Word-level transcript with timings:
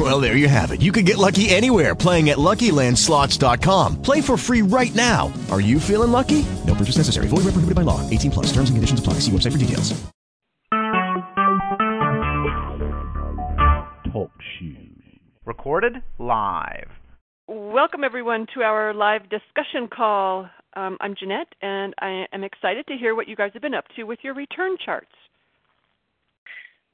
Well, 0.00 0.18
there 0.18 0.34
you 0.34 0.48
have 0.48 0.70
it. 0.70 0.80
You 0.80 0.92
can 0.92 1.04
get 1.04 1.18
lucky 1.18 1.50
anywhere 1.50 1.94
playing 1.94 2.30
at 2.30 2.38
LuckyLandSlots.com. 2.38 4.00
Play 4.00 4.22
for 4.22 4.38
free 4.38 4.62
right 4.62 4.94
now. 4.94 5.30
Are 5.50 5.60
you 5.60 5.78
feeling 5.78 6.10
lucky? 6.10 6.46
No 6.66 6.74
purchase 6.74 6.96
necessary. 6.96 7.28
Void 7.28 7.44
where 7.44 7.52
prohibited 7.52 7.74
by 7.74 7.82
law. 7.82 8.00
18 8.08 8.30
plus. 8.30 8.46
Terms 8.46 8.70
and 8.70 8.78
conditions 8.78 8.98
apply. 8.98 9.14
See 9.20 9.30
website 9.30 9.52
for 9.52 9.58
details. 9.58 9.92
Talk 14.10 14.30
shoes. 14.58 15.02
Recorded 15.44 15.96
live. 16.18 16.88
Welcome, 17.46 18.02
everyone, 18.02 18.46
to 18.54 18.62
our 18.62 18.94
live 18.94 19.28
discussion 19.28 19.86
call. 19.94 20.48
Um, 20.76 20.96
I'm 21.02 21.14
Jeanette, 21.14 21.52
and 21.60 21.94
I 22.00 22.24
am 22.32 22.42
excited 22.42 22.86
to 22.86 22.96
hear 22.96 23.14
what 23.14 23.28
you 23.28 23.36
guys 23.36 23.50
have 23.52 23.60
been 23.60 23.74
up 23.74 23.84
to 23.96 24.04
with 24.04 24.20
your 24.22 24.32
return 24.32 24.76
charts. 24.82 25.12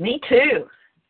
Me 0.00 0.18
too. 0.28 0.66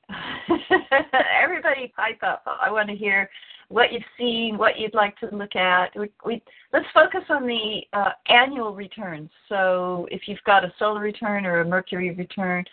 Everybody 1.42 1.92
pipe 1.96 2.20
up. 2.22 2.44
I 2.46 2.70
want 2.70 2.88
to 2.88 2.94
hear 2.94 3.28
what 3.68 3.92
you've 3.92 4.02
seen, 4.18 4.56
what 4.58 4.78
you'd 4.78 4.94
like 4.94 5.16
to 5.18 5.28
look 5.34 5.56
at. 5.56 5.90
We, 5.98 6.10
we 6.24 6.42
let's 6.72 6.86
focus 6.94 7.22
on 7.28 7.46
the 7.46 7.80
uh, 7.92 8.10
annual 8.28 8.74
returns. 8.74 9.30
So 9.48 10.06
if 10.10 10.22
you've 10.26 10.42
got 10.46 10.64
a 10.64 10.72
solar 10.78 11.00
return 11.00 11.46
or 11.46 11.60
a 11.60 11.64
Mercury 11.64 12.12
return 12.14 12.64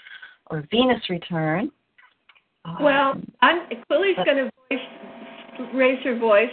or 0.48 0.64
Venus 0.70 1.02
return. 1.10 1.72
Well, 2.80 3.12
um, 3.12 3.32
I'm 3.42 3.62
Quilly's 3.90 4.16
going 4.24 4.38
to 4.38 4.50
voice 4.70 5.74
raise 5.74 6.04
her 6.04 6.18
voice. 6.18 6.50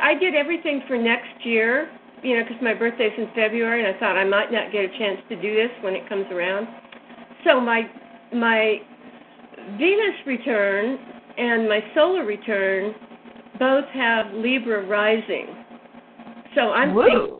I 0.00 0.14
did 0.14 0.34
everything 0.34 0.82
for 0.88 0.98
next 0.98 1.44
year, 1.44 1.90
you 2.22 2.36
know, 2.36 2.42
because 2.42 2.60
my 2.62 2.74
birthday's 2.74 3.12
in 3.16 3.28
February, 3.34 3.84
and 3.84 3.94
I 3.94 3.98
thought 3.98 4.16
I 4.16 4.24
might 4.24 4.50
not 4.50 4.72
get 4.72 4.84
a 4.84 4.98
chance 4.98 5.20
to 5.28 5.36
do 5.40 5.54
this 5.54 5.70
when 5.82 5.94
it 5.94 6.08
comes 6.08 6.26
around. 6.32 6.66
So 7.44 7.60
my 7.60 7.82
my 8.32 8.78
Venus 9.78 10.14
return 10.26 10.98
and 11.36 11.68
my 11.68 11.80
solar 11.94 12.24
return 12.24 12.94
both 13.58 13.84
have 13.86 14.32
Libra 14.34 14.86
rising. 14.86 15.46
So 16.54 16.70
I'm 16.72 16.94
Woo. 16.94 17.04
thinking 17.04 17.38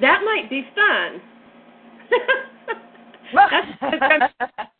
that 0.00 0.20
might 0.24 0.48
be 0.48 0.66
fun. 0.74 1.20
That's 3.50 4.32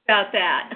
about 0.08 0.32
that. 0.32 0.72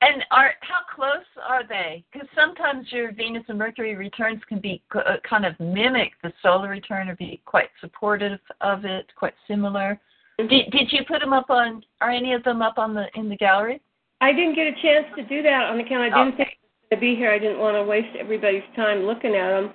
And 0.00 0.22
are 0.30 0.52
how 0.60 0.80
close 0.94 1.24
are 1.48 1.66
they? 1.66 2.04
Because 2.12 2.28
sometimes 2.34 2.86
your 2.90 3.12
Venus 3.12 3.44
and 3.48 3.58
Mercury 3.58 3.94
returns 3.94 4.42
can 4.48 4.58
be 4.60 4.82
uh, 4.94 5.16
kind 5.28 5.46
of 5.46 5.58
mimic 5.58 6.12
the 6.22 6.32
solar 6.42 6.68
return 6.68 7.08
or 7.08 7.16
be 7.16 7.40
quite 7.46 7.70
supportive 7.80 8.38
of 8.60 8.84
it, 8.84 9.10
quite 9.16 9.32
similar. 9.48 9.98
Did 10.36 10.50
did 10.50 10.92
you 10.92 11.04
put 11.08 11.20
them 11.20 11.32
up 11.32 11.48
on? 11.48 11.82
Are 12.02 12.10
any 12.10 12.34
of 12.34 12.42
them 12.44 12.60
up 12.60 12.76
on 12.76 12.92
the 12.92 13.06
in 13.14 13.30
the 13.30 13.36
gallery? 13.36 13.80
I 14.24 14.32
didn't 14.32 14.54
get 14.54 14.66
a 14.66 14.72
chance 14.80 15.04
to 15.16 15.22
do 15.24 15.42
that 15.42 15.64
on 15.64 15.78
account 15.80 16.14
I 16.14 16.24
didn't 16.24 16.38
think 16.38 16.48
I 16.48 16.56
was 16.56 16.88
going 16.88 16.98
to 16.98 17.00
be 17.00 17.14
here. 17.14 17.30
I 17.30 17.38
didn't 17.38 17.58
want 17.58 17.76
to 17.76 17.82
waste 17.82 18.16
everybody's 18.18 18.62
time 18.74 19.00
looking 19.00 19.34
at 19.34 19.50
them. 19.50 19.70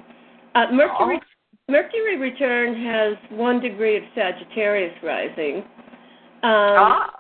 Uh, 0.55 0.72
Mercury 0.73 1.19
Mercury 1.69 2.17
return 2.17 2.73
has 2.83 3.14
one 3.30 3.59
degree 3.59 3.95
of 3.95 4.02
Sagittarius 4.16 4.95
rising. 5.03 5.58
Um, 6.42 6.81
ah, 6.81 7.11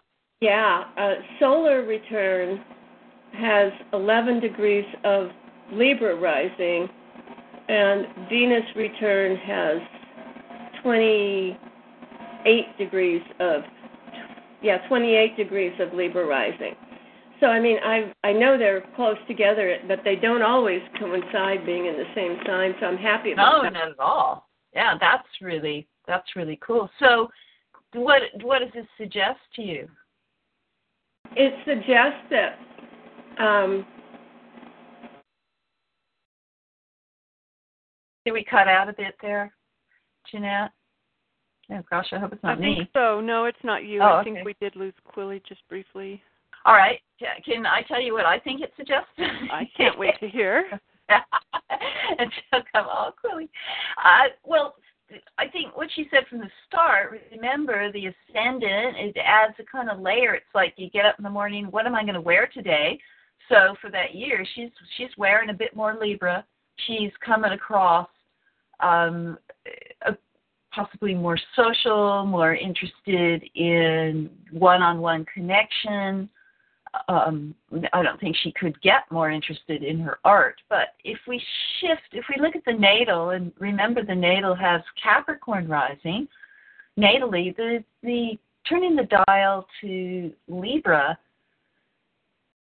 Yeah, 0.41 0.85
uh, 0.97 1.17
solar 1.39 1.85
return 1.85 2.65
has 3.33 3.71
11 3.93 4.39
degrees 4.39 4.85
of 5.03 5.29
Libra 5.71 6.15
rising, 6.15 6.89
and 7.67 8.07
Venus 8.27 8.65
return 8.75 9.37
has 9.37 9.77
28 10.81 12.77
degrees 12.79 13.21
of 13.39 13.61
yeah 14.63 14.79
28 14.87 15.37
degrees 15.37 15.79
of 15.79 15.93
Libra 15.93 16.25
rising. 16.25 16.73
So 17.39 17.47
I 17.47 17.59
mean 17.59 17.77
I 17.83 18.13
I 18.23 18.33
know 18.33 18.57
they're 18.57 18.83
close 18.95 19.17
together, 19.27 19.77
but 19.87 19.99
they 20.03 20.15
don't 20.15 20.41
always 20.41 20.81
coincide 20.99 21.65
being 21.65 21.85
in 21.85 21.93
the 21.93 22.05
same 22.15 22.37
sign. 22.45 22.73
So 22.79 22.87
I'm 22.87 22.97
happy 22.97 23.31
about 23.31 23.57
no, 23.57 23.63
that. 23.63 23.73
not 23.73 23.89
at 23.89 23.99
all. 23.99 24.49
Yeah, 24.73 24.95
that's 24.99 25.27
really 25.41 25.87
that's 26.07 26.35
really 26.35 26.59
cool. 26.65 26.89
So, 26.99 27.29
what 27.93 28.21
what 28.41 28.59
does 28.59 28.69
this 28.73 28.85
suggest 28.97 29.39
to 29.55 29.61
you? 29.61 29.87
It 31.35 31.53
suggests 31.65 32.25
that 32.31 33.43
um, 33.43 33.85
Did 38.29 38.33
we 38.33 38.43
cut 38.43 38.67
out 38.67 38.89
a 38.89 38.93
bit 38.93 39.15
there, 39.21 39.51
Jeanette? 40.29 40.71
Oh 41.71 41.81
gosh, 41.89 42.07
I 42.11 42.19
hope 42.19 42.33
it's 42.33 42.43
not 42.43 42.57
I 42.57 42.61
me. 42.61 42.75
think 42.77 42.89
so. 42.93 43.21
No, 43.21 43.45
it's 43.45 43.57
not 43.63 43.85
you. 43.85 44.01
Oh, 44.01 44.17
I 44.17 44.23
think 44.23 44.37
okay. 44.37 44.45
we 44.45 44.55
did 44.59 44.75
lose 44.75 44.93
Quilly 45.03 45.41
just 45.47 45.67
briefly. 45.67 46.21
All 46.65 46.73
right, 46.73 46.99
can 47.45 47.65
I 47.65 47.81
tell 47.87 48.01
you 48.01 48.13
what 48.13 48.25
I 48.25 48.39
think 48.39 48.61
it 48.61 48.73
suggests? 48.77 49.09
I 49.17 49.69
can't 49.75 49.97
wait 49.97 50.19
to 50.19 50.27
hear. 50.27 50.65
and 51.09 52.31
she'll 52.31 52.63
come 52.73 52.87
all 52.87 53.13
quilly. 53.19 53.49
Uh, 53.97 54.29
well, 54.45 54.75
I 55.37 55.47
think 55.47 55.75
what 55.75 55.89
she 55.95 56.07
said 56.11 56.27
from 56.29 56.39
the 56.39 56.49
start. 56.67 57.19
Remember, 57.31 57.91
the 57.91 58.07
ascendant 58.07 58.97
it 58.97 59.17
adds 59.23 59.55
a 59.59 59.63
kind 59.63 59.89
of 59.89 59.99
layer. 59.99 60.35
It's 60.35 60.45
like 60.53 60.73
you 60.77 60.89
get 60.89 61.05
up 61.05 61.15
in 61.17 61.23
the 61.23 61.29
morning. 61.29 61.65
What 61.65 61.87
am 61.87 61.95
I 61.95 62.03
going 62.03 62.13
to 62.13 62.21
wear 62.21 62.47
today? 62.53 62.99
So 63.47 63.75
for 63.81 63.89
that 63.89 64.13
year, 64.13 64.45
she's 64.55 64.69
she's 64.97 65.09
wearing 65.17 65.49
a 65.49 65.53
bit 65.53 65.75
more 65.75 65.97
Libra. 65.99 66.45
She's 66.87 67.11
coming 67.25 67.53
across 67.53 68.07
um, 68.81 69.37
a, 70.05 70.15
possibly 70.71 71.15
more 71.15 71.37
social, 71.55 72.25
more 72.25 72.55
interested 72.55 73.43
in 73.55 74.29
one-on-one 74.51 75.25
connection 75.33 76.29
um, 77.07 77.55
I 77.93 78.03
don't 78.03 78.19
think 78.19 78.35
she 78.41 78.51
could 78.51 78.79
get 78.81 79.09
more 79.11 79.31
interested 79.31 79.83
in 79.83 79.99
her 79.99 80.19
art. 80.23 80.61
But 80.69 80.89
if 81.03 81.19
we 81.27 81.41
shift, 81.79 82.01
if 82.13 82.25
we 82.29 82.41
look 82.41 82.55
at 82.55 82.65
the 82.65 82.73
natal, 82.73 83.31
and 83.31 83.51
remember 83.59 84.03
the 84.03 84.15
natal 84.15 84.55
has 84.55 84.81
Capricorn 85.01 85.67
rising, 85.67 86.27
natally, 86.97 87.55
the, 87.55 87.83
the 88.03 88.37
turning 88.67 88.95
the 88.95 89.07
dial 89.27 89.65
to 89.81 90.31
Libra 90.47 91.17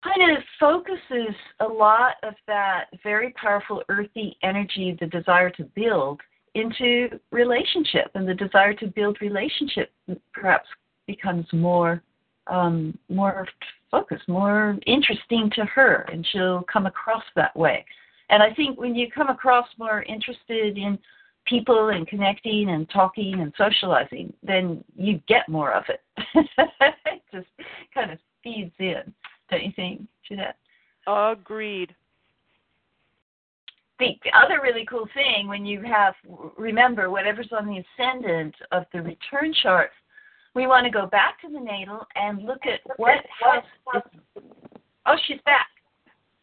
kind 0.03 0.37
of 0.37 0.43
focuses 0.59 1.35
a 1.61 1.67
lot 1.67 2.15
of 2.23 2.35
that 2.47 2.87
very 3.03 3.33
powerful 3.33 3.83
earthy 3.89 4.37
energy, 4.43 4.97
the 4.99 5.07
desire 5.07 5.51
to 5.51 5.65
build, 5.75 6.21
into 6.55 7.09
relationship. 7.31 8.11
And 8.15 8.27
the 8.29 8.35
desire 8.35 8.75
to 8.75 8.87
build 8.87 9.19
relationship 9.21 9.93
perhaps 10.33 10.69
becomes 11.07 11.47
more 11.53 12.03
um, 12.47 12.99
more 13.09 13.47
focused, 13.91 14.29
more 14.29 14.79
interesting 14.87 15.51
to 15.55 15.65
her, 15.65 16.07
and 16.13 16.27
she'll 16.31 16.63
come 16.73 16.87
across 16.87 17.25
that 17.37 17.55
way. 17.57 17.85
And 18.31 18.43
I 18.43 18.55
think 18.55 18.79
when 18.79 18.95
you 18.95 19.11
come 19.11 19.29
across 19.29 19.67
more 19.79 20.03
interested 20.05 20.79
in 20.79 20.99
people 21.47 21.89
and 21.89 22.07
connecting 22.07 22.71
and 22.71 22.89
talking 22.91 23.41
and 23.41 23.53
socializing, 23.59 24.33
then 24.43 24.85
you 24.97 25.21
get 25.27 25.49
more 25.49 25.73
of 25.73 25.85
it. 25.89 26.01
it 26.57 27.23
just 27.33 27.49
kind 27.93 28.13
of 28.13 28.19
feeds 28.43 28.73
in, 28.79 29.13
don't 29.51 29.65
you 29.65 29.73
think, 29.75 30.03
Jeanette? 30.27 30.57
Agreed. 31.07 31.95
The 33.99 34.15
other 34.35 34.63
really 34.63 34.87
cool 34.89 35.07
thing 35.13 35.47
when 35.47 35.67
you 35.67 35.83
have, 35.83 36.15
remember, 36.57 37.11
whatever's 37.11 37.51
on 37.53 37.67
the 37.67 37.83
ascendant 37.99 38.55
of 38.73 38.85
the 38.95 39.03
return 39.03 39.53
chart 39.63 39.91
we 40.55 40.67
want 40.67 40.85
to 40.85 40.91
go 40.91 41.07
back 41.07 41.41
to 41.43 41.49
the 41.49 41.61
natal 41.61 42.07
and 42.17 42.45
look 42.45 42.61
at 42.67 42.81
what 42.99 43.25
house. 43.43 43.65
Is, 43.95 44.43
oh, 45.07 45.17
she's 45.27 45.41
back. 45.45 45.69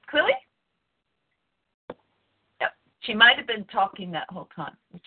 Quilly? 0.09 0.31
Yep. 2.61 2.71
She 3.01 3.13
might 3.13 3.37
have 3.37 3.47
been 3.47 3.65
talking 3.65 4.11
that 4.11 4.29
whole 4.29 4.47
time, 4.55 4.75
which 4.91 5.03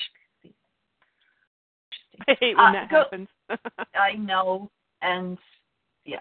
I 2.29 2.37
hate 2.39 2.57
when 2.57 2.67
Uh, 2.67 2.73
that 2.73 2.91
go- 2.91 2.99
happens. 2.99 3.29
I 3.95 4.13
know, 4.15 4.71
and 5.03 5.39
yeah, 6.05 6.19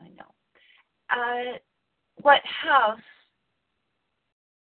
I 0.00 0.04
know. 0.08 0.34
Uh, 1.08 1.58
what 2.20 2.40
house 2.44 3.00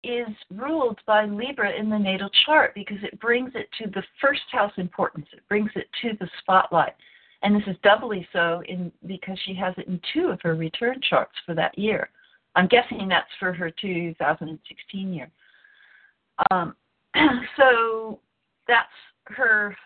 is 0.04 0.28
ruled 0.54 0.98
by 1.06 1.24
Libra 1.24 1.72
in 1.72 1.90
the 1.90 1.98
natal 1.98 2.30
chart 2.46 2.74
because 2.74 2.98
it 3.02 3.18
brings 3.20 3.50
it 3.54 3.68
to 3.82 3.90
the 3.90 4.02
first 4.20 4.42
house 4.50 4.72
importance. 4.76 5.26
It 5.32 5.46
brings 5.48 5.70
it 5.74 5.88
to 6.02 6.16
the 6.20 6.28
spotlight. 6.40 6.94
And 7.42 7.54
this 7.54 7.66
is 7.66 7.76
doubly 7.82 8.26
so 8.32 8.62
in 8.68 8.90
because 9.06 9.38
she 9.44 9.54
has 9.54 9.74
it 9.76 9.86
in 9.86 10.00
two 10.12 10.28
of 10.28 10.40
her 10.42 10.54
return 10.54 11.00
charts 11.08 11.34
for 11.46 11.54
that 11.54 11.78
year. 11.78 12.10
I'm 12.56 12.66
guessing 12.66 13.06
that's 13.08 13.30
for 13.38 13.52
her 13.52 13.70
2016 13.70 15.12
year. 15.12 15.30
Um, 16.50 16.74
so 17.56 18.20
that's 18.66 18.88
her 19.26 19.76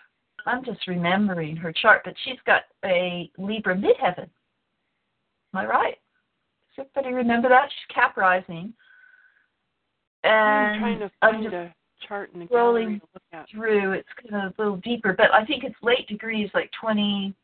I'm 0.46 0.64
just 0.64 0.86
remembering 0.86 1.56
her 1.56 1.72
chart, 1.72 2.02
but 2.04 2.14
she's 2.24 2.38
got 2.46 2.62
a 2.84 3.30
Libra 3.38 3.76
midheaven. 3.76 4.28
Am 5.54 5.60
I 5.60 5.66
right? 5.66 5.98
Does 6.76 6.86
everybody 6.96 7.14
remember 7.14 7.48
that? 7.48 7.68
She's 7.68 7.94
cap 7.94 8.16
rising. 8.16 8.72
And 10.24 10.34
I'm 10.34 10.80
trying 10.80 10.98
to 11.00 11.10
find 11.20 11.42
just 11.42 11.54
a 11.54 11.74
chart 12.06 12.30
in 12.34 12.40
the 12.40 12.46
scrolling 12.46 13.00
to 13.00 13.06
look 13.14 13.22
at. 13.32 13.46
through. 13.50 13.92
It's 13.92 14.08
kind 14.20 14.46
of 14.46 14.52
a 14.58 14.62
little 14.62 14.76
deeper, 14.78 15.12
but 15.12 15.32
I 15.32 15.44
think 15.44 15.64
it's 15.64 15.76
late 15.82 16.06
degrees, 16.08 16.50
like 16.54 16.70
20 16.80 17.34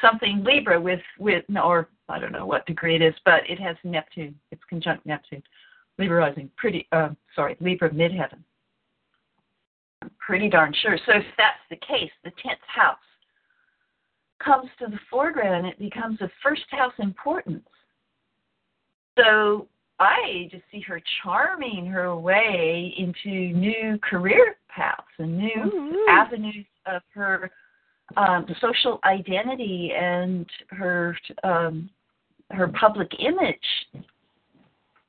something 0.00 0.44
Libra 0.44 0.80
with 0.80 1.00
with 1.18 1.44
no, 1.48 1.62
or 1.62 1.88
I 2.08 2.18
don't 2.18 2.32
know 2.32 2.46
what 2.46 2.66
degree 2.66 2.96
it 2.96 3.02
is, 3.02 3.14
but 3.24 3.48
it 3.48 3.58
has 3.58 3.76
Neptune. 3.84 4.34
It's 4.50 4.62
conjunct 4.68 5.06
Neptune. 5.06 5.42
Libra 5.98 6.18
rising, 6.18 6.50
pretty. 6.56 6.86
Uh, 6.92 7.10
sorry, 7.34 7.56
Libra 7.60 7.90
midheaven. 7.90 8.42
I'm 10.02 10.10
pretty 10.18 10.48
darn 10.48 10.74
sure. 10.82 10.98
So 11.06 11.12
if 11.12 11.24
that's 11.38 11.58
the 11.70 11.76
case, 11.76 12.10
the 12.22 12.30
tenth 12.42 12.60
house 12.66 12.98
comes 14.42 14.68
to 14.78 14.86
the 14.86 14.98
foreground. 15.10 15.66
It 15.66 15.78
becomes 15.78 16.20
of 16.20 16.30
first 16.42 16.64
house 16.70 16.92
importance. 16.98 17.66
So 19.18 19.66
I 19.98 20.48
just 20.50 20.64
see 20.70 20.80
her 20.82 21.00
charming 21.22 21.86
her 21.86 22.14
way 22.16 22.94
into 22.98 23.56
new 23.56 23.98
career 24.02 24.56
paths 24.68 25.02
and 25.18 25.38
new 25.38 25.64
Ooh. 25.64 26.06
avenues 26.10 26.66
of 26.86 27.02
her 27.14 27.50
um, 28.16 28.46
social 28.60 29.00
identity 29.04 29.92
and 29.98 30.46
her 30.70 31.16
um, 31.44 31.88
her 32.50 32.68
public 32.68 33.10
image 33.18 34.04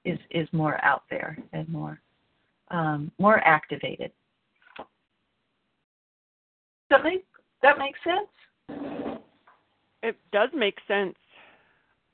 is 0.05 0.17
is 0.31 0.47
more 0.51 0.83
out 0.83 1.03
there 1.09 1.37
and 1.53 1.67
more 1.69 1.99
um, 2.71 3.11
more 3.19 3.39
activated. 3.45 4.11
That 6.89 7.03
make 7.03 7.25
that 7.61 7.77
makes 7.77 7.99
sense. 8.03 9.19
It 10.01 10.15
does 10.31 10.49
make 10.55 10.77
sense. 10.87 11.15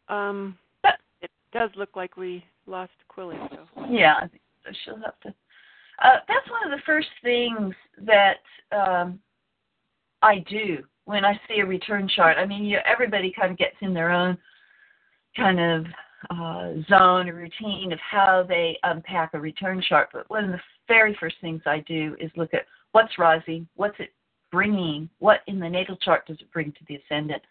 Um, 0.09 0.57
But- 0.81 0.99
it 1.21 1.31
does 1.51 1.69
look 1.75 1.95
like 1.95 2.17
we 2.17 2.43
lost 2.65 2.91
Quilly. 3.07 3.37
So. 3.51 3.85
Yeah, 3.89 4.27
she'll 4.83 4.97
have 4.97 5.19
to. 5.21 5.33
Uh, 6.01 6.17
that's 6.27 6.49
one 6.49 6.71
of 6.71 6.77
the 6.77 6.83
first 6.85 7.07
things 7.21 7.73
that 8.01 8.39
um, 8.71 9.19
I 10.21 10.39
do 10.49 10.83
when 11.05 11.25
I 11.25 11.39
see 11.47 11.59
a 11.59 11.65
return 11.65 12.09
chart. 12.13 12.37
I 12.37 12.45
mean, 12.45 12.65
you, 12.65 12.79
everybody 12.85 13.33
kind 13.37 13.51
of 13.51 13.57
gets 13.57 13.75
in 13.81 13.93
their 13.93 14.11
own 14.11 14.37
kind 15.35 15.59
of 15.59 15.85
uh, 16.29 16.73
zone 16.89 17.29
or 17.29 17.35
routine 17.35 17.91
of 17.91 17.99
how 17.99 18.45
they 18.47 18.77
unpack 18.83 19.33
a 19.33 19.39
return 19.39 19.83
chart. 19.87 20.09
But 20.13 20.29
one 20.29 20.45
of 20.45 20.51
the 20.51 20.59
very 20.87 21.15
first 21.19 21.35
things 21.41 21.61
I 21.65 21.83
do 21.87 22.15
is 22.19 22.31
look 22.35 22.53
at 22.53 22.65
what's 22.91 23.17
rising, 23.17 23.67
what's 23.75 23.99
it 23.99 24.13
bringing, 24.51 25.09
what 25.19 25.41
in 25.47 25.59
the 25.59 25.69
natal 25.69 25.97
chart 25.97 26.25
does 26.27 26.37
it 26.39 26.51
bring 26.51 26.71
to 26.71 26.79
the 26.87 26.95
ascendant. 26.95 27.41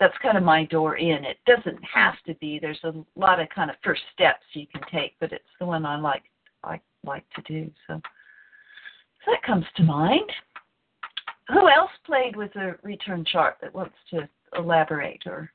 That's 0.00 0.14
kind 0.22 0.36
of 0.36 0.42
my 0.42 0.64
door 0.64 0.96
in. 0.96 1.24
It 1.24 1.38
doesn't 1.46 1.78
have 1.84 2.14
to 2.26 2.34
be. 2.34 2.58
There's 2.58 2.82
a 2.84 2.92
lot 3.16 3.40
of 3.40 3.48
kind 3.50 3.70
of 3.70 3.76
first 3.84 4.02
steps 4.12 4.44
you 4.52 4.66
can 4.66 4.82
take, 4.92 5.14
but 5.20 5.32
it's 5.32 5.44
the 5.60 5.66
one 5.66 5.86
I 5.86 5.98
like 5.98 6.24
I 6.64 6.80
like 7.04 7.24
to 7.36 7.42
do. 7.42 7.70
So, 7.86 8.00
so 9.24 9.30
that 9.30 9.42
comes 9.42 9.64
to 9.76 9.82
mind. 9.82 10.30
Who 11.48 11.68
else 11.68 11.90
played 12.06 12.36
with 12.36 12.54
a 12.56 12.76
return 12.82 13.24
chart 13.24 13.56
that 13.60 13.74
wants 13.74 13.94
to 14.10 14.28
elaborate 14.56 15.22
or 15.26 15.50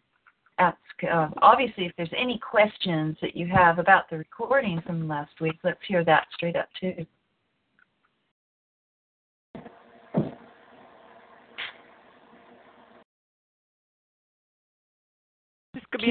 ask? 0.59 0.77
Um, 1.11 1.33
obviously, 1.41 1.85
if 1.85 1.93
there's 1.97 2.09
any 2.15 2.37
questions 2.37 3.17
that 3.21 3.35
you 3.35 3.47
have 3.47 3.79
about 3.79 4.09
the 4.09 4.17
recording 4.17 4.81
from 4.85 5.07
last 5.07 5.41
week, 5.41 5.57
let's 5.63 5.79
hear 5.87 6.05
that 6.05 6.27
straight 6.35 6.55
up 6.55 6.69
too. 6.79 7.05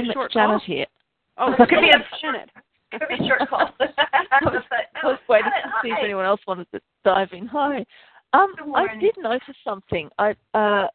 Be 0.02 0.10
a 0.10 0.12
short 0.12 0.32
Janet 0.32 0.60
call. 0.60 0.66
here. 0.66 0.86
Oh, 1.38 1.50
this 1.58 1.68
could 1.68 1.80
be 1.80 1.90
a 1.90 2.04
Janet. 2.20 2.50
Could 2.90 3.08
be 3.08 3.24
a 3.24 3.28
short 3.28 3.48
call. 3.48 3.70
I 3.80 4.44
was, 4.44 4.62
I 5.02 5.06
was 5.06 5.18
waiting 5.28 5.50
to 5.50 5.70
see 5.82 5.88
if 5.90 5.98
anyone 6.02 6.24
else 6.24 6.40
wanted 6.46 6.66
to 6.72 6.80
dive 7.04 7.28
in. 7.32 7.46
Hi. 7.46 7.84
Um, 8.32 8.54
I 8.74 8.86
did 9.00 9.14
notice 9.18 9.56
something. 9.64 10.10
I 10.18 10.34
uh, 10.54 10.88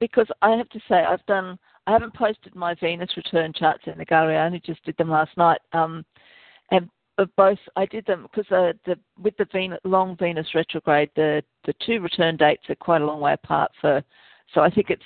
because 0.00 0.26
I 0.42 0.50
have 0.50 0.68
to 0.70 0.80
say 0.88 0.96
I've 0.96 1.24
done. 1.26 1.58
I 1.86 1.92
haven't 1.92 2.14
posted 2.14 2.54
my 2.54 2.74
Venus 2.74 3.16
return 3.16 3.52
charts 3.54 3.84
in 3.86 3.96
the 3.96 4.04
gallery. 4.04 4.36
I 4.36 4.44
only 4.44 4.60
just 4.60 4.84
did 4.84 4.96
them 4.98 5.10
last 5.10 5.34
night. 5.38 5.60
Um, 5.72 6.04
and 6.70 6.90
uh, 7.16 7.24
both 7.36 7.58
I 7.76 7.86
did 7.86 8.04
them 8.06 8.22
because 8.30 8.50
uh, 8.52 8.72
the 8.84 8.98
with 9.22 9.36
the 9.38 9.46
Venus, 9.52 9.80
long 9.84 10.16
Venus 10.18 10.54
retrograde, 10.54 11.10
the 11.16 11.42
the 11.64 11.74
two 11.84 12.00
return 12.00 12.36
dates 12.36 12.64
are 12.68 12.74
quite 12.74 13.02
a 13.02 13.06
long 13.06 13.20
way 13.20 13.32
apart. 13.32 13.70
For 13.80 14.02
so 14.54 14.60
I 14.60 14.70
think 14.70 14.90
it's 14.90 15.02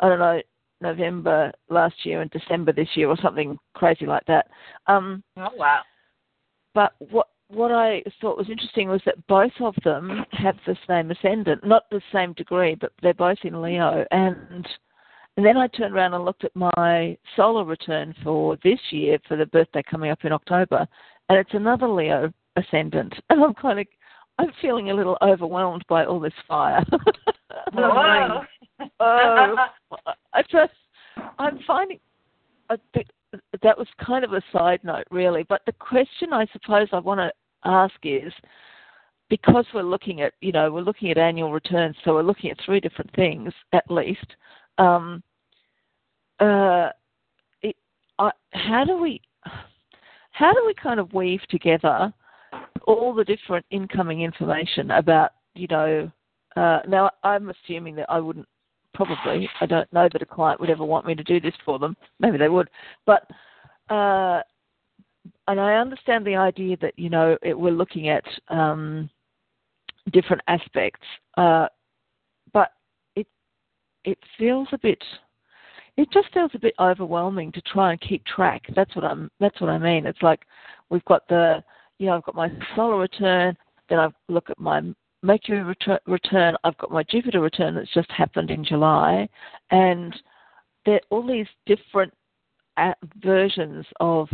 I 0.00 0.08
don't 0.08 0.18
know 0.18 0.40
November 0.82 1.52
last 1.70 1.94
year 2.04 2.20
and 2.20 2.30
December 2.30 2.72
this 2.72 2.88
year 2.94 3.08
or 3.08 3.16
something 3.22 3.58
crazy 3.74 4.06
like 4.06 4.24
that. 4.26 4.48
Um, 4.86 5.22
Oh 5.36 5.48
wow. 5.56 5.82
but 6.74 6.92
what 6.98 7.28
what 7.48 7.70
I 7.70 8.02
thought 8.20 8.38
was 8.38 8.48
interesting 8.48 8.88
was 8.88 9.02
that 9.04 9.26
both 9.26 9.52
of 9.60 9.74
them 9.84 10.24
have 10.32 10.56
the 10.66 10.76
same 10.88 11.10
ascendant, 11.10 11.66
not 11.66 11.84
the 11.90 12.00
same 12.12 12.32
degree, 12.32 12.74
but 12.74 12.92
they're 13.02 13.12
both 13.14 13.38
in 13.44 13.60
Leo. 13.60 14.06
And 14.10 14.66
and 15.36 15.46
then 15.46 15.56
I 15.56 15.66
turned 15.66 15.94
around 15.94 16.14
and 16.14 16.24
looked 16.24 16.44
at 16.44 16.54
my 16.54 17.16
solar 17.36 17.64
return 17.64 18.14
for 18.22 18.56
this 18.62 18.80
year 18.90 19.18
for 19.26 19.36
the 19.36 19.46
birthday 19.46 19.82
coming 19.82 20.10
up 20.10 20.24
in 20.24 20.32
October, 20.32 20.86
and 21.28 21.38
it's 21.38 21.54
another 21.54 21.88
Leo 21.88 22.32
ascendant. 22.56 23.14
And 23.30 23.42
I'm 23.42 23.54
kind 23.54 23.80
of 23.80 23.86
I'm 24.38 24.52
feeling 24.60 24.90
a 24.90 24.94
little 24.94 25.18
overwhelmed 25.22 25.84
by 25.88 26.04
all 26.04 26.20
this 26.20 26.32
fire. 26.48 26.84
And 27.74 27.84
I'm 27.84 27.94
going, 27.94 28.30
Whoa. 28.30 28.42
Oh, 29.00 29.56
I 30.32 30.42
just, 30.42 30.72
I'm 31.38 31.58
finding 31.66 32.00
a 32.70 32.78
bit, 32.94 33.10
that 33.62 33.78
was 33.78 33.86
kind 34.04 34.24
of 34.24 34.32
a 34.32 34.42
side 34.52 34.80
note, 34.82 35.04
really. 35.10 35.44
But 35.48 35.62
the 35.66 35.72
question 35.72 36.32
I 36.32 36.46
suppose 36.52 36.88
I 36.92 36.98
want 36.98 37.20
to 37.20 37.32
ask 37.64 37.94
is 38.02 38.32
because 39.28 39.64
we're 39.72 39.82
looking 39.82 40.20
at, 40.20 40.34
you 40.40 40.52
know, 40.52 40.70
we're 40.70 40.82
looking 40.82 41.10
at 41.10 41.18
annual 41.18 41.52
returns, 41.52 41.96
so 42.04 42.14
we're 42.14 42.22
looking 42.22 42.50
at 42.50 42.58
three 42.64 42.80
different 42.80 43.10
things 43.14 43.52
at 43.72 43.90
least. 43.90 44.26
Um, 44.78 45.22
uh, 46.40 46.90
it, 47.62 47.76
I, 48.18 48.30
how 48.52 48.84
do 48.84 48.98
we, 48.98 49.20
how 50.32 50.52
do 50.52 50.64
we 50.66 50.74
kind 50.74 51.00
of 51.00 51.12
weave 51.12 51.40
together 51.48 52.12
all 52.84 53.14
the 53.14 53.24
different 53.24 53.64
incoming 53.70 54.22
information 54.22 54.90
about, 54.90 55.30
you 55.54 55.66
know, 55.68 56.10
uh, 56.56 56.80
now 56.86 57.10
I'm 57.22 57.50
assuming 57.50 57.94
that 57.96 58.10
I 58.10 58.18
wouldn't 58.18 58.48
probably 58.94 59.48
I 59.60 59.66
don't 59.66 59.92
know 59.92 60.08
that 60.12 60.22
a 60.22 60.26
client 60.26 60.60
would 60.60 60.70
ever 60.70 60.84
want 60.84 61.06
me 61.06 61.14
to 61.14 61.24
do 61.24 61.40
this 61.40 61.54
for 61.64 61.78
them. 61.78 61.96
Maybe 62.20 62.38
they 62.38 62.48
would, 62.48 62.68
but 63.06 63.26
uh, 63.90 64.42
and 65.48 65.60
I 65.60 65.74
understand 65.74 66.26
the 66.26 66.36
idea 66.36 66.76
that 66.80 66.98
you 66.98 67.10
know 67.10 67.36
it, 67.42 67.58
we're 67.58 67.72
looking 67.72 68.08
at 68.08 68.24
um, 68.48 69.10
different 70.12 70.42
aspects, 70.48 71.06
uh, 71.36 71.66
but 72.52 72.72
it 73.16 73.26
it 74.04 74.18
feels 74.38 74.68
a 74.72 74.78
bit. 74.78 75.02
It 75.96 76.08
just 76.10 76.32
feels 76.32 76.50
a 76.54 76.58
bit 76.58 76.74
overwhelming 76.80 77.52
to 77.52 77.60
try 77.62 77.92
and 77.92 78.00
keep 78.00 78.24
track. 78.24 78.62
That's 78.74 78.94
what 78.96 79.04
I'm. 79.04 79.30
That's 79.40 79.60
what 79.60 79.70
I 79.70 79.78
mean. 79.78 80.06
It's 80.06 80.22
like 80.22 80.40
we've 80.90 81.04
got 81.04 81.26
the, 81.28 81.62
you 81.98 82.06
know, 82.06 82.16
I've 82.16 82.24
got 82.24 82.34
my 82.34 82.50
solar 82.74 82.98
return. 82.98 83.56
Then 83.88 83.98
I 83.98 84.08
look 84.28 84.48
at 84.48 84.58
my 84.58 84.80
Mercury 85.22 85.62
return, 85.62 85.98
return. 86.06 86.56
I've 86.64 86.76
got 86.78 86.90
my 86.90 87.04
Jupiter 87.04 87.40
return 87.40 87.74
that's 87.74 87.92
just 87.94 88.10
happened 88.10 88.50
in 88.50 88.64
July, 88.64 89.28
and 89.70 90.14
there 90.84 90.96
are 90.96 91.00
all 91.10 91.26
these 91.26 91.46
different 91.66 92.12
uh, 92.76 92.92
versions 93.22 93.86
of 94.00 94.28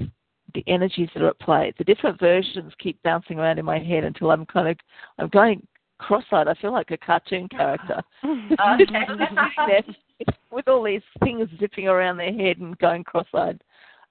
the 0.55 0.65
energies 0.67 1.11
that 1.15 1.23
are 1.23 1.29
at 1.29 1.39
play. 1.41 1.73
The 1.77 1.85
different 1.85 2.19
versions 2.19 2.73
keep 2.79 3.03
bouncing 3.03 3.39
around 3.39 3.59
in 3.59 3.65
my 3.67 3.79
head 3.79 4.05
until 4.05 4.31
I'm 4.31 4.47
kind 4.47 4.69
of 4.69 4.77
I'm 5.19 5.29
going 5.29 5.67
cross-eyed. 5.99 6.49
I 6.49 6.55
feel 6.55 6.73
like 6.73 6.91
a 6.91 6.97
cartoon 6.97 7.49
character 7.49 8.03
Okay. 8.23 9.85
with 10.51 10.69
all 10.69 10.83
these 10.83 11.03
things 11.23 11.49
zipping 11.61 11.89
around 11.89 12.17
their 12.17 12.33
head 12.33 12.59
and 12.59 12.79
going 12.79 13.05
cross-eyed. 13.05 13.63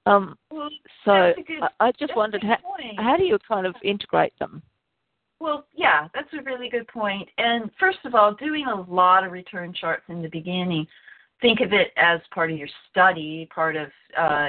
Um, 0.05 0.37
Well, 0.51 0.69
so 1.03 1.33
good- 1.47 1.61
I, 1.79 1.87
I 1.87 1.91
just 1.93 2.15
wondered 2.15 2.43
how, 2.43 2.57
how 2.97 3.17
do 3.17 3.23
you 3.23 3.37
kind 3.47 3.65
of 3.65 3.75
integrate 3.83 4.37
them? 4.39 4.61
Well, 5.39 5.67
yeah, 5.75 6.07
that's 6.13 6.33
a 6.33 6.43
really 6.43 6.69
good 6.69 6.87
point. 6.87 7.29
And 7.37 7.69
first 7.79 7.99
of 8.05 8.15
all, 8.15 8.33
doing 8.33 8.65
a 8.65 8.81
lot 8.91 9.23
of 9.23 9.31
return 9.31 9.73
charts 9.73 10.03
in 10.09 10.21
the 10.21 10.29
beginning, 10.29 10.87
think 11.41 11.59
of 11.59 11.73
it 11.73 11.91
as 11.95 12.19
part 12.33 12.51
of 12.51 12.57
your 12.57 12.67
study, 12.89 13.47
part 13.53 13.75
of 13.75 13.89
uh, 14.17 14.47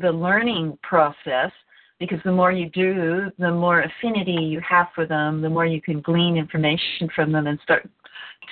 the 0.00 0.12
learning 0.12 0.78
process. 0.82 1.50
Because 1.98 2.20
the 2.24 2.30
more 2.30 2.52
you 2.52 2.70
do, 2.70 3.32
the 3.40 3.50
more 3.50 3.80
affinity 3.80 4.40
you 4.40 4.60
have 4.60 4.86
for 4.94 5.04
them, 5.04 5.42
the 5.42 5.50
more 5.50 5.66
you 5.66 5.82
can 5.82 6.00
glean 6.00 6.36
information 6.36 7.08
from 7.12 7.32
them 7.32 7.48
and 7.48 7.58
start 7.64 7.88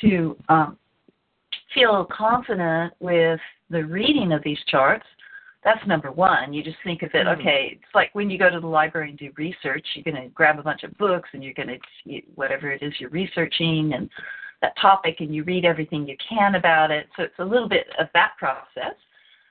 to 0.01 0.37
um, 0.49 0.77
feel 1.73 2.09
confident 2.11 2.93
with 2.99 3.39
the 3.71 3.85
reading 3.85 4.33
of 4.33 4.43
these 4.43 4.59
charts. 4.67 5.07
That's 5.65 5.85
number 5.87 6.13
one. 6.13 6.53
You 6.53 6.63
just 6.63 6.79
think 6.85 7.03
of 7.03 7.13
it, 7.15 7.27
Mhm. 7.27 7.41
okay, 7.41 7.79
it's 7.81 7.95
like 7.95 8.15
when 8.15 8.31
you 8.31 8.39
go 8.39 8.49
to 8.49 8.61
the 8.61 8.67
library 8.67 9.11
and 9.11 9.19
do 9.19 9.33
research, 9.37 9.85
you're 9.95 10.05
going 10.05 10.23
to 10.23 10.29
grab 10.29 10.59
a 10.59 10.63
bunch 10.63 10.85
of 10.85 10.97
books 10.97 11.29
and 11.33 11.43
you're 11.43 11.55
going 11.55 11.81
to, 12.05 12.21
whatever 12.37 12.71
it 12.71 12.83
is 12.83 13.01
you're 13.01 13.11
researching, 13.11 13.95
and 13.95 14.09
that 14.63 14.77
topic 14.77 15.21
and 15.21 15.35
you 15.35 15.43
read 15.43 15.65
everything 15.65 16.07
you 16.07 16.17
can 16.19 16.55
about 16.55 16.91
it. 16.91 17.09
So 17.17 17.25
it's 17.25 17.39
a 17.41 17.45
little 17.45 17.69
bit 17.69 17.89
of 17.99 18.09
that 18.15 18.37
process, 18.39 18.95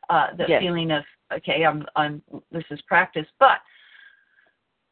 uh, 0.09 0.33
the 0.33 0.45
Yes. 0.47 0.61
feeling 0.61 0.91
of 0.91 1.03
okay, 1.33 1.65
I'm 1.65 1.85
I'm 1.95 2.21
this 2.51 2.63
is 2.69 2.79
practice, 2.83 3.27
but 3.39 3.59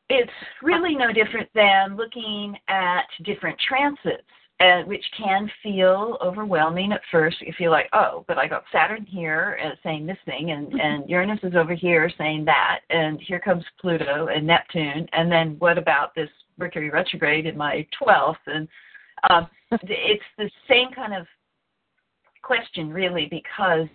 it's 0.10 0.34
really 0.62 0.96
no 0.96 1.14
different 1.14 1.50
than 1.54 1.96
looking 1.96 2.60
at 2.68 3.08
different 3.22 3.58
transits, 3.60 4.28
uh, 4.60 4.84
which 4.84 5.04
can 5.18 5.50
feel 5.62 6.18
overwhelming 6.22 6.92
at 6.94 7.02
first. 7.12 7.42
You 7.42 7.54
feel 7.58 7.72
like, 7.72 7.90
oh, 7.94 8.24
but 8.28 8.38
I 8.38 8.48
got 8.48 8.64
Saturn 8.72 9.06
here 9.06 9.58
uh, 9.64 9.76
saying 9.84 10.06
this 10.06 10.18
thing, 10.26 10.52
and 10.52 10.72
and 10.80 11.10
Uranus 11.10 11.40
is 11.44 11.56
over 11.56 11.74
here 11.74 12.10
saying 12.18 12.46
that, 12.46 12.80
and 12.90 13.20
here 13.22 13.40
comes 13.40 13.64
Pluto 13.82 14.28
and 14.28 14.46
Neptune, 14.46 15.08
and 15.12 15.32
then 15.32 15.56
what 15.60 15.78
about 15.78 16.16
this 16.16 16.30
Mercury 16.58 16.90
retrograde 16.90 17.46
in 17.46 17.58
my 17.58 17.86
twelfth? 17.98 18.40
And 18.46 18.68
um, 19.30 19.48
it's 19.72 20.24
the 20.38 20.50
same 20.70 20.92
kind 20.96 21.14
of 21.14 21.26
question, 22.44 22.92
really, 22.92 23.28
because 23.30 23.88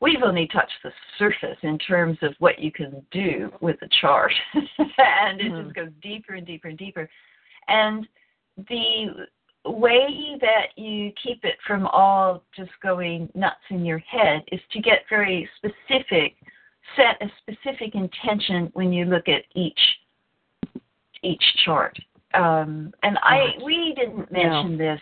we've 0.00 0.22
only 0.24 0.46
touched 0.46 0.78
the 0.84 0.92
surface 1.18 1.58
in 1.62 1.78
terms 1.78 2.18
of 2.22 2.34
what 2.38 2.60
you 2.60 2.70
can 2.70 3.04
do 3.10 3.50
with 3.60 3.80
the 3.80 3.88
chart, 4.00 4.32
and 4.54 5.40
it 5.40 5.64
just 5.64 5.74
goes 5.74 5.90
deeper 6.00 6.34
and 6.34 6.46
deeper 6.46 6.68
and 6.68 6.78
deeper. 6.78 7.08
And 7.66 8.06
the 8.68 9.26
way 9.70 10.36
that 10.40 10.68
you 10.76 11.12
keep 11.22 11.44
it 11.44 11.56
from 11.66 11.86
all 11.86 12.42
just 12.56 12.70
going 12.82 13.28
nuts 13.34 13.56
in 13.70 13.84
your 13.84 13.98
head 13.98 14.42
is 14.52 14.60
to 14.72 14.80
get 14.80 15.00
very 15.10 15.48
specific, 15.56 16.34
set 16.96 17.20
a 17.20 17.30
specific 17.42 17.94
intention 17.94 18.70
when 18.74 18.92
you 18.92 19.04
look 19.04 19.28
at 19.28 19.42
each 19.54 19.80
each 21.22 21.42
chart. 21.64 21.98
Um, 22.34 22.92
and 23.02 23.18
I 23.22 23.54
we 23.64 23.94
didn't 23.96 24.30
mention 24.30 24.78
this 24.78 25.00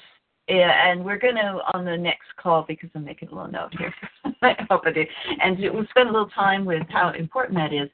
yeah, 0.49 0.91
and 0.91 1.05
we're 1.05 1.19
going 1.19 1.35
to 1.35 1.61
on 1.75 1.85
the 1.85 1.97
next 1.97 2.29
call 2.41 2.65
because 2.69 2.89
I'm 2.95 3.05
making 3.05 3.31
a 3.31 3.35
little 3.35 3.51
note 3.51 3.75
here. 3.77 3.93
I 4.43 4.55
hope 4.71 4.83
I 4.85 4.93
do, 4.93 5.05
and 5.43 5.59
we'll 5.59 5.87
spend 5.91 6.09
a 6.09 6.13
little 6.13 6.29
time 6.29 6.65
with 6.65 6.83
how 6.89 7.11
important 7.11 7.59
that 7.59 7.73
is. 7.73 7.91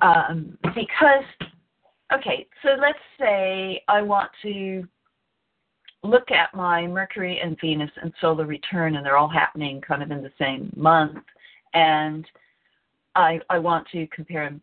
Um, 0.00 0.56
because, 0.62 1.24
okay, 2.12 2.46
so 2.62 2.70
let's 2.80 2.98
say 3.18 3.82
I 3.88 4.02
want 4.02 4.30
to 4.42 4.86
look 6.02 6.30
at 6.30 6.54
my 6.54 6.86
Mercury 6.86 7.40
and 7.42 7.56
Venus 7.60 7.90
and 8.02 8.12
solar 8.20 8.46
return, 8.46 8.96
and 8.96 9.04
they're 9.04 9.16
all 9.16 9.28
happening 9.28 9.80
kind 9.80 10.02
of 10.02 10.10
in 10.10 10.22
the 10.22 10.32
same 10.38 10.72
month, 10.76 11.24
and 11.72 12.26
I 13.14 13.40
I 13.50 13.58
want 13.58 13.86
to 13.92 14.06
compare 14.08 14.44
and, 14.44 14.60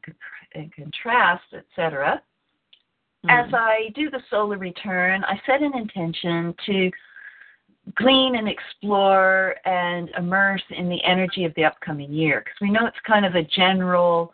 and 0.53 0.73
contrast, 0.73 1.45
etc. 1.53 2.21
As 3.29 3.53
I 3.53 3.91
do 3.93 4.09
the 4.09 4.21
solar 4.31 4.57
return, 4.57 5.23
I 5.23 5.39
set 5.45 5.61
an 5.61 5.77
intention 5.77 6.55
to 6.65 6.91
glean 7.95 8.35
and 8.35 8.47
explore 8.47 9.55
and 9.65 10.09
immerse 10.17 10.63
in 10.75 10.89
the 10.89 11.03
energy 11.03 11.45
of 11.45 11.53
the 11.55 11.63
upcoming 11.63 12.11
year 12.11 12.39
because 12.39 12.57
we 12.61 12.71
know 12.71 12.85
it's 12.87 12.97
kind 13.05 13.25
of 13.25 13.35
a 13.35 13.43
general 13.43 14.33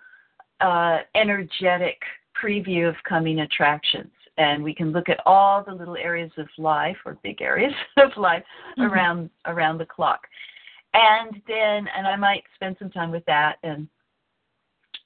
uh, 0.61 0.99
energetic 1.15 1.99
preview 2.41 2.87
of 2.87 2.95
coming 3.07 3.41
attractions 3.41 4.11
and 4.37 4.63
we 4.63 4.73
can 4.73 4.91
look 4.91 5.09
at 5.09 5.19
all 5.25 5.63
the 5.63 5.73
little 5.73 5.97
areas 5.97 6.31
of 6.37 6.47
life 6.57 6.97
or 7.05 7.17
big 7.23 7.41
areas 7.41 7.73
of 7.97 8.11
life 8.17 8.43
Mm-hmm. 8.77 8.93
around 8.93 9.29
around 9.45 9.79
the 9.79 9.85
clock 9.85 10.21
and 10.93 11.41
then 11.47 11.87
and 11.95 12.05
i 12.05 12.15
might 12.15 12.43
spend 12.55 12.75
some 12.77 12.91
time 12.91 13.11
with 13.11 13.25
that 13.25 13.55
and 13.63 13.87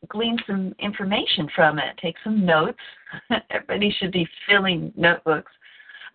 glean 0.09 0.37
some 0.45 0.75
information 0.79 1.47
from 1.55 1.79
it 1.79 1.97
take 2.01 2.15
some 2.23 2.45
notes 2.45 2.79
everybody 3.49 3.95
should 3.97 4.11
be 4.11 4.27
filling 4.47 4.91
notebooks 4.97 5.51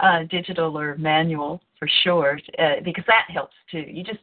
uh, 0.01 0.25
digital 0.31 0.77
or 0.79 0.97
manual 0.99 1.61
for 1.79 1.89
sure, 2.05 2.39
uh, 2.59 2.77
because 2.85 3.05
that 3.07 3.27
helps 3.29 3.55
too. 3.71 3.85
You 3.87 4.03
just 4.03 4.21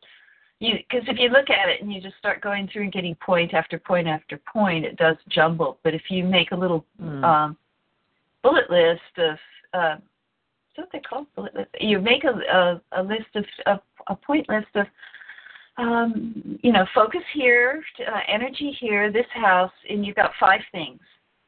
because 0.59 1.07
if 1.07 1.19
you 1.19 1.29
look 1.29 1.49
at 1.49 1.69
it 1.69 1.81
and 1.81 1.91
you 1.93 1.99
just 2.01 2.17
start 2.17 2.41
going 2.41 2.67
through 2.71 2.83
and 2.83 2.93
getting 2.93 3.15
point 3.15 3.53
after 3.53 3.77
point 3.77 4.07
after 4.07 4.39
point, 4.51 4.85
it 4.85 4.95
does 4.97 5.17
jumble. 5.29 5.79
But 5.83 5.93
if 5.93 6.03
you 6.09 6.23
make 6.23 6.51
a 6.51 6.55
little 6.55 6.85
Mm. 7.01 7.23
um, 7.23 7.57
bullet 8.41 8.69
list 8.69 9.17
of 9.17 9.37
uh, 9.73 9.97
what 10.75 10.89
they 10.91 10.99
call 10.99 11.25
bullet 11.35 11.55
list, 11.55 11.69
you 11.79 11.99
make 11.99 12.23
a 12.23 12.29
a, 12.29 12.81
a 12.93 13.03
list 13.03 13.35
of 13.35 13.45
a, 13.65 13.79
a 14.07 14.15
point 14.15 14.47
list 14.49 14.75
of 14.75 14.87
um, 15.77 16.59
you 16.61 16.71
know 16.71 16.85
focus 16.93 17.23
here, 17.33 17.83
uh, 18.07 18.19
energy 18.27 18.75
here, 18.79 19.11
this 19.11 19.25
house, 19.33 19.71
and 19.89 20.05
you've 20.05 20.15
got 20.15 20.31
five 20.39 20.61
things 20.71 20.99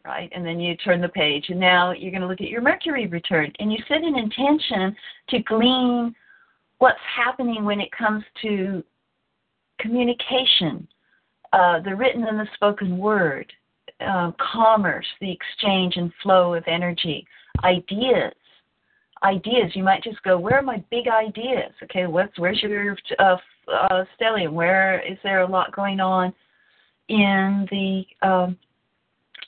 right? 0.06 0.32
And 0.36 0.46
then 0.46 0.60
you 0.60 0.78
turn 0.78 1.02
the 1.02 1.10
page, 1.10 1.46
and 1.50 1.60
now 1.60 1.92
you're 1.92 2.12
going 2.12 2.22
to 2.22 2.28
look 2.28 2.42
at 2.42 2.50
your 2.50 2.62
Mercury 2.62 3.08
return, 3.08 3.52
and 3.60 3.72
you 3.72 3.80
set 3.88 4.04
an 4.04 4.16
intention 4.16 4.96
to 5.30 5.40
glean 5.40 6.16
what's 6.78 7.00
happening 7.16 7.66
when 7.66 7.82
it 7.82 7.92
comes 7.92 8.24
to 8.44 8.84
communication, 9.80 10.88
uh, 11.54 11.80
the 11.82 11.96
written 11.96 12.26
and 12.26 12.40
the 12.40 12.48
spoken 12.56 12.98
word, 12.98 13.52
uh, 14.06 14.32
commerce, 14.54 15.08
the 15.22 15.32
exchange 15.32 15.96
and 15.98 16.12
flow 16.22 16.54
of 16.54 16.64
energy, 16.68 17.26
ideas. 17.64 18.34
Ideas. 19.24 19.72
You 19.74 19.84
might 19.84 20.04
just 20.04 20.22
go, 20.24 20.38
where 20.38 20.60
are 20.60 20.62
my 20.62 20.84
big 20.92 21.08
ideas? 21.08 21.72
Okay, 21.84 22.06
what's 22.06 22.38
where's 22.38 22.62
your 22.62 22.96
uh, 23.18 23.38
uh, 23.72 24.04
stellium? 24.20 24.52
Where 24.52 25.00
is 25.02 25.18
there 25.24 25.42
a 25.42 25.48
lot 25.50 25.76
going 25.76 26.00
on 26.00 26.34
in 27.08 27.68
the 27.72 28.28
um, 28.28 28.58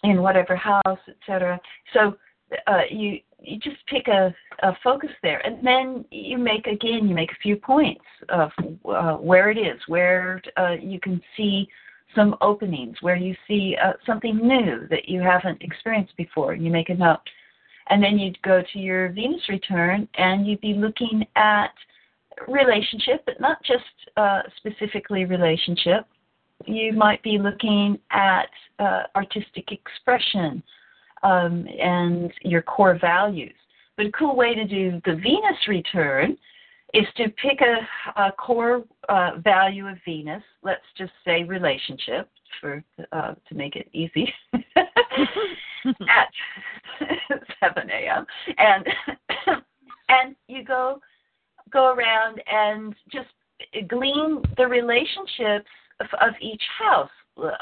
in 0.04 0.22
whatever 0.22 0.56
house, 0.56 1.00
etc. 1.08 1.60
So 1.94 2.18
uh, 2.68 2.82
you 2.90 3.20
you 3.42 3.60
just 3.60 3.78
pick 3.88 4.08
a, 4.08 4.34
a 4.64 4.74
focus 4.84 5.12
there, 5.22 5.40
and 5.46 5.66
then 5.66 6.06
you 6.12 6.38
make 6.38 6.66
again 6.68 7.08
you 7.08 7.16
make 7.16 7.32
a 7.32 7.42
few 7.42 7.56
points 7.56 8.04
of 8.30 8.52
uh, 8.86 9.14
where 9.14 9.50
it 9.50 9.58
is, 9.58 9.80
where 9.88 10.42
uh, 10.58 10.76
you 10.82 11.00
can 11.00 11.22
see 11.36 11.68
some 12.16 12.36
openings, 12.42 12.98
where 13.02 13.16
you 13.16 13.36
see 13.48 13.76
uh, 13.84 13.94
something 14.06 14.38
new 14.38 14.88
that 14.90 15.08
you 15.08 15.22
haven't 15.22 15.62
experienced 15.62 16.16
before. 16.18 16.56
You 16.56 16.72
make 16.72 16.90
a 16.90 16.96
note, 16.96 17.20
and 17.90 18.02
then 18.02 18.18
you'd 18.18 18.42
go 18.42 18.64
to 18.74 18.80
your 18.80 19.10
Venus 19.10 19.48
return, 19.50 20.08
and 20.18 20.48
you'd 20.48 20.62
be 20.62 20.74
looking 20.74 21.26
at 21.36 21.74
relationship, 22.48 23.24
but 23.26 23.40
not 23.40 23.58
just 23.64 23.84
uh, 24.16 24.42
specifically 24.58 25.26
relationship, 25.26 26.06
you 26.66 26.94
might 26.94 27.22
be 27.24 27.38
looking 27.38 28.00
at 28.12 28.50
uh, 28.80 29.04
artistic 29.16 29.72
expression 29.72 30.64
um, 31.24 31.68
and 31.80 32.32
your 32.42 32.62
core 32.62 32.98
values. 33.00 33.56
But 33.96 34.08
a 34.08 34.12
cool 34.12 34.36
way 34.36 34.54
to 34.54 34.66
do 34.66 35.02
the 35.06 35.16
Venus 35.16 35.68
return 35.68 36.38
is 36.94 37.06
to 37.18 37.30
pick 37.30 37.60
a, 37.62 38.22
a 38.22 38.32
core 38.32 38.84
uh, 39.10 39.32
value 39.44 39.88
of 39.88 39.98
Venus. 40.06 40.44
Let's 40.64 40.86
just 40.98 41.12
say 41.26 41.44
relationship 41.44 42.30
for 42.62 42.84
uh, 43.12 43.34
to 43.48 43.56
make 43.56 43.76
it 43.76 43.90
easy 43.94 44.34
at 44.54 46.32
7 47.60 47.90
a.m. 47.90 48.26
and 48.58 48.86
and 50.10 50.36
you 50.48 50.64
go 50.64 51.02
go 51.72 51.94
around 51.94 52.42
and 52.48 52.96
just 53.12 53.28
glean 53.90 54.42
the 54.58 54.66
relationships 54.66 55.70
of, 56.00 56.08
of 56.22 56.34
each 56.42 56.62
house. 56.80 57.10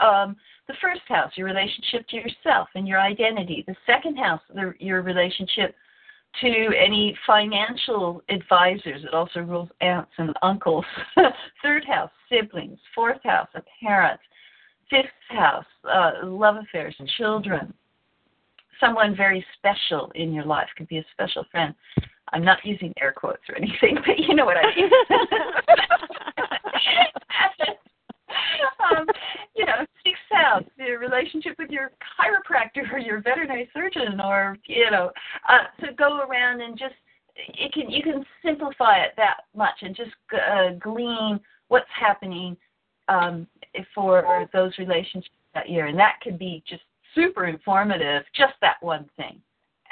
Um, 0.02 0.36
the 0.68 0.74
first 0.82 1.02
house, 1.08 1.32
your 1.36 1.48
relationship 1.48 2.08
to 2.10 2.16
yourself 2.16 2.70
and 2.76 2.88
your 2.88 3.00
identity. 3.00 3.64
The 3.68 3.76
second 3.86 4.18
house, 4.18 4.42
the, 4.54 4.74
your 4.80 5.02
relationship 5.02 5.76
to 6.42 6.70
any 6.78 7.18
financial 7.26 8.22
advisors. 8.30 9.04
It 9.04 9.14
also 9.14 9.42
rules 9.42 9.70
aunts 9.82 10.12
and 10.18 10.34
uncles. 10.42 10.86
Third 11.64 11.86
house, 11.86 12.12
siblings. 12.30 12.80
Fourth 12.94 13.22
house, 13.24 13.48
a 13.56 13.62
parent. 13.84 14.20
Fifth 14.90 15.06
house, 15.30 15.66
uh, 15.90 16.12
love 16.24 16.58
affairs 16.58 16.96
and 17.00 17.10
children. 17.18 17.74
Someone 18.80 19.16
very 19.16 19.46
special 19.58 20.12
in 20.16 20.34
your 20.34 20.46
life 20.46 20.68
could 20.78 20.88
be 20.88 20.98
a 20.98 21.06
special 21.14 21.46
friend. 21.52 21.74
I'm 22.34 22.44
not 22.44 22.58
using 22.64 22.92
air 23.02 23.14
quotes 23.16 23.42
or 23.50 23.56
anything, 23.56 23.98
but 24.06 24.20
you 24.20 24.36
know 24.36 24.46
what 24.46 24.58
I 24.58 24.76
mean. 24.76 24.90
um, 28.92 29.06
you 29.56 29.66
know, 29.66 29.86
house, 30.36 30.64
the 30.78 30.92
relationship 30.92 31.56
with 31.58 31.70
your 31.70 31.92
chiropractor 32.20 32.92
or 32.92 33.00
your 33.00 33.22
veterinary 33.22 33.70
surgeon, 33.74 34.20
or 34.20 34.58
you 34.66 34.90
know, 34.92 35.12
uh, 35.48 35.86
to 35.86 35.94
go 35.94 36.22
around 36.22 36.62
and 36.62 36.78
just 36.78 36.96
it 37.36 37.74
can 37.74 37.90
you 37.90 38.02
can 38.02 38.26
simplify 38.44 38.98
it 38.98 39.14
that 39.18 39.42
much 39.56 39.76
and 39.82 39.96
just 39.96 40.12
uh, 40.34 40.72
glean 40.80 41.40
what's 41.68 41.90
happening 42.00 42.56
um, 43.08 43.48
for 43.94 44.48
those 44.54 44.72
relationships 44.78 45.36
that 45.54 45.70
year, 45.70 45.88
and 45.88 45.98
that 45.98 46.16
could 46.22 46.38
be 46.38 46.64
just 46.68 46.84
super 47.14 47.46
informative. 47.46 48.24
Just 48.36 48.54
that 48.62 48.78
one 48.82 49.10
thing, 49.18 49.42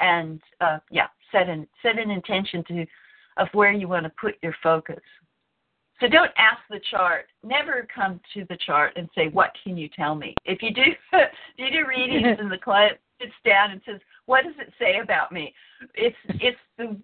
and 0.00 0.40
uh, 0.60 0.78
yeah, 0.90 1.06
set 1.32 1.48
an 1.48 1.66
set 1.82 1.98
an 1.98 2.10
intention 2.10 2.64
to 2.68 2.86
of 3.36 3.48
where 3.52 3.72
you 3.72 3.88
want 3.88 4.04
to 4.04 4.12
put 4.20 4.34
your 4.42 4.54
focus. 4.62 5.00
So 6.04 6.10
don't 6.10 6.32
ask 6.36 6.58
the 6.68 6.80
chart. 6.90 7.28
Never 7.42 7.88
come 7.94 8.20
to 8.34 8.44
the 8.50 8.58
chart 8.58 8.92
and 8.96 9.08
say, 9.14 9.28
"What 9.28 9.52
can 9.62 9.74
you 9.78 9.88
tell 9.88 10.14
me?" 10.14 10.34
If 10.44 10.60
you 10.60 10.70
do, 10.70 10.82
if 11.12 11.30
you 11.56 11.70
do 11.70 11.86
readings 11.88 12.38
and 12.40 12.52
the 12.52 12.58
client 12.58 12.98
sits 13.18 13.32
down 13.42 13.70
and 13.70 13.80
says, 13.86 14.00
"What 14.26 14.44
does 14.44 14.52
it 14.58 14.70
say 14.78 14.98
about 15.02 15.32
me?" 15.32 15.54
It's 15.94 16.16
it's 16.28 16.58
the 16.76 17.00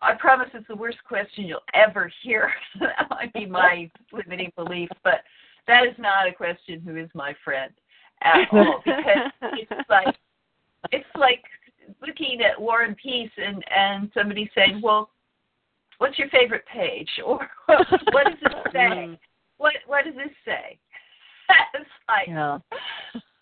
I 0.00 0.14
promise 0.14 0.48
it's 0.54 0.66
the 0.66 0.74
worst 0.74 0.98
question 1.06 1.44
you'll 1.44 1.60
ever 1.72 2.10
hear. 2.24 2.50
that 2.80 3.08
might 3.10 3.32
be 3.32 3.46
my 3.46 3.88
limiting 4.12 4.50
belief, 4.56 4.88
but 5.04 5.20
that 5.68 5.86
is 5.86 5.94
not 5.96 6.26
a 6.26 6.32
question 6.32 6.80
who 6.80 6.96
is 6.96 7.08
my 7.14 7.36
friend 7.44 7.72
at 8.22 8.48
all 8.52 8.82
because 8.84 9.30
it's 9.52 9.88
like 9.88 10.16
it's 10.90 11.06
like 11.14 11.44
looking 12.04 12.40
at 12.40 12.60
War 12.60 12.82
and 12.82 12.96
Peace 12.96 13.30
and 13.36 13.64
and 13.70 14.10
somebody 14.12 14.50
saying, 14.52 14.80
"Well, 14.82 15.10
what's 16.02 16.18
your 16.18 16.28
favorite 16.28 16.64
page?" 16.66 17.08
or 17.26 17.48
"What 17.66 18.26
does 18.26 18.40
this 18.42 18.72
say?" 18.72 18.78
Mm. 18.78 19.18
what 19.58 19.74
what 19.86 20.04
does 20.04 20.14
this 20.14 20.34
say? 20.44 20.78
it's 21.74 21.88
like 22.08 22.28
Yeah. 22.28 22.58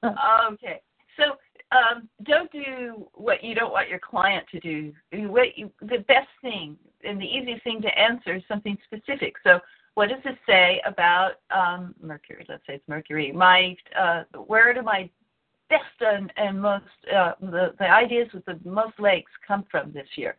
okay. 0.52 0.80
So 1.16 1.36
um, 1.72 2.08
don't 2.24 2.50
do 2.50 3.08
what 3.14 3.42
you 3.42 3.54
don't 3.54 3.72
want 3.72 3.88
your 3.88 3.98
client 3.98 4.44
to 4.52 4.60
do. 4.60 4.92
What 5.28 5.56
you, 5.56 5.70
the 5.80 5.98
best 6.08 6.28
thing 6.42 6.76
and 7.04 7.20
the 7.20 7.24
easiest 7.24 7.64
thing 7.64 7.80
to 7.82 7.98
answer 7.98 8.34
is 8.36 8.42
something 8.48 8.76
specific. 8.84 9.34
So 9.44 9.60
what 9.94 10.08
does 10.08 10.18
this 10.24 10.36
say 10.46 10.80
about 10.86 11.32
um, 11.54 11.94
Mercury? 12.02 12.44
Let's 12.48 12.62
say 12.66 12.74
it's 12.74 12.88
Mercury. 12.88 13.32
My 13.32 13.76
uh, 13.98 14.24
where 14.46 14.72
do 14.74 14.82
my 14.82 15.08
best 15.68 15.84
and, 16.00 16.32
and 16.36 16.60
most 16.60 16.84
uh, 17.14 17.32
the, 17.40 17.74
the 17.78 17.88
ideas 17.88 18.28
with 18.34 18.44
the 18.44 18.58
most 18.64 18.98
legs 18.98 19.30
come 19.46 19.64
from 19.70 19.92
this 19.92 20.08
year? 20.16 20.36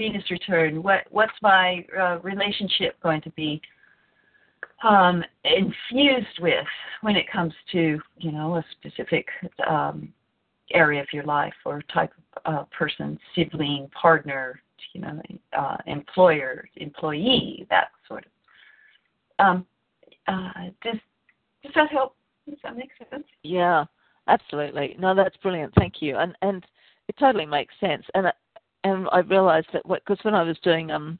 Venus 0.00 0.30
return. 0.30 0.82
What 0.82 1.00
what's 1.10 1.32
my 1.42 1.84
uh, 1.98 2.18
relationship 2.22 3.00
going 3.02 3.20
to 3.22 3.30
be? 3.30 3.60
um, 4.82 5.22
infused 5.44 6.38
with 6.40 6.66
when 7.02 7.16
it 7.16 7.30
comes 7.30 7.52
to 7.72 8.00
you 8.18 8.32
know 8.32 8.56
a 8.56 8.64
specific 8.72 9.26
um, 9.68 10.12
area 10.72 11.00
of 11.00 11.08
your 11.12 11.24
life 11.24 11.54
or 11.64 11.82
type 11.92 12.12
of 12.44 12.54
uh, 12.54 12.64
person, 12.76 13.18
sibling, 13.34 13.90
partner, 14.00 14.60
you 14.94 15.00
know, 15.00 15.20
uh, 15.58 15.76
employer, 15.86 16.68
employee, 16.76 17.66
that 17.70 17.88
sort 18.06 18.24
of. 18.24 19.46
Um, 19.46 19.66
uh, 20.28 20.70
does 20.82 20.96
does 21.62 21.72
that 21.74 21.90
help? 21.90 22.14
Does 22.48 22.58
that 22.62 22.76
make 22.76 22.90
sense? 23.10 23.24
Yeah, 23.42 23.84
absolutely. 24.28 24.96
No, 24.98 25.14
that's 25.14 25.36
brilliant. 25.38 25.74
Thank 25.74 25.94
you. 26.00 26.16
And 26.16 26.34
and 26.42 26.64
it 27.08 27.16
totally 27.18 27.46
makes 27.46 27.74
sense. 27.80 28.04
And 28.14 28.32
and 28.84 29.08
I 29.12 29.20
realised 29.20 29.68
that 29.72 29.82
because 29.88 30.18
when 30.22 30.34
I 30.34 30.42
was 30.42 30.58
doing 30.62 30.90
um 30.90 31.18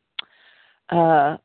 uh 0.91 1.37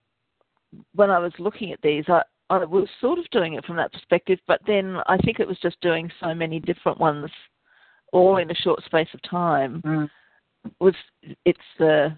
when 0.94 1.10
I 1.10 1.20
was 1.20 1.34
looking 1.40 1.72
at 1.72 1.82
these, 1.82 2.06
I 2.08 2.22
I 2.50 2.64
was 2.64 2.88
sort 3.02 3.18
of 3.18 3.30
doing 3.32 3.54
it 3.54 3.66
from 3.66 3.76
that 3.78 3.92
perspective, 3.92 4.40
but 4.48 4.62
then 4.68 4.98
I 5.08 5.18
think 5.18 5.40
it 5.40 5.48
was 5.48 5.58
just 5.62 5.82
doing 5.82 6.12
so 6.22 6.34
many 6.34 6.60
different 6.60 7.00
ones, 7.00 7.30
all 8.14 8.38
in 8.38 8.52
a 8.52 8.56
short 8.56 8.84
space 8.86 9.08
of 9.14 9.22
time. 9.24 9.82
Mm. 9.84 10.10
Was 10.80 10.96
it's 11.46 11.60
the 11.80 12.18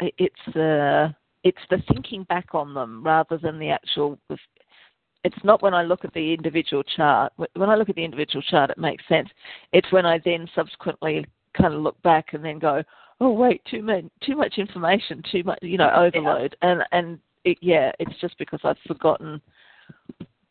it's 0.00 0.34
the 0.54 1.14
it's 1.44 1.58
the 1.70 1.82
thinking 1.88 2.24
back 2.24 2.54
on 2.54 2.74
them 2.74 3.02
rather 3.02 3.38
than 3.38 3.58
the 3.58 3.70
actual 3.70 4.18
it's 5.24 5.44
not 5.44 5.62
when 5.62 5.74
I 5.74 5.82
look 5.82 6.04
at 6.04 6.12
the 6.14 6.34
individual 6.34 6.82
chart. 6.82 7.32
When 7.36 7.70
I 7.70 7.76
look 7.76 7.88
at 7.88 7.94
the 7.94 8.04
individual 8.04 8.42
chart, 8.42 8.70
it 8.70 8.78
makes 8.78 9.06
sense. 9.08 9.28
It's 9.72 9.90
when 9.92 10.04
I 10.04 10.18
then 10.24 10.48
subsequently 10.54 11.26
kind 11.56 11.74
of 11.74 11.80
look 11.80 12.00
back 12.02 12.32
and 12.32 12.44
then 12.44 12.58
go, 12.58 12.82
oh 13.22 13.32
wait, 13.32 13.62
too 13.70 13.82
much, 13.82 14.04
too 14.24 14.36
much 14.36 14.58
information, 14.58 15.22
too 15.30 15.44
much, 15.44 15.60
you 15.62 15.78
know, 15.78 15.90
overload. 15.90 16.56
Yeah. 16.62 16.70
And 16.70 16.82
and 16.90 17.18
it, 17.44 17.58
yeah, 17.60 17.92
it's 17.98 18.20
just 18.20 18.36
because 18.38 18.60
I've 18.64 18.76
forgotten 18.86 19.40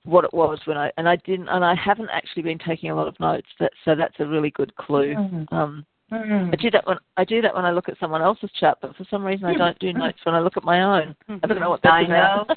what 0.04 0.24
it 0.24 0.34
was 0.34 0.60
when 0.66 0.78
I 0.78 0.92
and 0.98 1.08
I 1.08 1.18
didn't 1.18 1.50
and 1.50 1.64
I 1.64 1.76
haven't 1.76 2.10
actually 2.12 2.44
been 2.44 2.58
taking 2.58 2.90
a 2.90 2.96
lot 2.96 3.08
of 3.08 3.20
notes. 3.20 3.48
That 3.60 3.72
so 3.84 3.94
that's 3.96 4.16
a 4.20 4.26
really 4.26 4.52
good 4.52 4.74
clue. 4.76 5.14
Mm-hmm. 5.16 5.54
Um, 5.54 5.86
mm-hmm. 6.12 6.50
I 6.52 6.56
do 6.56 6.72
that 6.72 6.88
when 6.88 6.98
I 7.18 7.26
do 7.26 7.42
that 7.42 7.54
when 7.54 7.66
I 7.66 7.72
look 7.72 7.90
at 7.90 8.00
someone 8.00 8.22
else's 8.22 8.52
chart, 8.58 8.78
but 8.82 8.96
for 8.96 9.06
some 9.10 9.24
reason 9.24 9.46
I 9.46 9.54
don't 9.54 9.80
do 9.80 9.92
notes 9.92 10.20
when 10.24 10.36
I 10.36 10.40
look 10.40 10.58
at 10.58 10.64
my 10.64 10.82
own. 10.82 11.16
I 11.28 11.48
don't 11.48 11.60
know 11.60 11.70
what 11.70 11.82
that's 11.84 11.94
I 11.94 12.04
know. 12.04 12.46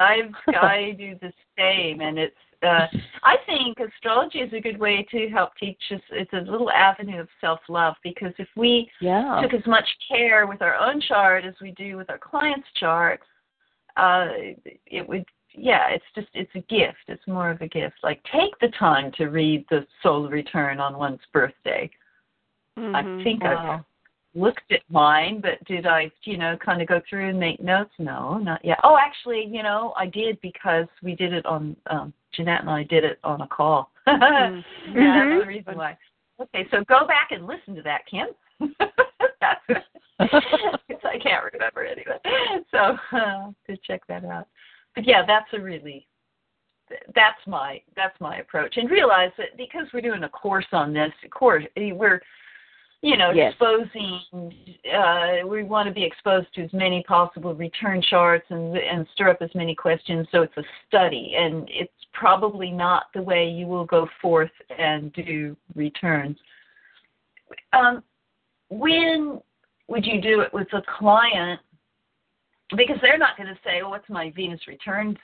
I 0.00 0.22
I 0.48 0.96
do 0.96 1.14
the 1.20 1.32
same, 1.58 2.00
and 2.00 2.18
it's. 2.18 2.36
Uh, 2.62 2.86
I 3.22 3.36
think 3.46 3.78
astrology 3.80 4.40
is 4.40 4.52
a 4.52 4.60
good 4.60 4.78
way 4.78 5.06
to 5.10 5.28
help 5.28 5.50
teach 5.58 5.80
us. 5.92 6.00
It's 6.10 6.32
a 6.32 6.50
little 6.50 6.70
avenue 6.70 7.20
of 7.20 7.28
self-love 7.40 7.94
because 8.02 8.32
if 8.38 8.48
we 8.54 8.90
yeah. 9.00 9.40
took 9.42 9.54
as 9.54 9.66
much 9.66 9.86
care 10.08 10.46
with 10.46 10.60
our 10.60 10.76
own 10.76 11.00
chart 11.00 11.44
as 11.44 11.54
we 11.62 11.70
do 11.72 11.96
with 11.96 12.10
our 12.10 12.18
clients' 12.18 12.68
chart, 12.78 13.20
uh, 13.96 14.28
it 14.86 15.08
would. 15.08 15.24
Yeah, 15.52 15.88
it's 15.88 16.04
just 16.14 16.28
it's 16.32 16.54
a 16.54 16.60
gift. 16.60 16.98
It's 17.08 17.26
more 17.26 17.50
of 17.50 17.60
a 17.60 17.66
gift. 17.66 17.96
Like 18.04 18.22
take 18.32 18.56
the 18.60 18.68
time 18.78 19.10
to 19.16 19.26
read 19.26 19.64
the 19.68 19.84
solar 20.00 20.28
return 20.28 20.78
on 20.78 20.96
one's 20.96 21.20
birthday. 21.32 21.90
Mm-hmm. 22.78 22.94
I 22.94 23.24
think 23.24 23.42
Wow. 23.42 23.78
I've 23.78 24.40
looked 24.40 24.70
at 24.70 24.82
mine, 24.88 25.40
but 25.40 25.62
did 25.66 25.86
I, 25.86 26.10
you 26.24 26.36
know, 26.36 26.56
kind 26.64 26.80
of 26.80 26.88
go 26.88 27.00
through 27.08 27.30
and 27.30 27.40
make 27.40 27.60
notes? 27.60 27.90
No, 27.98 28.38
not 28.38 28.64
yet. 28.64 28.78
Oh, 28.84 28.96
actually, 28.96 29.44
you 29.50 29.62
know, 29.62 29.92
I 29.96 30.06
did 30.06 30.40
because 30.40 30.86
we 31.02 31.14
did 31.16 31.32
it 31.32 31.44
on, 31.46 31.76
um, 31.90 32.12
Jeanette 32.40 32.62
and 32.62 32.70
I 32.70 32.84
did 32.84 33.04
it 33.04 33.18
on 33.22 33.42
a 33.42 33.46
call. 33.46 33.90
Mhm. 34.08 34.64
yeah, 34.94 35.28
that's 35.28 35.42
the 35.42 35.46
reason 35.46 35.76
why. 35.76 35.98
Okay, 36.40 36.66
so 36.70 36.82
go 36.88 37.06
back 37.06 37.32
and 37.32 37.46
listen 37.46 37.74
to 37.74 37.82
that, 37.82 38.06
Kim. 38.10 38.28
I 40.20 41.18
can't 41.22 41.52
remember 41.52 41.84
anyway. 41.84 42.18
So 42.70 42.96
uh, 43.12 43.50
to 43.66 43.76
check 43.86 44.06
that 44.08 44.24
out. 44.24 44.46
But 44.94 45.06
yeah, 45.06 45.22
that's 45.26 45.48
a 45.52 45.60
really 45.60 46.06
that's 47.14 47.38
my 47.46 47.80
that's 47.94 48.18
my 48.20 48.38
approach 48.38 48.76
and 48.76 48.90
realize 48.90 49.30
that 49.38 49.56
because 49.56 49.86
we're 49.92 50.00
doing 50.00 50.24
a 50.24 50.28
course 50.28 50.66
on 50.72 50.92
this 50.92 51.12
course 51.30 51.64
we're 51.76 52.20
you 53.02 53.16
know, 53.16 53.30
Yes. 53.30 53.52
exposing. 53.52 54.20
Uh, 54.92 55.46
we 55.46 55.62
want 55.62 55.88
to 55.88 55.94
be 55.94 56.04
exposed 56.04 56.52
to 56.54 56.62
as 56.62 56.72
many 56.72 57.02
possible 57.04 57.54
return 57.54 58.02
charts 58.02 58.46
and 58.50 58.76
and 58.76 59.06
stir 59.14 59.30
up 59.30 59.40
as 59.40 59.54
many 59.54 59.74
questions. 59.74 60.28
So 60.30 60.42
it's 60.42 60.56
a 60.56 60.64
study, 60.86 61.34
and 61.36 61.68
it's 61.70 61.92
probably 62.12 62.70
not 62.70 63.06
the 63.14 63.22
way 63.22 63.48
you 63.48 63.66
will 63.66 63.86
go 63.86 64.08
forth 64.20 64.50
and 64.76 65.12
do 65.14 65.56
returns. 65.74 66.38
Um, 67.72 68.02
when 68.68 69.40
would 69.88 70.04
you 70.04 70.20
do 70.20 70.40
it 70.40 70.52
with 70.52 70.72
a 70.74 70.82
client? 70.98 71.60
Because 72.76 72.98
they're 73.00 73.18
not 73.18 73.36
going 73.36 73.48
to 73.48 73.58
say, 73.64 73.80
"Oh, 73.80 73.88
what's 73.88 74.08
my 74.10 74.30
Venus 74.30 74.66
returns?" 74.68 75.16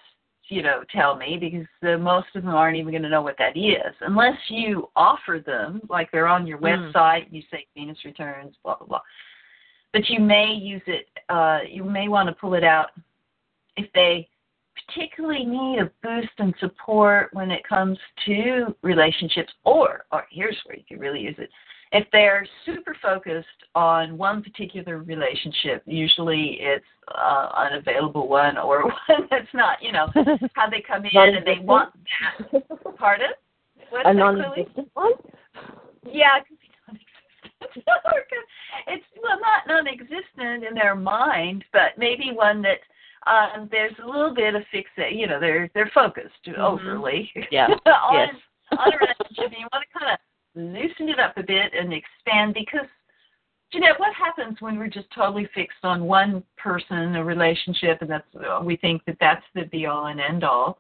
You 0.49 0.63
know, 0.63 0.83
tell 0.95 1.17
me 1.17 1.39
because 1.41 1.67
the, 1.83 1.99
most 1.99 2.29
of 2.37 2.45
them 2.45 2.55
aren't 2.55 2.77
even 2.77 2.93
going 2.93 3.03
to 3.03 3.09
know 3.09 3.23
what 3.23 3.37
that 3.39 3.57
is 3.57 3.95
unless 4.01 4.37
you 4.49 4.89
offer 4.95 5.43
them, 5.45 5.81
like 5.91 6.11
they're 6.13 6.29
on 6.29 6.47
your 6.47 6.59
Mm. 6.59 6.93
website. 6.93 7.27
You 7.33 7.43
say 7.51 7.67
Venus 7.75 7.99
returns, 8.05 8.55
blah 8.63 8.77
blah 8.77 8.87
blah. 8.87 9.01
But 9.93 10.09
you 10.09 10.21
may 10.21 10.53
use 10.53 10.83
it. 10.87 11.09
Uh, 11.29 11.61
you 11.69 11.83
may 11.83 12.09
want 12.09 12.29
to 12.29 12.35
pull 12.35 12.55
it 12.55 12.65
out 12.65 12.91
if 13.77 13.91
they 13.93 14.29
particularly 14.87 15.45
need 15.45 15.79
a 15.81 15.91
boost 16.03 16.33
and 16.39 16.55
support 16.61 17.31
when 17.33 17.51
it 17.51 17.67
comes 17.67 17.99
to 18.27 18.75
relationships. 18.83 19.53
Or, 19.65 20.05
or 20.13 20.27
here's 20.31 20.57
where 20.65 20.77
you 20.77 20.85
can 20.87 20.99
really 20.99 21.21
use 21.21 21.37
it. 21.39 21.51
If 21.93 22.07
they're 22.13 22.47
super 22.65 22.97
focused 23.01 23.47
on 23.75 24.19
one 24.19 24.43
particular 24.43 24.99
relationship, 24.99 25.83
usually 25.87 26.59
it's 26.61 26.85
uh, 27.17 27.69
available 27.73 28.29
one 28.29 28.59
or 28.59 28.83
one 29.09 29.29
that's 29.31 29.47
not, 29.55 29.79
you 29.81 29.93
know, 29.93 30.09
how 30.55 30.69
they 30.69 30.83
come 30.87 31.05
in 31.05 31.35
and 31.37 31.47
they 31.47 31.59
want 31.63 31.93
that. 32.53 32.97
Pardon? 32.99 33.29
What's 33.91 34.09
A 34.09 34.15
non-existent 34.15 34.89
one? 34.95 35.13
Yeah, 36.05 36.39
it 36.39 36.47
could 36.49 36.59
be 36.61 36.71
non-existent. 36.89 37.87
It's 38.89 39.05
well 39.23 39.39
not 39.41 39.67
non-existent 39.67 40.65
in 40.65 40.75
their 40.75 40.95
mind, 40.95 41.65
but 41.73 41.97
maybe 41.97 42.31
one 42.33 42.63
that 42.63 42.79
um, 43.27 43.69
there's 43.71 43.95
a 44.03 44.07
little 44.07 44.35
bit 44.35 44.55
of 44.55 44.63
fixate. 44.73 45.17
You 45.19 45.27
know, 45.27 45.41
they're 45.41 45.69
they're 45.75 45.91
focused 45.95 46.49
overly 46.59 47.31
Yeah. 47.51 47.69
on 47.87 48.15
Yes. 48.15 48.35
on 48.73 48.93
a 48.93 48.97
relationship. 48.97 49.45
and 49.45 49.53
you 49.59 49.69
want 49.73 49.85
to 49.91 49.99
kind 49.99 50.13
of 50.13 50.19
loosen 50.57 51.09
it 51.09 51.21
up 51.21 51.37
a 51.37 51.43
bit 51.43 51.73
and 51.79 51.93
expand 51.93 52.55
because. 52.55 52.87
Jeanette, 53.73 53.99
what 53.99 54.15
happens 54.15 54.57
when 54.61 54.79
we're 54.79 54.87
just 54.87 55.11
totally 55.13 55.49
fixed 55.53 55.83
on 55.83 56.05
one 56.05 56.45
person, 56.57 57.17
a 57.17 57.25
relationship, 57.25 57.99
and 58.01 58.09
that's 58.09 58.63
we 58.63 58.77
think 58.77 59.05
that 59.07 59.17
that's 59.21 59.45
the 59.57 59.65
be 59.65 59.87
all 59.87 60.07
and 60.07 60.21
end 60.21 60.45
all? 60.45 60.79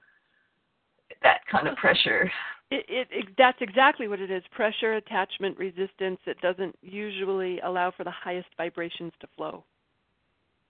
That 1.24 1.40
kind 1.50 1.66
of 1.66 1.76
pressure. 1.76 2.30
It, 2.70 2.84
it, 2.88 3.08
it 3.10 3.26
that's 3.36 3.58
exactly 3.60 4.06
what 4.06 4.20
it 4.20 4.30
is. 4.30 4.42
Pressure, 4.52 4.94
attachment, 4.94 5.58
resistance. 5.58 6.18
It 6.26 6.40
doesn't 6.40 6.76
usually 6.80 7.60
allow 7.60 7.90
for 7.90 8.04
the 8.04 8.10
highest 8.10 8.48
vibrations 8.56 9.12
to 9.20 9.28
flow. 9.36 9.64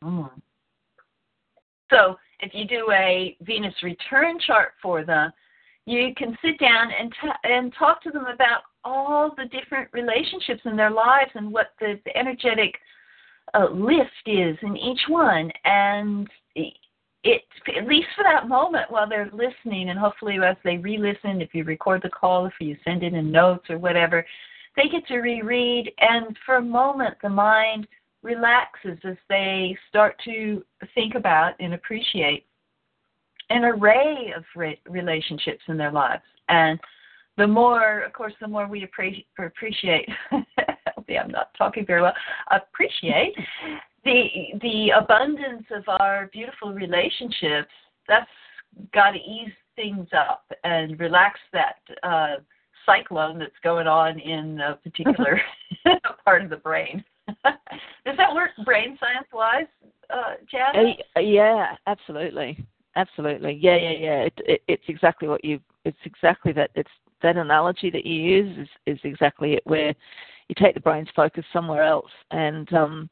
Mm. 0.03 0.31
So 1.91 2.17
if 2.41 2.53
you 2.55 2.67
do 2.67 2.91
a 2.93 3.37
Venus 3.43 3.75
return 3.83 4.39
chart 4.47 4.73
for 4.83 5.05
them, 5.05 5.31
you 5.87 6.13
can 6.17 6.37
sit 6.45 6.59
down 6.59 6.89
and 6.99 7.13
t- 7.23 7.29
and 7.45 7.73
talk 7.79 8.03
to 8.03 8.11
them 8.11 8.27
about 8.27 8.63
all 8.85 9.33
the 9.37 9.47
different 9.47 9.89
relationships 9.93 10.61
in 10.65 10.77
their 10.77 10.91
lives 10.91 11.31
and 11.35 11.53
what 11.53 11.69
the, 11.81 11.99
the 12.05 12.17
energetic 12.17 12.75
uh, 13.55 13.69
lift 13.73 14.11
is 14.27 14.57
in 14.63 14.77
each 14.77 15.01
one, 15.09 15.51
and 15.65 16.29
it 17.25 17.43
at 17.77 17.89
least 17.89 18.07
for 18.15 18.23
that 18.23 18.49
moment 18.49 18.91
while 18.91 19.09
they're 19.09 19.31
listening, 19.33 19.91
and 19.91 19.99
hopefully 19.99 20.39
as 20.45 20.57
they 20.63 20.77
re-listen, 20.77 21.41
if 21.41 21.55
you 21.55 21.65
record 21.65 22.01
the 22.03 22.09
call, 22.09 22.47
if 22.47 22.53
you 22.61 22.77
send 22.85 23.03
it 23.03 23.15
in 23.15 23.33
notes 23.33 23.69
or 23.69 23.79
whatever, 23.79 24.25
they 24.77 24.89
get 24.89 25.07
to 25.09 25.19
reread, 25.19 25.91
and 25.99 26.37
for 26.45 26.57
a 26.57 26.63
moment 26.63 27.17
the 27.23 27.29
mind 27.29 27.89
relaxes 28.23 28.99
as 29.05 29.17
they 29.29 29.77
start 29.89 30.17
to 30.25 30.65
think 30.95 31.15
about 31.15 31.55
and 31.59 31.75
appreciate 31.75 32.47
an 33.51 33.65
array 33.65 34.33
of 34.37 34.45
re- 34.55 34.81
relationships 34.89 35.63
in 35.69 35.77
their 35.77 35.93
lives. 35.93 36.23
And 36.49 36.79
the 37.37 37.47
more, 37.47 38.01
of 38.01 38.13
course, 38.13 38.33
the 38.41 38.49
more 38.49 38.67
we 38.67 38.85
appreciate, 38.85 39.27
appreciate 39.39 40.09
I'm 41.23 41.31
not 41.31 41.51
talking 41.57 41.87
very 41.87 42.03
well, 42.03 42.15
appreciate 42.51 43.35
the 44.05 44.27
the 44.63 44.91
abundance 44.97 45.65
of 45.75 45.85
our 46.01 46.29
beautiful 46.33 46.73
relationships. 46.73 47.71
That's 48.09 48.31
got 48.93 49.13
to 49.13 49.19
ease 49.19 49.53
things 49.75 50.09
up 50.17 50.45
and 50.65 50.99
relax 50.99 51.39
that 51.53 51.77
uh, 52.03 52.37
cyclone 52.87 53.39
that's 53.39 53.53
going 53.63 53.87
on 53.87 54.19
in 54.19 54.61
a 54.61 54.77
particular 54.77 55.41
part 56.25 56.43
of 56.43 56.51
the 56.51 56.57
brain. 56.57 57.05
Does 57.27 58.17
that 58.17 58.35
work 58.35 58.51
brain 58.65 58.97
science 59.01 59.27
wise, 59.33 59.67
uh? 60.11 60.35
Uh, 61.17 61.21
yeah, 61.21 61.75
absolutely, 61.87 62.65
absolutely. 62.97 63.59
Yeah, 63.61 63.77
yeah, 63.77 63.91
yeah. 63.91 64.21
It, 64.23 64.35
it, 64.39 64.63
it's 64.69 64.85
exactly 64.89 65.29
what 65.29 65.45
you. 65.45 65.61
It's 65.85 65.97
exactly 66.05 66.53
that. 66.53 66.71
It's 66.75 66.91
that 67.23 67.37
analogy 67.37 67.91
that 67.91 68.05
you 68.05 68.15
use 68.15 68.59
is 68.59 68.69
is 68.95 68.99
exactly 69.05 69.55
it. 69.55 69.63
Where 69.65 69.95
you 70.49 70.55
take 70.59 70.75
the 70.75 70.81
brain's 70.81 71.09
focus 71.15 71.45
somewhere 71.53 71.83
else 71.83 72.11
and 72.31 72.73
um, 72.73 73.11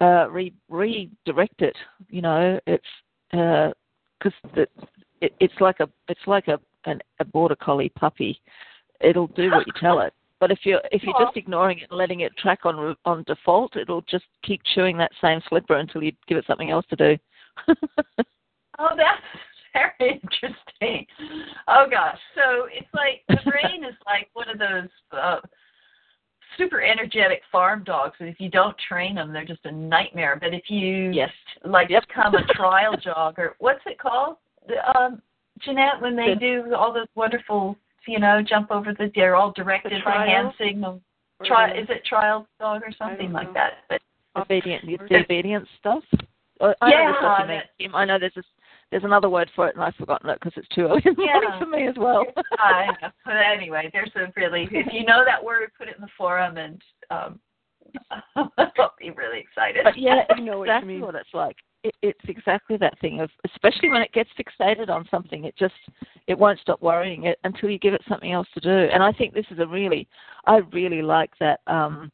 uh, 0.00 0.28
re- 0.30 0.54
redirect 0.68 1.62
it. 1.62 1.76
You 2.08 2.22
know, 2.22 2.60
it's 2.66 2.84
because 3.30 4.32
uh, 4.56 4.64
it, 5.20 5.34
it's 5.40 5.60
like 5.60 5.80
a 5.80 5.88
it's 6.08 6.26
like 6.26 6.48
a 6.48 6.58
an, 6.84 7.00
a 7.20 7.24
border 7.24 7.56
collie 7.56 7.90
puppy. 7.90 8.40
It'll 9.00 9.28
do 9.28 9.50
what 9.50 9.66
you 9.66 9.72
tell 9.80 10.00
it. 10.00 10.12
But 10.40 10.50
if 10.50 10.60
you're 10.64 10.82
if 10.90 11.04
you're 11.04 11.18
just 11.24 11.36
ignoring 11.36 11.78
it 11.78 11.88
and 11.90 11.98
letting 11.98 12.20
it 12.20 12.36
track 12.36 12.60
on 12.64 12.96
on 13.04 13.22
default, 13.28 13.76
it'll 13.76 14.02
just 14.02 14.24
keep 14.42 14.60
chewing 14.74 14.96
that 14.98 15.12
same 15.20 15.40
slipper 15.48 15.76
until 15.76 16.02
you 16.02 16.12
give 16.26 16.36
it 16.36 16.44
something 16.46 16.70
else 16.70 16.84
to 16.90 16.96
do. 16.96 17.16
oh, 18.78 18.90
that's 18.96 19.22
very 19.98 20.20
interesting. 20.22 21.06
Oh 21.68 21.86
gosh, 21.90 22.18
so 22.34 22.66
it's 22.70 22.88
like 22.94 23.22
the 23.28 23.50
brain 23.50 23.84
is 23.84 23.94
like 24.06 24.28
one 24.34 24.48
of 24.48 24.58
those 24.58 24.88
uh, 25.12 25.40
super 26.58 26.82
energetic 26.82 27.42
farm 27.50 27.84
dogs, 27.84 28.16
and 28.20 28.28
if 28.28 28.40
you 28.40 28.50
don't 28.50 28.76
train 28.88 29.14
them, 29.14 29.32
they're 29.32 29.44
just 29.44 29.64
a 29.64 29.72
nightmare. 29.72 30.38
But 30.40 30.54
if 30.54 30.64
you 30.68 31.10
yes, 31.10 31.30
like 31.64 31.90
yep. 31.90 32.06
become 32.08 32.34
a 32.34 32.44
trial 32.54 32.96
jogger, 32.96 33.50
what's 33.58 33.82
it 33.86 33.98
called? 33.98 34.36
Um, 34.94 35.22
Jeanette, 35.60 36.00
when 36.00 36.16
they 36.16 36.34
do 36.34 36.74
all 36.74 36.92
those 36.92 37.06
wonderful 37.14 37.76
you 38.06 38.18
know, 38.18 38.42
jump 38.42 38.70
over 38.70 38.92
the 38.92 39.10
they're 39.14 39.36
all 39.36 39.52
directed 39.52 40.02
by 40.04 40.26
hand 40.26 40.52
signal. 40.58 41.00
Try 41.44 41.72
is 41.72 41.86
it 41.88 42.04
trial 42.04 42.46
dog 42.60 42.82
or 42.84 42.92
something 42.96 43.32
like 43.32 43.52
that? 43.54 43.72
But 43.88 44.00
obedient 44.36 44.86
the 44.86 45.16
obedience 45.16 45.68
stuff. 45.78 46.02
I 46.60 46.74
yeah, 46.88 47.12
know. 47.20 47.96
I 47.96 48.04
know 48.04 48.18
there's 48.20 48.36
a, 48.36 48.42
there's 48.92 49.04
another 49.04 49.28
word 49.28 49.50
for 49.56 49.66
it, 49.66 49.74
and 49.74 49.82
I've 49.82 49.96
forgotten 49.96 50.30
it 50.30 50.38
because 50.38 50.52
it's 50.56 50.68
too 50.68 50.82
early 50.82 51.02
in 51.04 51.14
the 51.14 51.24
yeah. 51.24 51.40
morning 51.40 51.58
for 51.58 51.66
me 51.66 51.88
as 51.88 51.94
well. 51.96 52.24
I 52.58 52.86
know. 53.00 53.08
But 53.24 53.36
anyway, 53.36 53.90
there's 53.92 54.12
a 54.14 54.32
really 54.36 54.68
if 54.70 54.92
you 54.92 55.04
know 55.04 55.24
that 55.26 55.42
word, 55.42 55.72
put 55.76 55.88
it 55.88 55.96
in 55.96 56.02
the 56.02 56.08
forum, 56.16 56.58
and 56.58 56.80
um, 57.10 57.40
I'll 58.36 58.94
be 59.00 59.10
really 59.10 59.40
excited. 59.40 59.80
But 59.82 59.98
yeah, 59.98 60.22
I 60.30 60.38
know 60.38 60.62
exactly 60.62 60.68
what, 60.68 60.80
you 60.80 60.86
mean. 60.86 61.00
what 61.00 61.14
it's 61.16 61.34
like 61.34 61.56
it, 61.84 61.94
it's 62.02 62.20
exactly 62.28 62.76
that 62.76 62.98
thing 63.00 63.20
of 63.20 63.30
especially 63.44 63.88
when 63.88 64.02
it 64.02 64.12
gets 64.12 64.30
fixated 64.38 64.88
on 64.88 65.06
something 65.10 65.44
it 65.44 65.56
just 65.56 65.74
it 66.26 66.38
won't 66.38 66.60
stop 66.60 66.80
worrying 66.80 67.24
it 67.24 67.38
until 67.44 67.68
you 67.70 67.78
give 67.78 67.94
it 67.94 68.02
something 68.08 68.32
else 68.32 68.46
to 68.54 68.60
do 68.60 68.92
and 68.92 69.02
i 69.02 69.12
think 69.12 69.34
this 69.34 69.46
is 69.50 69.58
a 69.58 69.66
really 69.66 70.06
i 70.46 70.58
really 70.72 71.02
like 71.02 71.32
that 71.40 71.60
um 71.66 72.10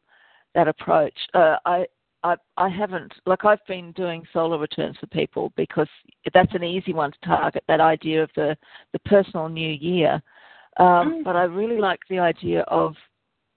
that 0.55 0.69
approach 0.69 1.15
uh, 1.35 1.57
i 1.67 1.85
I, 2.25 2.37
I 2.57 2.69
haven't 2.69 3.13
like 3.27 3.45
I've 3.45 3.65
been 3.67 3.93
doing 3.93 4.25
solar 4.33 4.59
returns 4.59 4.97
for 4.99 5.07
people 5.09 5.53
because 5.57 5.89
that's 6.35 6.55
an 6.55 6.65
easy 6.65 6.93
one 6.93 7.13
to 7.13 7.19
target 7.25 7.63
that 7.69 7.81
idea 7.81 8.23
of 8.23 8.31
the 8.35 8.57
the 8.93 8.99
personal 9.01 9.49
new 9.49 9.71
year, 9.71 10.23
um, 10.79 10.87
Mm. 10.87 11.25
but 11.25 11.37
I 11.37 11.45
really 11.45 11.79
like 11.79 12.01
the 12.09 12.19
idea 12.19 12.63
of 12.63 12.95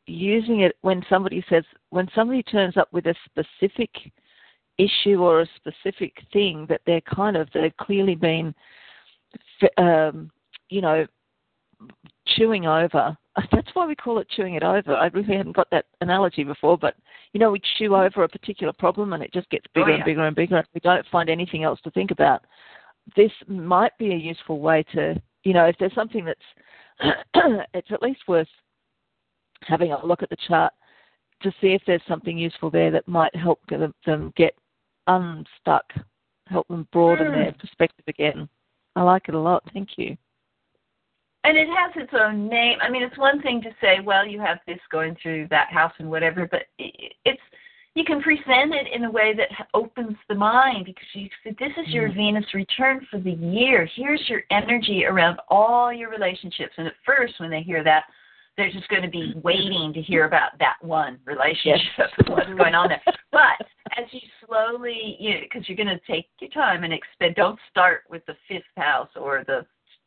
using 0.07 0.61
it 0.61 0.75
when 0.81 1.03
somebody 1.09 1.43
says 1.49 1.63
when 1.89 2.07
somebody 2.13 2.43
turns 2.43 2.77
up 2.77 2.91
with 2.91 3.05
a 3.07 3.15
specific 3.25 3.89
issue 4.77 5.21
or 5.21 5.41
a 5.41 5.49
specific 5.55 6.13
thing 6.33 6.65
that 6.67 6.81
they're 6.85 7.01
kind 7.01 7.37
of 7.37 7.49
they've 7.53 7.75
clearly 7.77 8.15
been 8.15 8.53
um, 9.77 10.31
you 10.69 10.81
know 10.81 11.05
chewing 12.27 12.65
over 12.67 13.17
that's 13.51 13.69
why 13.73 13.85
we 13.85 13.95
call 13.95 14.19
it 14.19 14.27
chewing 14.29 14.55
it 14.55 14.63
over 14.63 14.95
i 14.95 15.07
really 15.07 15.35
hadn't 15.35 15.55
got 15.55 15.69
that 15.71 15.85
analogy 16.01 16.43
before 16.43 16.77
but 16.77 16.95
you 17.33 17.39
know 17.39 17.51
we 17.51 17.61
chew 17.77 17.95
over 17.95 18.23
a 18.23 18.29
particular 18.29 18.73
problem 18.73 19.13
and 19.13 19.23
it 19.23 19.31
just 19.33 19.49
gets 19.49 19.65
bigger 19.73 19.85
Oh, 19.87 19.89
yeah. 19.89 19.95
and 19.95 20.05
bigger 20.05 20.25
and 20.25 20.35
bigger 20.35 20.57
and 20.57 20.67
we 20.73 20.81
don't 20.81 21.05
find 21.11 21.29
anything 21.29 21.63
else 21.63 21.79
to 21.83 21.91
think 21.91 22.11
about 22.11 22.43
this 23.15 23.31
might 23.47 23.97
be 23.97 24.11
a 24.11 24.17
useful 24.17 24.59
way 24.59 24.83
to 24.93 25.21
you 25.43 25.53
know 25.53 25.65
if 25.65 25.75
there's 25.79 25.95
something 25.95 26.25
that's 26.25 27.15
it's 27.73 27.91
at 27.91 28.01
least 28.01 28.21
worth 28.27 28.47
having 29.63 29.91
a 29.91 30.05
look 30.05 30.21
at 30.23 30.29
the 30.29 30.37
chart 30.47 30.73
to 31.41 31.51
see 31.61 31.67
if 31.73 31.81
there's 31.87 32.01
something 32.07 32.37
useful 32.37 32.69
there 32.69 32.91
that 32.91 33.07
might 33.07 33.35
help 33.35 33.59
them, 33.67 33.93
them 34.05 34.31
get 34.35 34.53
unstuck, 35.07 35.85
help 36.47 36.67
them 36.67 36.87
broaden 36.91 37.27
Mm. 37.27 37.43
their 37.43 37.51
perspective 37.53 38.05
again. 38.07 38.47
I 38.95 39.01
like 39.01 39.27
it 39.27 39.35
a 39.35 39.39
lot. 39.39 39.63
Thank 39.73 39.97
you. 39.97 40.15
And 41.43 41.57
it 41.57 41.67
has 41.67 41.91
its 41.95 42.13
own 42.13 42.47
name. 42.47 42.77
I 42.81 42.89
mean, 42.89 43.03
it's 43.03 43.17
one 43.17 43.41
thing 43.41 43.61
to 43.61 43.69
say, 43.81 43.99
well, 44.03 44.25
you 44.25 44.39
have 44.39 44.59
this 44.67 44.79
going 44.91 45.17
through 45.21 45.47
that 45.49 45.71
house 45.71 45.93
and 45.99 46.09
whatever, 46.09 46.47
but 46.49 46.63
it's 46.77 47.41
you 47.93 48.05
can 48.05 48.21
present 48.21 48.73
it 48.73 48.87
in 48.93 49.03
a 49.03 49.11
way 49.11 49.33
that 49.35 49.49
opens 49.73 50.15
the 50.29 50.35
mind 50.35 50.85
because 50.85 51.05
you 51.13 51.27
say, 51.43 51.53
this 51.59 51.73
is 51.77 51.93
your 51.93 52.07
mm. 52.09 52.15
Venus 52.15 52.45
return 52.53 53.05
for 53.11 53.19
the 53.19 53.31
year. 53.31 53.87
Here's 53.95 54.23
your 54.29 54.43
energy 54.49 55.03
around 55.05 55.39
all 55.49 55.91
your 55.91 56.09
relationships. 56.09 56.71
And 56.77 56.87
at 56.87 56.93
first, 57.05 57.33
when 57.39 57.49
they 57.49 57.61
hear 57.61 57.83
that, 57.83 58.03
they're 58.55 58.71
just 58.71 58.87
going 58.87 59.01
to 59.01 59.09
be 59.09 59.33
waiting 59.43 59.91
to 59.93 60.01
hear 60.01 60.25
about 60.25 60.57
that 60.59 60.75
one 60.81 61.19
relationship 61.25 62.07
and 62.17 62.29
what's 62.29 62.47
going 62.57 62.75
on 62.75 62.89
there. 62.89 63.01
But 63.31 63.67
as 63.97 64.05
you 64.11 64.21
slowly, 64.45 65.17
you 65.19 65.39
because 65.41 65.67
you're 65.67 65.77
going 65.77 65.87
to 65.87 65.99
take 66.11 66.27
your 66.39 66.49
time 66.51 66.83
and 66.83 66.93
expend. 66.93 67.35
Don't 67.35 67.59
start 67.69 68.03
with 68.09 68.25
the 68.25 68.35
fifth 68.47 68.63
house 68.77 69.09
or 69.15 69.43
the 69.47 69.65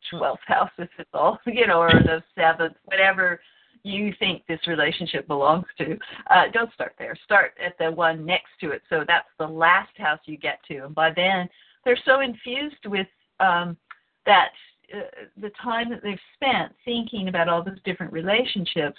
twelfth 0.09 0.43
house 0.45 0.71
if 0.77 0.89
it's 0.97 1.09
all, 1.13 1.39
you 1.45 1.67
know, 1.67 1.79
or 1.79 1.89
the 1.91 2.23
seventh, 2.35 2.75
whatever 2.85 3.39
you 3.83 4.13
think 4.17 4.43
this 4.47 4.59
relationship 4.65 5.27
belongs 5.27 5.65
to. 5.77 5.97
Uh, 6.31 6.45
don't 6.53 6.73
start 6.73 6.95
there. 6.97 7.15
Start 7.23 7.53
at 7.63 7.77
the 7.77 7.91
one 7.91 8.25
next 8.25 8.49
to 8.59 8.71
it. 8.71 8.81
So 8.89 9.03
that's 9.07 9.27
the 9.37 9.45
last 9.47 9.95
house 9.97 10.19
you 10.25 10.37
get 10.37 10.59
to, 10.69 10.85
and 10.85 10.95
by 10.95 11.11
then 11.15 11.47
they're 11.83 11.99
so 12.03 12.21
infused 12.21 12.83
with 12.85 13.07
um, 13.39 13.77
that 14.25 14.49
uh, 14.93 15.01
the 15.39 15.51
time 15.63 15.89
that 15.89 16.01
they've 16.03 16.17
spent 16.35 16.73
thinking 16.83 17.27
about 17.27 17.47
all 17.49 17.63
those 17.63 17.81
different 17.85 18.11
relationships. 18.11 18.97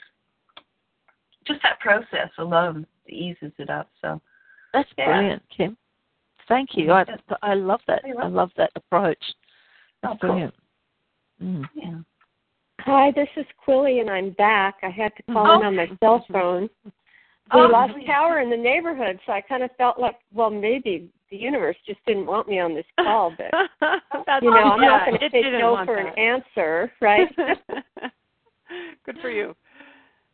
Just 1.47 1.62
that 1.62 1.79
process 1.81 2.31
alone 2.38 2.87
eases 3.09 3.53
it 3.59 3.71
up. 3.71 3.88
So 4.03 4.21
That's 4.73 4.88
Yeah. 4.99 5.07
brilliant, 5.07 5.42
Kim. 5.49 5.77
Thank 6.49 6.77
you. 6.77 6.92
I 6.92 7.05
I 7.42 7.55
love 7.55 7.81
that. 7.87 8.03
I 8.05 8.27
love 8.29 8.51
that 8.57 8.71
approach. 8.77 9.23
That's 10.03 10.14
Oh, 10.14 10.19
cool. 10.21 10.31
brilliant. 10.31 10.55
Mm. 11.42 11.64
yeah. 11.75 11.99
Hi, 12.81 13.11
this 13.14 13.29
is 13.37 13.46
Quilly, 13.64 14.01
and 14.01 14.09
I'm 14.11 14.31
back. 14.31 14.77
I 14.83 14.90
had 14.90 15.14
to 15.16 15.22
call 15.33 15.51
Oh. 15.51 15.61
in 15.61 15.66
on 15.66 15.77
my 15.77 15.88
cell 16.01 16.25
phone. 16.33 16.68
We 16.85 16.90
Oh, 17.61 17.66
lost 17.66 17.94
power 18.07 18.40
in 18.40 18.51
the 18.51 18.57
neighborhood, 18.57 19.20
so 19.25 19.33
I 19.33 19.40
kind 19.40 19.62
of 19.62 19.70
felt 19.77 19.99
like, 19.99 20.16
well, 20.33 20.51
maybe 20.51 21.09
the 21.31 21.37
universe 21.37 21.77
just 21.87 22.05
didn't 22.07 22.27
want 22.27 22.49
me 22.49 22.59
on 22.59 22.75
this 22.75 22.87
call. 23.01 23.31
But 23.37 23.51
you 24.42 24.51
know, 24.51 24.72
I'm 24.72 24.83
yeah, 24.83 24.88
not 24.88 25.07
going 25.07 25.18
to 25.20 25.37
it 25.38 25.53
no 25.61 25.85
for 25.85 25.96
that. 25.96 26.07
an 26.07 26.18
answer, 26.18 26.92
right? 27.01 27.29
Good 29.05 29.18
for 29.20 29.31
you. 29.31 29.55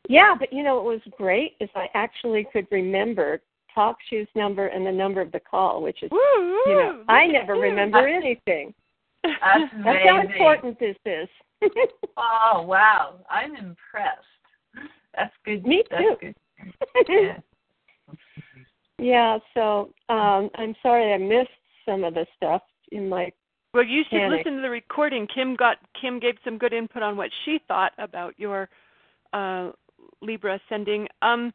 yeah, 0.08 0.34
but 0.38 0.52
you 0.52 0.62
know 0.62 0.76
what 0.76 0.84
was 0.84 1.00
great 1.16 1.54
is 1.60 1.68
I 1.74 1.88
actually 1.94 2.46
could 2.52 2.66
remember 2.70 3.40
talk 3.74 3.96
shoes 4.08 4.28
number 4.34 4.66
and 4.68 4.86
the 4.86 4.92
number 4.92 5.20
of 5.20 5.32
the 5.32 5.40
call, 5.40 5.82
which 5.82 6.02
is 6.02 6.10
Woo, 6.10 6.18
you 6.66 6.74
know 6.74 7.04
I 7.08 7.26
never 7.26 7.54
remember 7.54 8.06
anything. 8.08 8.74
That's 9.22 9.72
That's 9.85 10.04
how 10.04 10.20
important 10.20 10.78
this 10.78 10.96
is. 11.06 11.28
Oh 12.16 12.62
wow, 12.66 13.14
I'm 13.30 13.56
impressed. 13.56 14.20
That's 15.16 15.32
good. 15.44 15.64
Me 15.64 15.82
That's 15.90 16.02
too. 16.02 16.16
Good. 16.20 16.37
Yeah. 17.08 17.38
yeah, 18.98 19.38
so 19.54 19.90
um 20.08 20.50
I'm 20.56 20.74
sorry 20.82 21.12
I 21.12 21.18
missed 21.18 21.48
some 21.87 22.04
of 22.04 22.14
the 22.14 22.26
stuff 22.37 22.62
in 22.92 23.08
my 23.08 23.32
Well, 23.72 23.85
you 23.85 24.02
should 24.11 24.18
Panic. 24.18 24.40
listen 24.40 24.56
to 24.56 24.62
the 24.62 24.70
recording. 24.70 25.26
Kim 25.32 25.56
got 25.56 25.78
Kim 26.00 26.18
gave 26.20 26.35
some 26.44 26.58
good 26.58 26.72
input 26.72 27.02
on 27.02 27.16
what 27.16 27.30
she 27.44 27.58
thought 27.66 27.92
about 27.98 28.35
your 28.38 28.68
uh, 29.32 29.70
Libra 30.20 30.61
ascendant. 30.66 31.08
Um, 31.22 31.52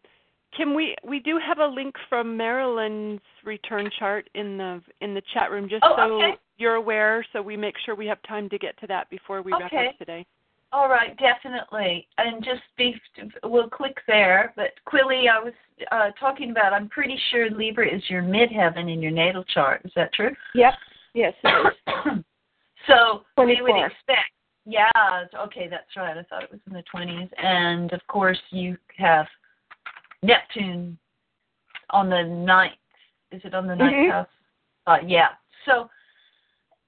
Kim, 0.55 0.73
we 0.73 0.95
we 1.03 1.19
do 1.19 1.39
have 1.45 1.59
a 1.59 1.67
link 1.67 1.95
from 2.09 2.35
Marilyn's 2.37 3.21
return 3.45 3.89
chart 3.99 4.29
in 4.33 4.57
the 4.57 4.81
in 5.01 5.13
the 5.13 5.21
chat 5.33 5.51
room, 5.51 5.69
just 5.69 5.83
Oh, 5.85 5.95
so 5.95 6.15
okay. 6.15 6.37
You're 6.57 6.75
aware. 6.75 7.25
So 7.33 7.41
we 7.41 7.57
make 7.57 7.75
sure 7.85 7.95
we 7.95 8.07
have 8.07 8.21
time 8.23 8.49
to 8.49 8.57
get 8.57 8.79
to 8.79 8.87
that 8.87 9.09
before 9.09 9.41
we 9.41 9.51
wrap 9.51 9.71
up 9.73 9.97
today. 9.97 10.25
All 10.73 10.89
right, 10.89 11.17
definitely. 11.17 12.07
And 12.17 12.43
just 12.43 12.61
be, 12.77 12.99
we'll 13.43 13.69
click 13.69 13.97
there. 14.05 14.53
But 14.55 14.71
Quilly, 14.85 15.29
I 15.29 15.39
was 15.41 15.53
uh, 15.91 16.09
talking 16.19 16.51
about, 16.51 16.73
I'm 16.73 16.89
pretty 16.89 17.17
sure 17.31 17.49
Libra 17.49 17.87
is 17.87 18.01
your 18.09 18.21
midheaven 18.21 18.91
in 18.91 19.01
your 19.01 19.11
natal 19.11 19.45
chart. 19.45 19.81
Is 19.85 19.91
that 19.95 20.13
true? 20.13 20.35
Yep. 20.55 20.73
Yes, 21.13 21.33
it 21.43 21.73
is. 21.73 22.23
so 22.87 23.21
we 23.37 23.55
24. 23.55 23.63
would 23.63 23.85
expect, 23.85 24.31
yeah, 24.65 24.89
okay, 25.45 25.67
that's 25.69 25.95
right. 25.95 26.17
I 26.17 26.23
thought 26.23 26.43
it 26.43 26.51
was 26.51 26.59
in 26.67 26.73
the 26.73 26.83
20s. 26.93 27.29
And 27.41 27.93
of 27.93 28.05
course, 28.07 28.39
you 28.51 28.77
have 28.97 29.25
Neptune 30.21 30.97
on 31.91 32.09
the 32.09 32.23
ninth. 32.23 32.73
Is 33.31 33.41
it 33.45 33.53
on 33.53 33.67
the 33.67 33.75
ninth 33.75 33.95
Mhm. 33.95 34.11
house? 34.11 34.27
Uh, 34.85 34.97
yeah. 35.05 35.29
So 35.65 35.89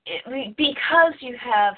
it, 0.09 0.57
because 0.57 1.13
you 1.19 1.35
have 1.39 1.75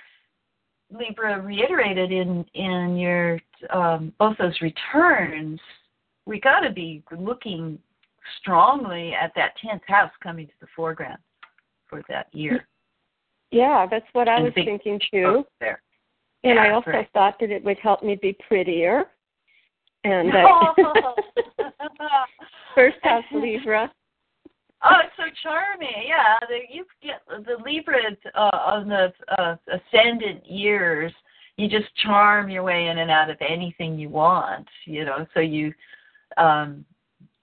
Libra 0.91 1.41
reiterated 1.41 2.11
in 2.11 2.45
in 2.53 2.97
your 2.97 3.39
um, 3.69 4.13
both 4.19 4.37
those 4.37 4.59
returns, 4.61 5.59
we 6.25 6.39
got 6.39 6.61
to 6.61 6.71
be 6.71 7.03
looking 7.17 7.77
strongly 8.39 9.13
at 9.13 9.31
that 9.35 9.53
tenth 9.63 9.83
house 9.87 10.11
coming 10.21 10.47
to 10.47 10.53
the 10.61 10.67
foreground 10.75 11.19
for 11.87 12.01
that 12.09 12.27
year. 12.33 12.67
Yeah, 13.51 13.85
that's 13.89 14.05
what 14.13 14.27
I 14.27 14.35
And 14.35 14.45
was 14.45 14.53
thinking 14.53 14.99
too. 15.11 15.45
There. 15.59 15.81
And 16.43 16.59
I 16.59 16.71
also 16.71 16.91
right. 16.91 17.07
thought 17.13 17.35
that 17.39 17.51
it 17.51 17.63
would 17.63 17.77
help 17.77 18.01
me 18.03 18.17
be 18.19 18.35
prettier. 18.47 19.05
And 20.03 20.31
uh, 20.35 20.73
first 22.75 22.97
house 23.03 23.23
Libra. 23.31 23.91
Oh, 24.83 24.95
it's 25.03 25.13
so 25.15 25.23
charming. 25.43 26.07
Yeah, 26.07 26.37
the, 26.47 26.59
you 26.73 26.85
get 27.03 27.21
the 27.27 27.63
Libra 27.63 27.99
uh, 28.35 28.57
on 28.57 28.89
the 28.89 29.13
uh, 29.37 29.55
ascendant 29.67 30.45
years. 30.45 31.11
You 31.57 31.67
just 31.67 31.95
charm 32.03 32.49
your 32.49 32.63
way 32.63 32.87
in 32.87 32.97
and 32.97 33.11
out 33.11 33.29
of 33.29 33.37
anything 33.47 33.99
you 33.99 34.09
want. 34.09 34.67
You 34.85 35.05
know, 35.05 35.27
so 35.33 35.39
you, 35.39 35.73
um, 36.37 36.83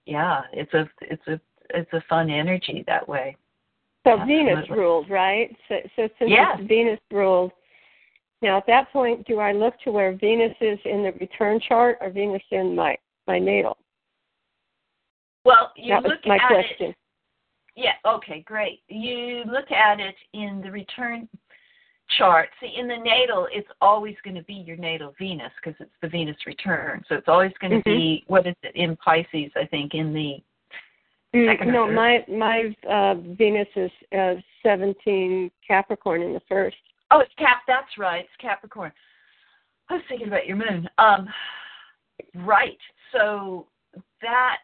yeah, 0.05 0.41
it's 0.51 0.73
a 0.73 0.89
it's 1.01 1.27
a 1.27 1.39
it's 1.69 1.91
a 1.93 2.03
fun 2.09 2.29
energy 2.29 2.83
that 2.87 3.07
way. 3.07 3.37
So 4.05 4.17
Venus 4.25 4.65
ruled, 4.69 5.09
right? 5.09 5.55
So, 5.67 5.75
so 5.95 6.09
since 6.17 6.31
Venus 6.67 6.99
ruled, 7.11 7.51
now 8.41 8.57
at 8.57 8.67
that 8.67 8.91
point, 8.91 9.25
do 9.27 9.39
I 9.39 9.51
look 9.51 9.75
to 9.83 9.91
where 9.91 10.13
Venus 10.13 10.55
is 10.61 10.79
in 10.85 11.03
the 11.03 11.11
return 11.19 11.59
chart 11.67 11.97
or 12.01 12.09
Venus 12.09 12.41
in 12.51 12.75
my 12.75 12.97
my 13.27 13.39
natal? 13.39 13.77
Well, 15.45 15.71
you 15.75 15.93
that 15.93 16.03
was 16.03 16.11
look 16.11 16.25
my 16.25 16.35
at 16.35 16.47
question. 16.47 16.89
it. 16.89 16.95
Yeah. 17.79 17.93
Okay. 18.05 18.41
Great. 18.41 18.81
You 18.89 19.43
look 19.45 19.71
at 19.71 20.01
it 20.01 20.15
in 20.33 20.61
the 20.61 20.69
return 20.69 21.29
chart. 22.17 22.49
See, 22.59 22.73
in 22.77 22.89
the 22.89 22.97
natal, 22.97 23.47
it's 23.51 23.69
always 23.79 24.15
going 24.23 24.35
to 24.35 24.43
be 24.43 24.55
your 24.55 24.75
natal 24.75 25.13
Venus 25.17 25.51
because 25.63 25.79
it's 25.79 25.95
the 26.01 26.09
Venus 26.09 26.35
return. 26.45 27.03
So 27.07 27.15
it's 27.15 27.29
always 27.29 27.53
going 27.61 27.71
to 27.71 27.77
Mhm. 27.77 27.95
be 27.95 28.23
what 28.27 28.45
is 28.45 28.55
it 28.63 28.75
in 28.75 28.97
Pisces? 28.97 29.51
I 29.55 29.65
think 29.65 29.93
in 29.95 30.13
the 30.13 30.43
Mm, 31.31 31.45
second 31.45 31.71
no, 31.71 31.85
my 31.85 32.25
my 32.27 32.75
uh, 32.87 33.13
Venus 33.13 33.67
is 33.75 33.91
uh, 34.11 34.41
17 34.63 35.51
Capricorn 35.65 36.23
in 36.23 36.33
the 36.33 36.39
first. 36.41 36.77
Oh, 37.11 37.19
it's 37.19 37.33
Cap. 37.35 37.61
That's 37.67 37.97
right. 37.99 38.25
It's 38.25 38.35
Capricorn. 38.37 38.91
I 39.89 39.93
was 39.95 40.03
thinking 40.07 40.27
about 40.27 40.47
your 40.47 40.57
moon. 40.57 40.89
Um, 40.97 41.31
right. 42.33 42.79
So 43.11 43.67
that 44.23 44.63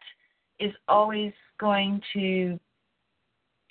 is 0.58 0.74
always 0.88 1.34
going 1.60 2.02
to 2.14 2.60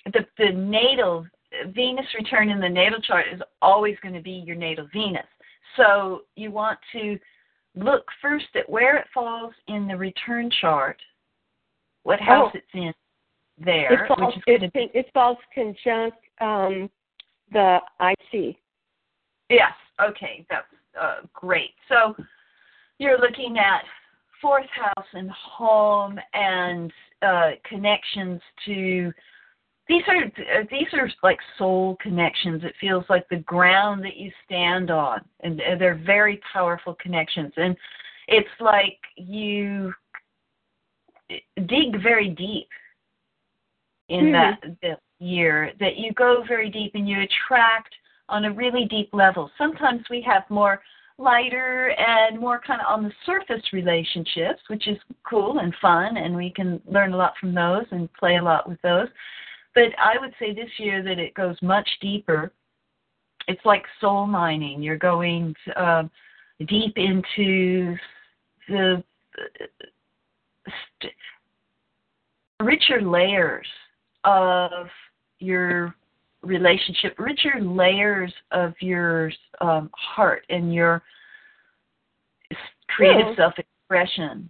the 0.05 0.25
the 0.37 0.51
natal 0.51 1.25
Venus 1.73 2.05
return 2.17 2.49
in 2.49 2.59
the 2.59 2.69
natal 2.69 2.99
chart 3.01 3.25
is 3.33 3.41
always 3.61 3.95
going 4.01 4.13
to 4.13 4.21
be 4.21 4.43
your 4.45 4.55
natal 4.55 4.87
Venus. 4.93 5.25
So 5.77 6.21
you 6.35 6.51
want 6.51 6.79
to 6.93 7.17
look 7.75 8.05
first 8.21 8.47
at 8.55 8.69
where 8.69 8.97
it 8.97 9.05
falls 9.13 9.53
in 9.67 9.87
the 9.87 9.95
return 9.95 10.49
chart, 10.61 10.97
what 12.03 12.19
house 12.19 12.51
Oh. 12.53 12.57
it's 12.57 12.73
in 12.73 12.93
there, 13.57 14.03
It 14.03 14.07
falls, 14.07 14.35
which 14.35 14.61
is 14.61 14.63
it, 14.63 14.73
be 14.73 14.91
it 14.93 15.11
falls 15.13 15.37
conjunct 15.53 16.17
um, 16.41 16.89
the 17.51 17.79
IC. 18.01 18.57
Yes. 19.49 19.73
Okay. 20.01 20.45
That's 20.49 20.67
uh, 20.99 21.21
great. 21.33 21.71
So 21.87 22.15
you're 22.97 23.19
looking 23.19 23.57
at 23.57 23.83
fourth 24.41 24.69
house 24.69 25.07
and 25.13 25.31
home 25.31 26.19
and 26.33 26.91
uh, 27.21 27.51
connections 27.67 28.41
to 28.65 29.11
these 29.87 30.03
are 30.07 30.63
these 30.71 30.87
are 30.93 31.09
like 31.21 31.39
soul 31.57 31.97
connections. 32.01 32.63
It 32.63 32.73
feels 32.81 33.05
like 33.09 33.27
the 33.29 33.37
ground 33.37 34.03
that 34.03 34.17
you 34.17 34.31
stand 34.45 34.89
on, 34.89 35.21
and 35.41 35.61
they're 35.79 36.01
very 36.05 36.41
powerful 36.51 36.95
connections. 36.95 37.53
And 37.57 37.75
it's 38.27 38.47
like 38.59 38.97
you 39.15 39.93
dig 41.67 42.01
very 42.01 42.29
deep 42.29 42.69
in 44.09 44.27
Hmm. 44.27 44.31
that 44.31 44.63
that 44.81 44.99
year 45.19 45.71
that 45.79 45.97
you 45.97 46.11
go 46.13 46.43
very 46.43 46.69
deep 46.69 46.95
and 46.95 47.07
you 47.07 47.21
attract 47.21 47.93
on 48.27 48.45
a 48.45 48.51
really 48.51 48.85
deep 48.85 49.09
level. 49.13 49.51
Sometimes 49.57 50.03
we 50.09 50.21
have 50.21 50.49
more 50.49 50.81
lighter 51.17 51.91
and 51.91 52.39
more 52.39 52.59
kind 52.59 52.81
of 52.81 52.87
on 52.87 53.03
the 53.03 53.13
surface 53.25 53.61
relationships, 53.71 54.61
which 54.67 54.87
is 54.87 54.97
cool 55.23 55.59
and 55.59 55.73
fun, 55.81 56.17
and 56.17 56.35
we 56.35 56.49
can 56.49 56.81
learn 56.85 57.13
a 57.13 57.17
lot 57.17 57.33
from 57.39 57.53
those 57.53 57.85
and 57.91 58.11
play 58.13 58.37
a 58.37 58.43
lot 58.43 58.67
with 58.67 58.81
those. 58.81 59.07
But 59.75 59.89
I 59.99 60.17
would 60.19 60.33
say 60.39 60.53
this 60.53 60.69
year 60.77 61.03
that 61.03 61.19
it 61.19 61.33
goes 61.33 61.57
much 61.61 61.87
deeper. 62.01 62.51
It's 63.47 63.63
like 63.65 63.83
soul 64.01 64.25
mining. 64.25 64.81
You're 64.81 64.97
going 64.97 65.53
um, 65.75 66.09
deep 66.67 66.93
into 66.95 67.95
the 68.69 69.03
uh, 69.37 70.71
st- 70.99 71.13
richer 72.63 73.01
layers 73.01 73.67
of 74.23 74.87
your 75.39 75.93
relationship, 76.41 77.19
richer 77.19 77.59
layers 77.61 78.33
of 78.51 78.73
your 78.79 79.31
um, 79.61 79.89
heart 79.93 80.43
and 80.49 80.73
your 80.73 81.03
creative 82.87 83.25
Cool. 83.25 83.35
self-expression, 83.35 84.49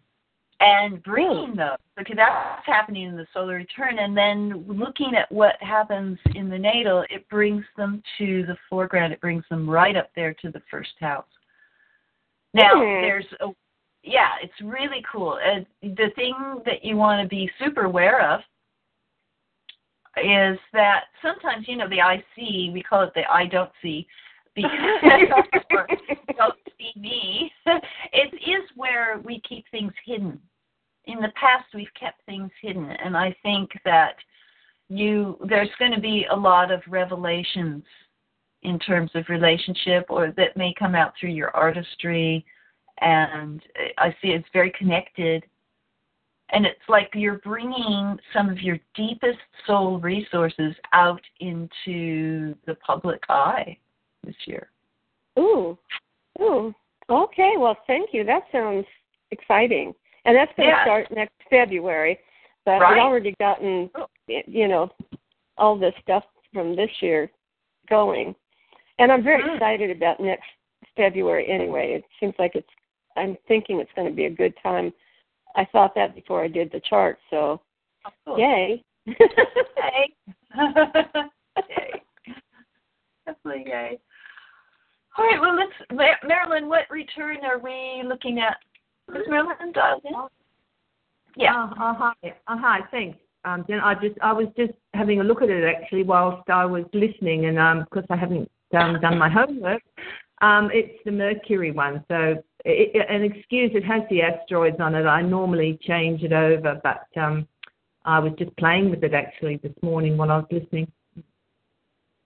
and 0.62 1.04
bringing 1.04 1.56
those 1.56 1.78
because 1.98 2.16
that's 2.16 2.66
happening 2.66 3.08
in 3.08 3.18
the 3.18 3.28
solar 3.34 3.56
return, 3.56 4.00
and 4.00 4.16
then 4.16 4.66
looking 4.68 5.14
at 5.16 5.32
what 5.32 5.56
happens 5.62 6.18
in 6.34 6.50
the 6.50 6.58
natal, 6.58 7.04
it 7.10 7.28
brings 7.30 7.66
them 7.78 8.02
to 8.18 8.46
the 8.46 8.58
foreground. 8.70 9.14
It 9.14 9.22
brings 9.22 9.44
them 9.50 9.70
right 9.70 9.96
up 9.96 10.10
there 10.16 10.34
to 10.42 10.52
the 10.52 10.62
first 10.72 10.94
house. 11.00 11.26
Now 12.54 12.72
Hmm. 12.74 13.02
there's 13.02 13.26
a 13.42 13.50
yeah, 14.06 14.34
it's 14.42 14.54
really 14.62 15.04
cool. 15.12 15.40
And 15.44 15.66
the 15.82 16.12
thing 16.16 16.36
that 16.66 16.86
you 16.86 16.96
want 16.96 17.22
to 17.24 17.28
be 17.28 17.50
super 17.60 17.86
aware 17.86 18.22
of 18.32 18.42
is 20.18 20.60
that 20.72 21.06
sometimes, 21.22 21.68
you 21.68 21.76
know, 21.76 21.90
the 21.90 22.02
I 22.02 22.24
see, 22.36 22.70
we 22.72 22.84
call 22.84 23.02
it 23.02 23.14
the 23.16 23.24
I 23.30 23.48
don't 23.48 23.72
see, 23.82 24.08
because 24.56 24.70
don't 26.38 26.56
see 26.78 27.00
me. 27.00 27.52
It 27.66 28.34
is 28.36 28.70
where 28.76 29.20
we 29.24 29.42
keep 29.48 29.66
things 29.72 29.94
hidden. 30.06 30.40
In 31.08 31.20
the 31.20 31.32
past, 31.58 31.74
we've 31.74 31.88
kept 32.00 32.24
things 32.26 32.52
hidden, 32.62 32.90
and 32.90 33.16
I 33.16 33.36
think 33.44 33.72
that 33.84 34.16
you 34.90 35.38
there's 35.50 35.70
going 35.80 35.94
to 35.94 36.00
be 36.00 36.26
a 36.32 36.36
lot 36.36 36.72
of 36.72 36.82
revelations 36.88 37.84
in 38.64 38.80
terms 38.80 39.12
of 39.16 39.26
relationship, 39.30 40.06
or 40.10 40.32
that 40.38 40.56
may 40.58 40.74
come 40.78 40.96
out 40.96 41.14
through 41.20 41.32
your 41.32 41.56
artistry, 41.56 42.46
and 43.02 43.62
I 43.98 44.10
see 44.22 44.30
it's 44.30 44.48
very 44.54 44.72
connected 44.78 45.44
and 46.50 46.66
it's 46.66 46.80
like 46.88 47.10
you're 47.14 47.40
bringing 47.40 48.18
some 48.34 48.50
of 48.50 48.62
your 48.62 48.80
deepest 48.96 49.40
soul 49.66 50.00
resources 50.00 50.76
out 50.94 51.22
into 51.40 52.56
the 52.66 52.76
public 52.86 53.22
eye 53.30 53.78
this 54.24 54.36
year. 54.46 54.70
Ooh, 55.40 55.78
ooh. 56.42 56.74
Okay, 57.10 57.54
well, 57.58 57.78
thank 57.88 58.10
you. 58.14 58.24
That 58.24 58.44
sounds 58.52 58.86
exciting, 59.32 59.94
and 60.26 60.36
that's 60.36 60.52
going 60.56 60.70
to 60.70 60.76
Yeah. 60.76 60.84
start 60.84 61.12
next 61.12 61.35
February. 61.50 62.20
But 62.66 62.82
Right. 62.82 62.98
I've 62.98 63.06
already 63.06 63.36
gotten, 63.40 63.92
you 64.28 64.68
know, 64.68 64.92
all 65.58 65.76
this 65.78 65.94
stuff 66.02 66.24
from 66.54 66.76
this 66.76 66.90
year 67.02 67.30
going, 67.90 68.36
and 68.98 69.12
I'm 69.12 69.22
very 69.22 69.44
Mm. 69.44 69.54
excited 69.56 69.92
about 69.92 70.20
next 70.20 70.50
February. 70.96 71.48
Anyway, 71.48 71.94
it 71.94 72.06
seems 72.20 72.34
like 72.40 72.56
it's. 72.56 72.70
I'm 73.18 73.38
thinking 73.48 73.80
it's 73.80 73.92
going 73.94 74.08
to 74.08 74.14
be 74.14 74.26
a 74.26 74.30
good 74.30 74.54
time. 74.58 74.94
I 75.56 75.64
thought 75.66 75.96
that 75.96 76.16
before 76.16 76.44
I 76.44 76.48
did 76.50 76.70
the 76.72 76.82
chart, 76.82 77.20
so 77.30 77.62
yay. 78.36 78.84
Yay. 79.06 80.14
yay. 81.70 82.02
Definitely 83.26 83.64
yay. 83.72 84.00
All 85.18 85.26
right, 85.26 85.40
well, 85.40 85.56
let's, 85.56 86.22
Marilyn, 86.28 86.68
what 86.68 86.90
return 86.90 87.38
are 87.46 87.58
we 87.58 88.04
looking 88.06 88.40
at? 88.40 88.58
Is 89.16 89.26
Marilyn 89.30 89.72
dialed 89.72 90.04
in? 90.04 90.14
Yeah. 91.36 91.70
Uh, 91.80 91.84
uh, 91.84 91.94
hi. 91.94 92.14
Uh, 92.24 92.58
hi. 92.58 92.80
Thanks. 92.92 93.18
Um, 93.44 93.64
Jen, 93.68 93.80
I 93.80 93.94
just 93.96 94.16
I 94.22 94.34
was 94.34 94.48
just 94.58 94.74
having 94.94 95.20
a 95.20 95.24
look 95.24 95.42
at 95.42 95.50
it 95.50 95.64
actually 95.64 96.04
whilst 96.04 96.50
I 96.50 96.66
was 96.66 96.86
listening, 96.94 97.46
and 97.46 97.60
um, 97.60 97.86
because 97.86 98.06
I 98.10 98.16
haven't 98.16 98.50
um, 98.78 99.00
done 99.02 99.18
my 99.18 99.30
homework, 99.30 99.82
Um, 100.42 100.70
it's 100.74 101.00
the 101.06 101.12
Mercury 101.12 101.72
one. 101.72 102.04
So, 102.08 102.44
it, 102.66 102.92
it, 102.96 103.06
an 103.10 103.24
excuse, 103.24 103.72
it 103.74 103.86
has 103.86 104.02
the 104.10 104.22
asteroids 104.24 104.78
on 104.80 104.96
it. 104.96 105.06
I 105.06 105.22
normally 105.22 105.78
change 105.82 106.24
it 106.24 106.34
over, 106.34 106.80
but 106.84 107.06
um, 107.22 107.48
I 108.04 108.20
was 108.20 108.34
just 108.40 108.56
playing 108.58 108.90
with 108.90 109.04
it 109.04 109.14
actually 109.14 109.58
this 109.58 109.74
morning 109.82 110.18
while 110.18 110.32
I 110.32 110.38
was 110.38 110.48
listening. 110.52 110.92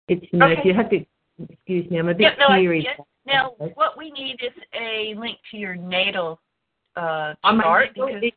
It's 0.08 0.26
the 0.32 0.44
Okay. 0.44 0.62
You 0.66 0.74
have 0.76 0.90
to 0.92 1.06
excuse 1.50 1.90
me. 1.90 1.98
I'm 1.98 2.10
a 2.10 2.14
bit 2.14 2.22
Yeah, 2.22 2.36
no, 2.48 2.54
I 2.54 2.60
teary. 2.62 2.82
see 2.82 2.88
it. 2.88 3.00
Now, 3.26 3.52
what 3.76 3.98
we 3.98 4.12
need 4.12 4.40
is 4.42 4.54
a 4.74 5.14
link 5.16 5.38
to 5.52 5.58
your 5.58 5.76
natal 5.76 6.40
uh, 6.96 7.34
chart. 7.44 7.94
because- 7.94 8.32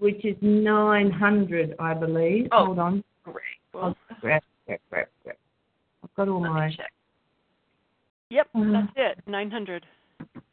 which 0.00 0.24
is 0.24 0.36
900, 0.40 1.74
I 1.78 1.94
believe. 1.94 2.48
Oh, 2.52 2.66
Hold 2.66 2.78
on. 2.78 3.04
great. 3.24 3.36
I'll 3.74 3.80
Well, 3.82 3.96
grab, 4.20 4.42
grab, 4.66 4.80
grab, 4.90 5.06
grab. 5.22 5.36
I've 6.02 6.14
got 6.14 6.28
all 6.28 6.40
my 6.40 6.70
check. 6.70 6.92
Yep, 8.30 8.48
that's 8.54 8.92
it. 8.96 9.18
900. 9.26 9.86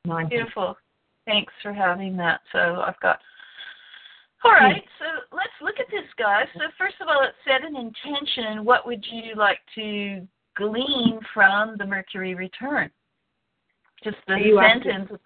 900. 0.05 0.29
Beautiful. 0.29 0.77
Thanks 1.25 1.51
for 1.61 1.73
having 1.73 2.15
that. 2.17 2.41
So 2.51 2.83
I've 2.85 2.99
got. 3.01 3.19
All 4.43 4.51
right, 4.51 4.83
so 4.99 5.05
let's 5.35 5.49
look 5.61 5.75
at 5.79 5.87
this, 5.89 6.05
guys. 6.17 6.45
So 6.53 6.61
first 6.77 6.95
of 7.01 7.07
all, 7.07 7.19
let's 7.21 7.35
set 7.45 7.67
an 7.67 7.75
intention. 7.75 8.63
What 8.63 8.85
would 8.85 9.03
you 9.11 9.35
like 9.35 9.59
to 9.75 10.25
glean 10.55 11.19
from 11.33 11.75
the 11.77 11.85
Mercury 11.85 12.35
return? 12.35 12.89
Just 14.03 14.17
the 14.27 14.33
Are 14.33 14.39
you 14.39 14.59
asking- 14.59 14.83
sentence. 14.91 15.21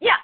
Yeah. 0.00 0.16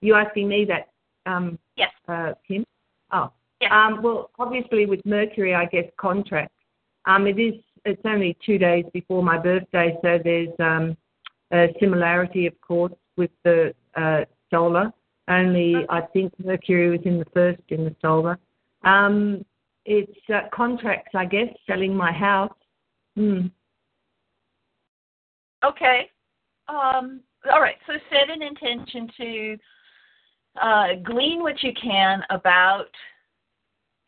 You 0.00 0.14
asking 0.14 0.48
me 0.48 0.64
that, 0.64 0.88
um, 1.26 1.58
Yes. 1.80 1.90
uh, 2.08 2.34
Kim? 2.46 2.64
Oh. 3.10 3.32
Yes. 3.60 3.70
Um, 3.72 4.02
well, 4.02 4.30
obviously 4.38 4.86
with 4.86 5.00
Mercury, 5.04 5.54
I 5.54 5.64
guess 5.66 5.84
contract. 5.98 6.52
Um, 7.06 7.26
it 7.26 7.38
is. 7.38 7.54
It's 7.86 8.00
only 8.04 8.36
two 8.44 8.58
days 8.58 8.84
before 8.92 9.22
my 9.22 9.38
birthday, 9.38 9.96
so 10.02 10.18
there's 10.22 10.50
um, 10.58 10.96
a 11.50 11.68
similarity, 11.80 12.46
of 12.46 12.60
course, 12.60 12.92
with 13.16 13.30
the 13.42 13.74
uh, 13.96 14.24
solar. 14.50 14.92
Only 15.28 15.86
I 15.88 16.02
think 16.12 16.32
Mercury 16.38 16.90
was 16.90 17.00
in 17.06 17.18
the 17.18 17.24
first 17.32 17.62
in 17.68 17.84
the 17.84 17.96
solar. 18.02 18.38
Um, 18.84 19.44
it's 19.86 20.12
uh, 20.32 20.42
contracts, 20.52 21.12
I 21.14 21.24
guess, 21.24 21.48
selling 21.66 21.94
my 21.94 22.12
house. 22.12 22.52
Hmm. 23.16 23.46
Okay. 25.64 26.10
Um, 26.68 27.20
all 27.50 27.60
right. 27.60 27.76
So 27.86 27.94
set 28.10 28.28
an 28.28 28.42
intention 28.42 29.10
to 29.16 29.56
uh, 30.60 30.94
glean 31.04 31.42
what 31.42 31.62
you 31.62 31.72
can 31.80 32.22
about 32.30 32.88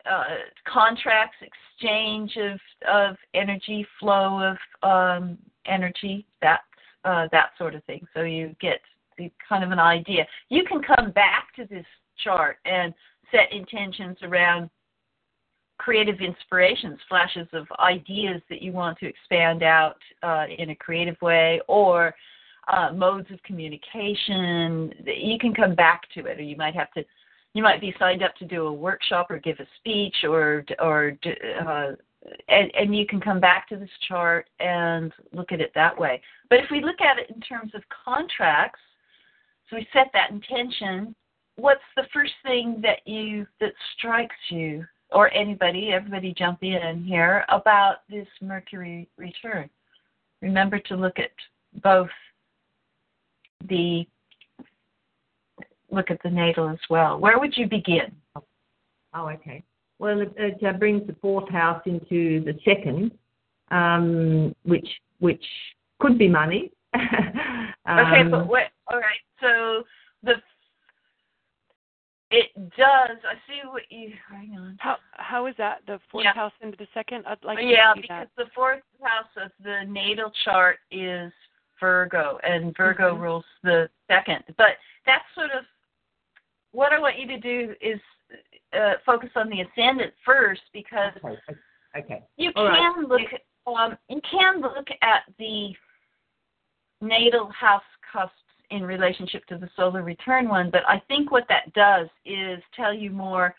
uh, 0.09 0.23
contracts, 0.67 1.37
exchange 1.41 2.37
of 2.37 2.59
of 2.87 3.15
energy, 3.33 3.85
flow 3.99 4.41
of 4.41 4.57
um, 4.87 5.37
energy, 5.65 6.25
that 6.41 6.61
uh, 7.05 7.27
that 7.31 7.51
sort 7.57 7.75
of 7.75 7.83
thing. 7.85 8.05
So 8.13 8.21
you 8.23 8.55
get 8.59 8.79
the 9.17 9.31
kind 9.47 9.63
of 9.63 9.71
an 9.71 9.79
idea. 9.79 10.25
You 10.49 10.63
can 10.65 10.81
come 10.81 11.11
back 11.11 11.53
to 11.55 11.65
this 11.65 11.85
chart 12.23 12.57
and 12.65 12.93
set 13.31 13.51
intentions 13.51 14.17
around 14.23 14.69
creative 15.77 16.21
inspirations, 16.21 16.99
flashes 17.09 17.47
of 17.53 17.65
ideas 17.79 18.41
that 18.49 18.61
you 18.61 18.71
want 18.71 18.97
to 18.99 19.07
expand 19.07 19.63
out 19.63 19.97
uh, 20.21 20.45
in 20.57 20.69
a 20.69 20.75
creative 20.75 21.19
way, 21.21 21.59
or 21.67 22.13
uh, 22.71 22.91
modes 22.93 23.29
of 23.31 23.41
communication. 23.43 24.93
You 25.05 25.37
can 25.39 25.53
come 25.53 25.75
back 25.75 26.01
to 26.15 26.25
it, 26.25 26.39
or 26.39 26.43
you 26.43 26.55
might 26.55 26.75
have 26.75 26.91
to. 26.93 27.03
You 27.53 27.61
might 27.61 27.81
be 27.81 27.93
signed 27.99 28.23
up 28.23 28.35
to 28.37 28.45
do 28.45 28.65
a 28.65 28.73
workshop 28.73 29.29
or 29.29 29.37
give 29.37 29.59
a 29.59 29.67
speech, 29.79 30.15
or 30.23 30.65
or 30.79 31.17
uh, 31.67 31.91
and, 32.47 32.71
and 32.75 32.95
you 32.95 33.05
can 33.05 33.19
come 33.19 33.39
back 33.39 33.67
to 33.69 33.77
this 33.77 33.89
chart 34.07 34.47
and 34.59 35.11
look 35.33 35.51
at 35.51 35.61
it 35.61 35.71
that 35.75 35.97
way. 35.97 36.21
But 36.49 36.59
if 36.59 36.65
we 36.71 36.83
look 36.83 37.01
at 37.01 37.19
it 37.19 37.29
in 37.33 37.41
terms 37.41 37.73
of 37.75 37.83
contracts, 38.05 38.79
so 39.69 39.75
we 39.75 39.87
set 39.93 40.07
that 40.13 40.31
intention. 40.31 41.15
What's 41.55 41.81
the 41.95 42.03
first 42.13 42.33
thing 42.43 42.81
that 42.81 43.07
you 43.07 43.45
that 43.59 43.73
strikes 43.97 44.35
you 44.49 44.85
or 45.13 45.31
anybody, 45.33 45.91
everybody 45.91 46.33
jump 46.35 46.63
in 46.63 47.03
here 47.07 47.45
about 47.49 47.97
this 48.09 48.27
Mercury 48.41 49.07
return. 49.17 49.69
Remember 50.41 50.79
to 50.79 50.95
look 50.95 51.19
at 51.19 51.31
both 51.81 52.09
the 53.69 54.05
look 55.91 56.09
at 56.09 56.21
the 56.23 56.29
natal 56.29 56.69
as 56.69 56.79
well. 56.89 57.19
Where 57.19 57.39
would 57.39 57.55
you 57.55 57.67
begin? 57.67 58.11
Oh, 59.13 59.29
okay. 59.29 59.63
Well, 59.99 60.21
it, 60.21 60.33
it 60.37 60.63
uh, 60.65 60.73
brings 60.73 61.05
the 61.07 61.15
fourth 61.21 61.49
house 61.49 61.81
into 61.85 62.43
the 62.43 62.57
second, 62.65 63.11
um, 63.71 64.55
which 64.63 64.87
which 65.19 65.43
could 65.99 66.17
be 66.17 66.27
money. 66.27 66.71
okay, 66.95 68.21
Um, 68.21 68.31
but 68.31 68.47
what? 68.47 68.63
All 68.91 68.99
right, 68.99 69.21
so 69.39 69.83
the 70.23 70.33
it 72.31 72.51
does. 72.55 73.17
I 73.23 73.35
see 73.47 73.61
what 73.69 73.83
you. 73.89 74.11
Hang 74.29 74.57
on. 74.57 74.77
How 74.79 74.97
how 75.11 75.45
is 75.45 75.55
that? 75.57 75.81
The 75.85 75.99
fourth 76.11 76.23
Yeah. 76.23 76.33
house 76.33 76.53
into 76.61 76.77
the 76.77 76.87
second? 76.93 77.25
I'd 77.27 77.43
like 77.43 77.59
yeah, 77.61 77.93
to 77.93 77.97
see 77.97 78.01
because 78.01 78.27
that. 78.35 78.45
the 78.45 78.49
fourth 78.55 78.81
house 79.01 79.29
of 79.37 79.51
the 79.63 79.83
natal 79.87 80.31
chart 80.43 80.79
is 80.89 81.31
Virgo, 81.83 82.39
and 82.43 82.75
Virgo 82.77 83.13
Mhm. 83.13 83.19
rules 83.19 83.45
the 83.61 83.89
second. 84.07 84.41
But 84.55 84.77
that's 85.05 85.25
sort 85.35 85.51
of 85.51 85.65
what 86.71 86.93
I 86.93 86.99
want 86.99 87.19
you 87.19 87.27
to 87.27 87.37
do 87.37 87.75
is 87.81 87.99
uh, 88.71 88.95
focus 89.05 89.29
on 89.35 89.49
the 89.49 89.61
ascendant 89.61 90.13
first, 90.23 90.61
because 90.71 91.13
okay. 91.17 91.55
okay. 91.95 92.23
you 92.37 92.53
All 92.55 92.67
right. 92.69 92.79
can 92.79 93.05
look 93.05 93.21
um, 93.67 93.97
you 94.07 94.21
can 94.21 94.61
look 94.61 94.87
at 95.01 95.23
the 95.37 95.75
natal 97.01 97.49
house 97.49 97.83
cusps 98.11 98.33
in 98.71 98.83
relationship 98.85 99.45
to 99.47 99.57
the 99.57 99.69
solar 99.75 100.03
return 100.03 100.47
one, 100.47 100.69
but 100.71 100.83
I 100.87 100.99
think 101.09 101.31
what 101.31 101.47
that 101.49 101.73
does 101.73 102.07
is 102.25 102.63
tell 102.73 102.93
you 102.93 103.11
more. 103.11 103.53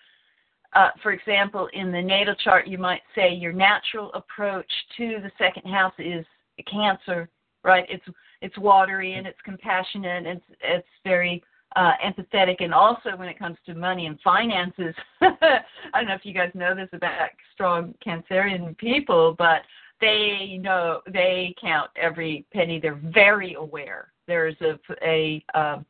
Uh, 0.73 0.91
for 1.03 1.13
example, 1.13 1.69
in 1.73 1.93
the 1.93 2.03
natal 2.03 2.35
chart, 2.37 2.67
you 2.67 2.79
might 2.79 3.03
say 3.15 3.33
your 3.33 3.53
natural 3.53 4.11
approach 4.15 4.73
to 4.97 5.21
the 5.21 5.31
second 5.39 5.71
house 5.71 5.95
is 5.99 6.27
Cancer, 6.67 7.29
right? 7.65 7.87
It's 7.89 8.05
it's 8.41 8.57
watery 8.59 9.15
and 9.15 9.27
it's 9.27 9.41
compassionate. 9.45 10.27
And 10.27 10.39
it's 10.39 10.59
it's 10.63 10.89
very 11.03 11.43
uh, 11.77 11.93
empathetic, 12.05 12.57
and 12.61 12.73
also 12.73 13.17
when 13.17 13.29
it 13.29 13.39
comes 13.39 13.57
to 13.67 13.75
money 13.75 14.07
and 14.07 14.21
finances. 14.21 14.95
I 15.21 15.61
don't 15.95 16.07
know 16.07 16.15
if 16.15 16.25
you 16.25 16.35
guys 16.35 16.51
know 16.55 16.75
this 16.75 16.89
about 16.93 17.31
strong 17.53 17.95
Cancerian 18.07 18.77
people, 18.79 19.35
but 19.37 19.63
they 20.01 20.59
know 20.61 21.01
they 21.13 21.55
count 21.61 21.91
every 21.97 22.47
penny. 22.53 22.79
They're 22.79 23.01
very 23.03 23.55
aware. 23.55 24.13
There's 24.29 24.57
a 24.61 24.79
a 25.03 25.45
um, 25.55 25.85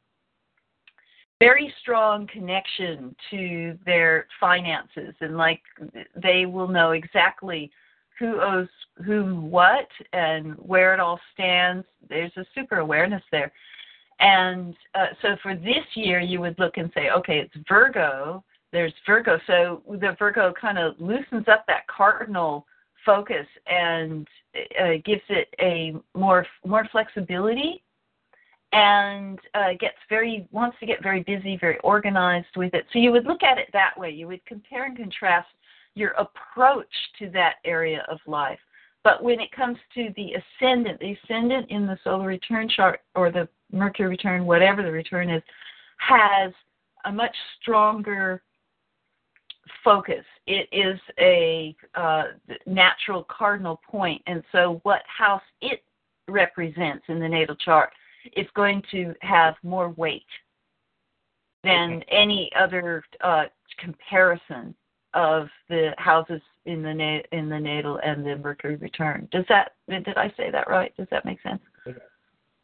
very 1.40 1.72
strong 1.82 2.26
connection 2.28 3.14
to 3.30 3.76
their 3.84 4.26
finances, 4.40 5.14
and 5.20 5.36
like 5.36 5.60
they 6.22 6.46
will 6.46 6.68
know 6.68 6.92
exactly 6.92 7.70
who 8.18 8.40
owes 8.40 8.68
whom 9.04 9.50
what 9.50 9.88
and 10.12 10.54
where 10.54 10.94
it 10.94 11.00
all 11.00 11.20
stands. 11.32 11.84
There's 12.08 12.32
a 12.36 12.44
super 12.54 12.78
awareness 12.78 13.22
there. 13.32 13.52
And 14.20 14.74
uh, 14.94 15.06
so 15.22 15.36
for 15.42 15.56
this 15.56 15.84
year, 15.94 16.20
you 16.20 16.40
would 16.40 16.58
look 16.58 16.76
and 16.76 16.90
say, 16.94 17.10
okay, 17.10 17.38
it's 17.38 17.66
Virgo. 17.68 18.44
There's 18.72 18.92
Virgo. 19.06 19.38
So 19.46 19.82
the 19.88 20.16
Virgo 20.18 20.52
kind 20.58 20.78
of 20.78 20.94
loosens 20.98 21.48
up 21.48 21.64
that 21.66 21.86
cardinal 21.88 22.66
focus 23.04 23.46
and 23.66 24.26
uh, 24.80 24.94
gives 25.04 25.22
it 25.28 25.48
a 25.60 25.94
more 26.16 26.46
more 26.64 26.88
flexibility 26.90 27.82
and 28.72 29.38
uh, 29.54 29.70
gets 29.78 29.96
very 30.08 30.48
wants 30.50 30.76
to 30.80 30.86
get 30.86 31.02
very 31.02 31.22
busy, 31.22 31.56
very 31.56 31.78
organized 31.80 32.56
with 32.56 32.74
it. 32.74 32.86
So 32.92 32.98
you 32.98 33.12
would 33.12 33.26
look 33.26 33.42
at 33.42 33.58
it 33.58 33.68
that 33.72 33.96
way. 33.96 34.10
You 34.10 34.26
would 34.28 34.44
compare 34.46 34.86
and 34.86 34.96
contrast 34.96 35.48
your 35.94 36.10
approach 36.12 36.92
to 37.18 37.30
that 37.30 37.56
area 37.64 38.04
of 38.08 38.18
life. 38.26 38.58
But 39.02 39.22
when 39.22 39.38
it 39.38 39.52
comes 39.52 39.76
to 39.94 40.08
the 40.16 40.32
ascendant, 40.32 40.98
the 41.00 41.16
ascendant 41.24 41.70
in 41.70 41.86
the 41.86 41.98
solar 42.02 42.26
return 42.26 42.68
chart 42.68 43.00
or 43.14 43.30
the 43.30 43.48
Mercury 43.70 44.08
return, 44.08 44.46
whatever 44.46 44.82
the 44.82 44.90
return 44.90 45.28
is, 45.28 45.42
has 45.98 46.52
a 47.04 47.12
much 47.12 47.34
stronger 47.60 48.42
focus. 49.82 50.24
It 50.46 50.68
is 50.72 50.98
a 51.18 51.76
uh, 51.94 52.24
natural 52.66 53.24
cardinal 53.24 53.80
point, 53.88 54.22
and 54.26 54.42
so 54.52 54.80
what 54.84 55.02
house 55.06 55.42
it 55.60 55.82
represents 56.28 57.04
in 57.08 57.20
the 57.20 57.28
natal 57.28 57.56
chart 57.56 57.90
is 58.36 58.46
going 58.54 58.82
to 58.90 59.14
have 59.20 59.54
more 59.62 59.90
weight 59.90 60.26
than 61.62 62.02
any 62.10 62.50
other 62.58 63.04
uh, 63.22 63.44
comparison 63.78 64.74
of 65.14 65.48
the 65.68 65.94
houses 65.98 66.40
in 66.66 66.82
the 66.82 66.92
na- 66.92 67.22
in 67.32 67.48
the 67.48 67.58
natal 67.58 68.00
and 68.04 68.24
the 68.24 68.36
Mercury 68.36 68.76
return. 68.76 69.28
Does 69.30 69.44
that 69.48 69.72
did 69.88 70.16
I 70.16 70.32
say 70.36 70.50
that 70.50 70.68
right? 70.68 70.94
Does 70.96 71.08
that 71.10 71.24
make 71.24 71.40
sense? 71.42 71.60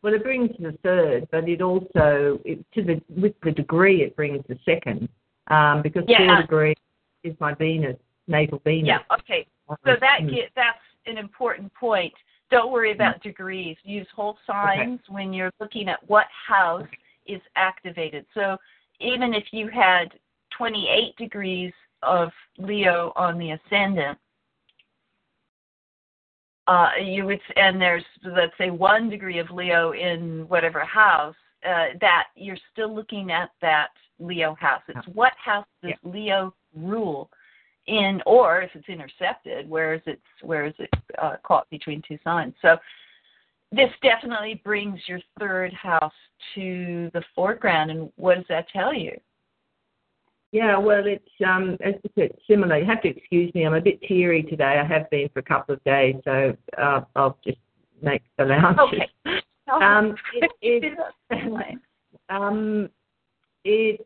Well, 0.03 0.15
it 0.15 0.23
brings 0.23 0.51
the 0.59 0.73
third, 0.83 1.29
but 1.31 1.49
it 1.49 1.61
also 1.61 2.41
it, 2.45 2.65
to 2.73 2.83
the 2.83 3.03
with 3.09 3.35
the 3.43 3.53
degree 3.53 4.03
it 4.03 4.17
brings 4.17 4.43
the 4.49 4.59
second, 4.65 5.09
um, 5.49 5.83
because 5.83 6.05
Yeah. 6.09 6.27
four 6.27 6.43
degree 6.43 6.75
is 7.23 7.39
my 7.39 7.55
Venus, 7.55 7.99
natal 8.27 8.61
Venus. 8.65 8.87
Yeah. 8.87 9.17
Okay. 9.17 9.47
So 9.85 9.97
that 9.97 10.21
Mm. 10.23 10.35
get, 10.35 10.51
that's 10.55 10.79
an 11.07 11.19
important 11.19 11.73
point 11.75 12.15
Don't 12.51 12.73
worry 12.73 12.91
about 12.91 13.23
degrees. 13.23 13.77
Use 13.85 14.09
whole 14.11 14.37
signs 14.45 15.01
okay. 15.05 15.15
when 15.15 15.33
you're 15.33 15.53
looking 15.61 15.89
at 15.89 16.01
what 16.09 16.27
house 16.31 16.89
is 17.27 17.41
activated. 17.55 18.27
So 18.35 18.57
even 18.99 19.35
if 19.35 19.53
you 19.53 19.69
had 19.69 20.19
28 20.51 21.17
degrees 21.17 21.73
of 22.03 22.31
Leo 22.59 23.13
on 23.17 23.39
the 23.39 23.53
ascendant, 23.53 24.19
uh, 26.67 26.91
you 27.03 27.25
would, 27.27 27.41
and 27.57 27.81
there's 27.81 28.05
let's 28.25 28.57
say 28.57 28.71
one 28.71 29.11
degree 29.11 29.39
of 29.39 29.51
Leo 29.51 29.93
in 29.93 30.47
whatever 30.49 30.85
house, 30.85 31.35
uh, 31.69 31.89
that 32.01 32.25
you're 32.37 32.57
still 32.73 32.95
looking 32.95 33.31
at 33.31 33.51
that 33.61 33.89
Leo 34.19 34.55
house. 34.55 34.83
It's 34.89 35.07
what 35.15 35.33
house 35.43 35.67
does 35.83 35.93
yeah. 36.03 36.11
Leo 36.11 36.55
rule 36.77 37.31
in, 37.87 38.23
or 38.25 38.63
if 38.63 38.71
it's 38.75 38.89
intercepted, 38.89 39.69
where 39.69 39.95
is 39.95 40.03
it 40.07 40.21
where 40.43 40.67
is 40.67 40.75
it 40.79 40.91
uh, 41.21 41.37
caught 41.43 41.69
between 41.71 42.03
two 42.07 42.19
signs? 42.23 42.55
So 42.63 42.77
this 43.73 43.91
definitely 44.03 44.61
brings 44.65 45.01
your 45.07 45.21
third 45.39 45.73
house 45.73 46.13
to 46.55 47.11
the 47.15 47.23
foreground. 47.35 47.91
And 47.91 48.13
what 48.17 48.37
does 48.37 48.47
that 48.49 48.69
tell 48.69 48.93
you? 48.93 49.19
Yeah, 50.53 50.79
well, 50.79 51.07
it's 51.07 51.25
um, 51.47 51.77
it's 51.81 52.37
similar. 52.49 52.79
You 52.79 52.87
have 52.87 53.03
to 53.03 53.09
excuse 53.09 53.55
me. 53.55 53.65
I'm 53.65 53.75
a 53.75 53.81
bit 53.81 54.03
teary 54.03 54.43
today. 54.43 54.81
I 54.83 54.85
have 54.85 55.09
been 55.11 55.29
for 55.33 55.39
a 55.39 55.45
couple 55.45 55.75
of 55.75 55.85
days, 55.85 56.17
so 56.25 56.57
uh, 56.77 57.03
I'll 57.15 57.39
just 57.45 57.59
make 58.03 58.23
allowances. 58.39 59.01
Okay. 59.27 59.41
Um, 59.71 60.17
it, 60.63 60.83
it, 60.83 60.99
um, 62.29 62.91
it 63.63 64.05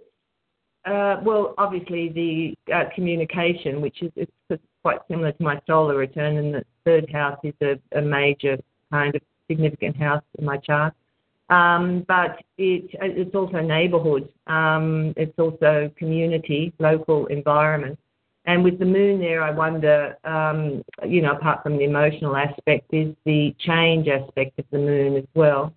uh, 0.85 1.17
well, 1.23 1.55
obviously 1.57 2.11
the 2.11 2.75
uh, 2.75 2.85
communication, 2.95 3.81
which 3.81 4.03
is 4.03 4.13
it's 4.17 4.63
quite 4.83 4.99
similar 5.09 5.33
to 5.33 5.43
my 5.43 5.59
solar 5.67 5.97
return, 5.97 6.37
and 6.37 6.55
the 6.55 6.65
third 6.85 7.11
house 7.11 7.39
is 7.43 7.55
a, 7.63 7.79
a 7.99 8.03
major 8.03 8.59
kind 8.93 9.15
of 9.15 9.23
significant 9.49 9.97
house 9.97 10.23
in 10.39 10.45
my 10.45 10.59
chart. 10.59 10.93
Um, 11.55 12.05
but 12.09 12.43
it, 12.59 12.91
it's 13.01 13.35
also 13.35 13.61
neighbourhood. 13.61 14.29
Um, 14.47 15.15
it's 15.17 15.39
also 15.39 15.91
community, 15.97 16.73
local 16.79 17.27
environment. 17.27 17.99
And 18.47 18.63
with 18.63 18.79
the 18.79 18.85
moon 18.85 19.21
there, 19.21 19.43
I 19.43 19.51
wonder, 19.51 20.17
um, 20.25 20.83
you 21.07 21.23
know, 21.23 21.33
apart 21.33 21.63
from 21.63 21.79
the 21.79 21.85
emotional 21.85 22.37
aspect, 22.37 22.93
is 22.93 23.15
the 23.25 23.55
change 23.61 24.09
aspect 24.09 24.59
of 24.59 24.67
the 24.71 24.79
moon 24.79 25.17
as 25.17 25.25
well. 25.35 25.73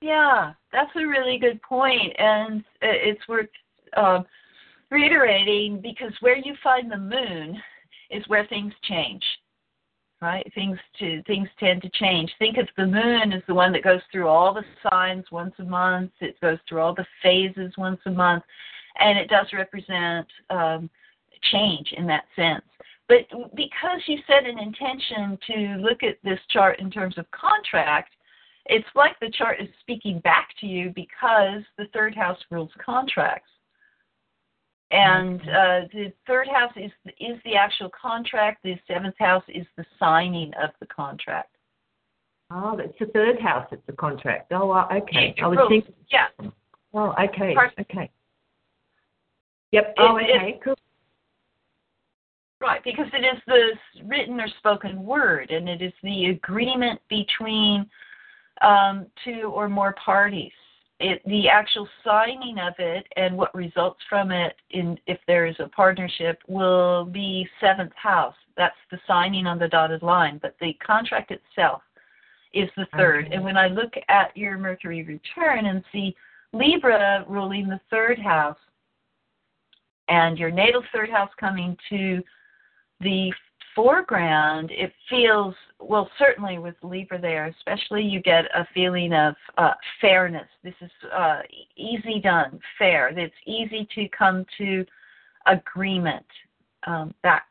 Yeah, 0.00 0.52
that's 0.72 0.90
a 0.96 1.06
really 1.06 1.38
good 1.38 1.60
point, 1.62 2.12
and 2.18 2.62
it's 2.80 3.26
worth 3.28 3.48
uh, 3.96 4.22
reiterating 4.90 5.80
because 5.80 6.12
where 6.20 6.36
you 6.36 6.54
find 6.62 6.90
the 6.90 6.96
moon 6.96 7.60
is 8.10 8.22
where 8.28 8.46
things 8.46 8.72
change 8.82 9.22
right? 10.24 10.50
Things 10.54 10.78
to 10.98 11.22
things 11.24 11.48
tend 11.60 11.82
to 11.82 11.90
change. 11.90 12.32
Think 12.38 12.56
of 12.56 12.66
the 12.78 12.86
moon 12.86 13.34
as 13.34 13.42
the 13.46 13.54
one 13.54 13.72
that 13.72 13.84
goes 13.84 14.00
through 14.10 14.26
all 14.26 14.54
the 14.54 14.64
signs 14.88 15.26
once 15.30 15.52
a 15.58 15.64
month. 15.64 16.12
It 16.20 16.40
goes 16.40 16.56
through 16.66 16.80
all 16.80 16.94
the 16.94 17.06
phases 17.22 17.74
once 17.76 18.00
a 18.06 18.10
month, 18.10 18.42
and 18.98 19.18
it 19.18 19.28
does 19.28 19.46
represent 19.52 20.26
um, 20.48 20.88
change 21.52 21.92
in 21.98 22.06
that 22.06 22.24
sense. 22.34 22.64
But 23.06 23.26
because 23.54 24.00
you 24.06 24.16
set 24.26 24.46
an 24.46 24.58
intention 24.58 25.38
to 25.46 25.56
look 25.76 26.02
at 26.02 26.16
this 26.24 26.40
chart 26.48 26.80
in 26.80 26.90
terms 26.90 27.18
of 27.18 27.30
contract, 27.30 28.14
it's 28.64 28.88
like 28.94 29.20
the 29.20 29.30
chart 29.30 29.60
is 29.60 29.68
speaking 29.80 30.20
back 30.20 30.48
to 30.60 30.66
you 30.66 30.90
because 30.94 31.62
the 31.76 31.84
third 31.92 32.14
house 32.14 32.38
rules 32.50 32.70
contracts. 32.82 33.50
And 34.90 35.40
uh, 35.40 35.80
the 35.92 36.12
third 36.26 36.46
house 36.46 36.72
is 36.76 36.90
is 37.18 37.38
the 37.44 37.56
actual 37.56 37.90
contract. 37.90 38.62
The 38.62 38.76
seventh 38.86 39.16
house 39.18 39.42
is 39.48 39.66
the 39.76 39.84
signing 39.98 40.52
of 40.62 40.70
the 40.78 40.86
contract. 40.86 41.56
Oh, 42.50 42.78
it's 42.78 42.94
the 43.00 43.06
third 43.06 43.40
house. 43.40 43.66
It's 43.72 43.82
the 43.86 43.94
contract. 43.94 44.52
Oh, 44.52 44.86
okay. 44.92 45.34
I 45.42 45.46
was 45.46 45.58
thinking. 45.68 45.94
Yeah. 46.10 46.26
Oh, 46.92 47.14
okay. 47.18 47.56
Okay. 47.80 48.10
Yep. 49.72 49.94
Oh, 49.98 50.16
okay. 50.16 50.50
It, 50.50 50.60
cool. 50.62 50.76
Right, 52.60 52.82
because 52.84 53.06
it 53.12 53.24
is 53.24 53.42
the 53.46 54.04
written 54.06 54.40
or 54.40 54.46
spoken 54.58 55.04
word, 55.04 55.50
and 55.50 55.68
it 55.68 55.82
is 55.82 55.92
the 56.02 56.26
agreement 56.26 57.00
between 57.10 57.86
um, 58.62 59.06
two 59.24 59.50
or 59.52 59.68
more 59.68 59.94
parties 60.02 60.52
it, 61.04 61.20
the 61.26 61.50
actual 61.50 61.86
signing 62.02 62.58
of 62.58 62.72
it 62.78 63.06
and 63.16 63.36
what 63.36 63.54
results 63.54 64.00
from 64.08 64.30
it 64.32 64.56
in 64.70 64.98
if 65.06 65.18
there 65.26 65.44
is 65.44 65.54
a 65.58 65.68
partnership 65.68 66.38
will 66.48 67.04
be 67.04 67.46
seventh 67.60 67.92
house 67.94 68.34
that's 68.56 68.74
the 68.90 68.98
signing 69.06 69.46
on 69.46 69.58
the 69.58 69.68
dotted 69.68 70.02
line 70.02 70.38
but 70.40 70.56
the 70.62 70.72
contract 70.74 71.30
itself 71.30 71.82
is 72.54 72.70
the 72.78 72.86
third 72.96 73.26
okay. 73.26 73.34
and 73.34 73.44
when 73.44 73.58
i 73.58 73.68
look 73.68 73.92
at 74.08 74.34
your 74.34 74.56
mercury 74.56 75.02
return 75.02 75.66
and 75.66 75.84
see 75.92 76.16
libra 76.54 77.22
ruling 77.28 77.68
the 77.68 77.80
third 77.90 78.18
house 78.18 78.56
and 80.08 80.38
your 80.38 80.50
natal 80.50 80.82
third 80.90 81.10
house 81.10 81.30
coming 81.38 81.76
to 81.90 82.22
the 83.00 83.30
foreground, 83.74 84.70
it 84.70 84.92
feels, 85.08 85.54
well, 85.80 86.08
certainly 86.18 86.58
with 86.58 86.74
Libra 86.82 87.20
there, 87.20 87.46
especially 87.46 88.02
you 88.02 88.20
get 88.20 88.44
a 88.54 88.66
feeling 88.74 89.12
of 89.12 89.34
uh, 89.58 89.72
fairness. 90.00 90.48
This 90.62 90.74
is 90.80 90.90
uh, 91.12 91.40
easy 91.76 92.20
done, 92.22 92.60
fair. 92.78 93.08
It's 93.18 93.34
easy 93.46 93.88
to 93.94 94.08
come 94.16 94.44
to 94.58 94.84
agreement, 95.46 96.26
um, 96.86 97.14
that, 97.22 97.42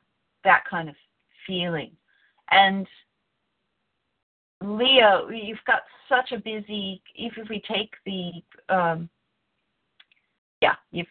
that 0.43 0.63
kind 0.69 0.89
of 0.89 0.95
feeling. 1.45 1.91
And 2.51 2.88
Leo, 4.61 5.30
you've 5.30 5.57
got 5.67 5.82
such 6.07 6.32
a 6.32 6.38
busy, 6.41 7.01
even 7.15 7.43
if 7.43 7.49
we 7.49 7.61
take 7.67 7.91
the 8.05 8.32
um, 8.74 9.09
yeah, 10.64 10.76
you've 10.91 11.07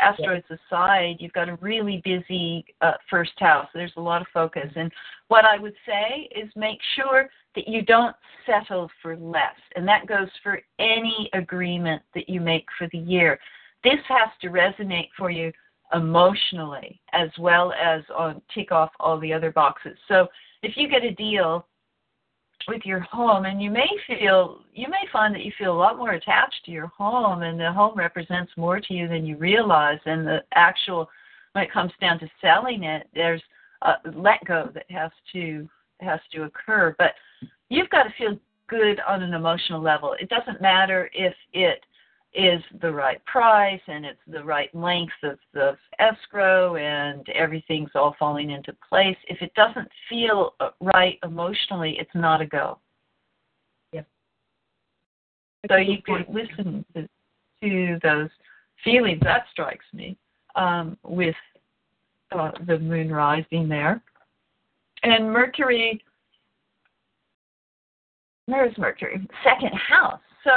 asteroids 0.00 0.46
aside, 0.48 1.16
you've 1.18 1.34
got 1.34 1.50
a 1.50 1.56
really 1.56 2.00
busy 2.02 2.64
uh, 2.80 2.92
first 3.10 3.32
house. 3.36 3.68
There's 3.74 3.92
a 3.98 4.00
lot 4.00 4.22
of 4.22 4.28
focus, 4.32 4.70
and 4.76 4.90
what 5.28 5.44
I 5.44 5.58
would 5.58 5.74
say 5.84 6.30
is 6.34 6.48
make 6.56 6.78
sure 6.96 7.28
that 7.54 7.68
you 7.68 7.82
don't 7.82 8.16
settle 8.46 8.90
for 9.02 9.14
less, 9.14 9.60
and 9.76 9.86
that 9.86 10.06
goes 10.06 10.28
for 10.42 10.58
any 10.78 11.28
agreement 11.34 12.00
that 12.14 12.30
you 12.30 12.40
make 12.40 12.64
for 12.78 12.88
the 12.92 12.98
year. 12.98 13.38
This 13.82 14.00
has 14.08 14.30
to 14.40 14.48
resonate 14.48 15.10
for 15.18 15.30
you 15.30 15.52
emotionally 15.92 16.98
as 17.12 17.28
well 17.38 17.74
as 17.74 18.00
on 18.16 18.40
tick 18.54 18.72
off 18.72 18.90
all 19.00 19.20
the 19.20 19.34
other 19.34 19.52
boxes. 19.52 19.98
So 20.08 20.28
if 20.62 20.78
you 20.78 20.88
get 20.88 21.04
a 21.04 21.12
deal 21.12 21.66
with 22.68 22.82
your 22.84 23.00
home 23.00 23.44
and 23.44 23.62
you 23.62 23.70
may 23.70 23.88
feel 24.06 24.60
you 24.72 24.88
may 24.88 25.04
find 25.12 25.34
that 25.34 25.44
you 25.44 25.52
feel 25.58 25.72
a 25.72 25.78
lot 25.78 25.96
more 25.96 26.12
attached 26.12 26.64
to 26.64 26.70
your 26.70 26.86
home 26.86 27.42
and 27.42 27.58
the 27.58 27.72
home 27.72 27.96
represents 27.96 28.52
more 28.56 28.80
to 28.80 28.94
you 28.94 29.08
than 29.08 29.26
you 29.26 29.36
realize 29.36 29.98
and 30.06 30.26
the 30.26 30.38
actual 30.54 31.08
when 31.52 31.64
it 31.64 31.72
comes 31.72 31.92
down 32.00 32.18
to 32.18 32.28
selling 32.40 32.84
it 32.84 33.08
there's 33.14 33.42
a 33.82 33.94
let 34.14 34.44
go 34.46 34.70
that 34.74 34.90
has 34.90 35.10
to 35.32 35.68
has 36.00 36.20
to 36.32 36.42
occur. 36.44 36.94
But 36.98 37.12
you've 37.68 37.90
got 37.90 38.04
to 38.04 38.14
feel 38.16 38.38
good 38.68 39.00
on 39.06 39.22
an 39.22 39.34
emotional 39.34 39.80
level. 39.80 40.14
It 40.20 40.28
doesn't 40.28 40.60
matter 40.60 41.10
if 41.12 41.34
it 41.52 41.80
is 42.34 42.60
the 42.80 42.90
right 42.90 43.24
price 43.26 43.80
and 43.86 44.04
it's 44.04 44.18
the 44.26 44.42
right 44.42 44.74
length 44.74 45.12
of 45.22 45.38
the 45.52 45.76
escrow 46.00 46.76
and 46.76 47.28
everything's 47.28 47.90
all 47.94 48.16
falling 48.18 48.50
into 48.50 48.74
place. 48.88 49.16
If 49.28 49.40
it 49.40 49.54
doesn't 49.54 49.88
feel 50.08 50.54
right 50.80 51.18
emotionally, 51.22 51.96
it's 51.98 52.10
not 52.14 52.40
a 52.40 52.46
go. 52.46 52.78
Yep. 53.92 54.06
So 55.70 55.76
you 55.76 56.02
can 56.02 56.24
listen 56.28 56.84
to, 56.94 57.08
to 57.62 57.98
those 58.02 58.30
feelings. 58.82 59.20
That 59.22 59.44
strikes 59.52 59.86
me 59.92 60.16
um, 60.56 60.98
with 61.04 61.36
uh, 62.32 62.50
the 62.66 62.78
moon 62.80 63.12
rising 63.12 63.68
there. 63.68 64.02
And 65.04 65.30
Mercury, 65.30 66.02
where's 68.46 68.76
Mercury? 68.76 69.24
Second 69.44 69.74
house. 69.74 70.20
So 70.42 70.50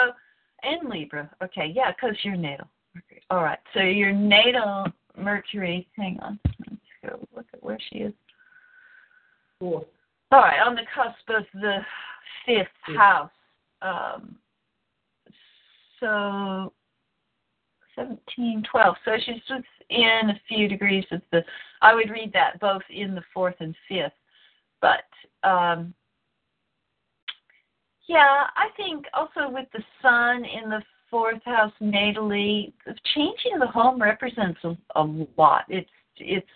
in 0.63 0.89
Libra. 0.89 1.29
Okay, 1.43 1.71
yeah, 1.73 1.91
because 1.91 2.15
you're 2.23 2.35
natal 2.35 2.67
Mercury. 2.93 3.21
All 3.29 3.43
right, 3.43 3.59
so 3.73 3.81
your 3.81 4.11
natal 4.11 4.87
Mercury. 5.17 5.87
Hang 5.95 6.19
on, 6.21 6.39
let's 6.69 6.81
go 7.03 7.27
look 7.35 7.45
at 7.53 7.63
where 7.63 7.79
she 7.89 7.99
is. 7.99 8.13
Four. 9.59 9.85
All 10.31 10.39
right, 10.39 10.59
on 10.65 10.75
the 10.75 10.81
cusp 10.93 11.29
of 11.29 11.45
the 11.53 11.79
fifth 12.45 12.67
yeah. 12.89 12.97
house. 12.97 13.31
Um, 13.81 14.35
so 15.99 16.73
17, 17.95 18.63
12. 18.69 18.95
So 19.03 19.11
she's 19.25 19.41
within 19.49 20.29
a 20.29 20.39
few 20.47 20.67
degrees 20.67 21.05
of 21.11 21.21
the. 21.31 21.43
I 21.81 21.93
would 21.93 22.09
read 22.09 22.31
that 22.33 22.59
both 22.59 22.81
in 22.89 23.15
the 23.15 23.23
fourth 23.33 23.55
and 23.59 23.75
fifth, 23.87 24.11
but 24.81 25.03
um, 25.47 25.93
yeah, 28.07 28.45
I 28.55 28.69
think 28.77 29.05
also 29.13 29.49
with 29.49 29.67
the 29.73 29.83
sun 30.01 30.45
in 30.45 30.69
the 30.69 30.81
fourth 31.09 31.43
house 31.43 31.73
natally, 31.81 32.73
changing 33.15 33.59
the 33.59 33.67
home 33.67 34.01
represents 34.01 34.59
a, 34.63 34.75
a 34.95 35.03
lot. 35.37 35.65
It's 35.69 35.89
it's 36.17 36.47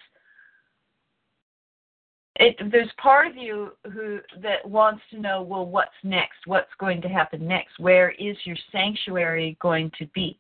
it 2.37 2.55
there's 2.71 2.89
part 2.97 3.27
of 3.27 3.35
you 3.35 3.71
who 3.93 4.19
that 4.41 4.67
wants 4.67 5.01
to 5.11 5.19
know 5.19 5.41
well 5.41 5.65
what's 5.65 5.91
next? 6.03 6.39
What's 6.45 6.71
going 6.79 7.01
to 7.01 7.09
happen 7.09 7.45
next? 7.47 7.79
Where 7.79 8.11
is 8.11 8.37
your 8.45 8.57
sanctuary 8.71 9.57
going 9.61 9.91
to 9.99 10.07
be? 10.07 10.39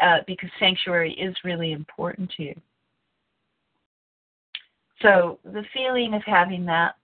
Uh, 0.00 0.18
because 0.26 0.50
sanctuary 0.60 1.12
is 1.14 1.34
really 1.42 1.72
important 1.72 2.30
to 2.36 2.42
you. 2.42 2.60
So 5.02 5.38
the 5.44 5.64
feeling 5.74 6.14
of 6.14 6.22
having 6.24 6.64
that 6.66 6.96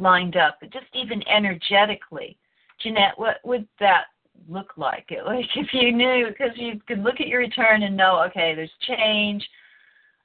lined 0.00 0.36
up 0.36 0.58
just 0.72 0.86
even 0.94 1.22
energetically 1.28 2.36
jeanette 2.80 3.14
what 3.16 3.36
would 3.44 3.66
that 3.78 4.04
look 4.48 4.72
like 4.76 5.10
like 5.26 5.44
if 5.56 5.68
you 5.72 5.92
knew 5.92 6.26
because 6.28 6.56
you 6.56 6.80
could 6.86 7.02
look 7.02 7.20
at 7.20 7.28
your 7.28 7.40
return 7.40 7.82
and 7.82 7.96
know 7.96 8.22
okay 8.22 8.54
there's 8.54 8.70
change 8.86 9.46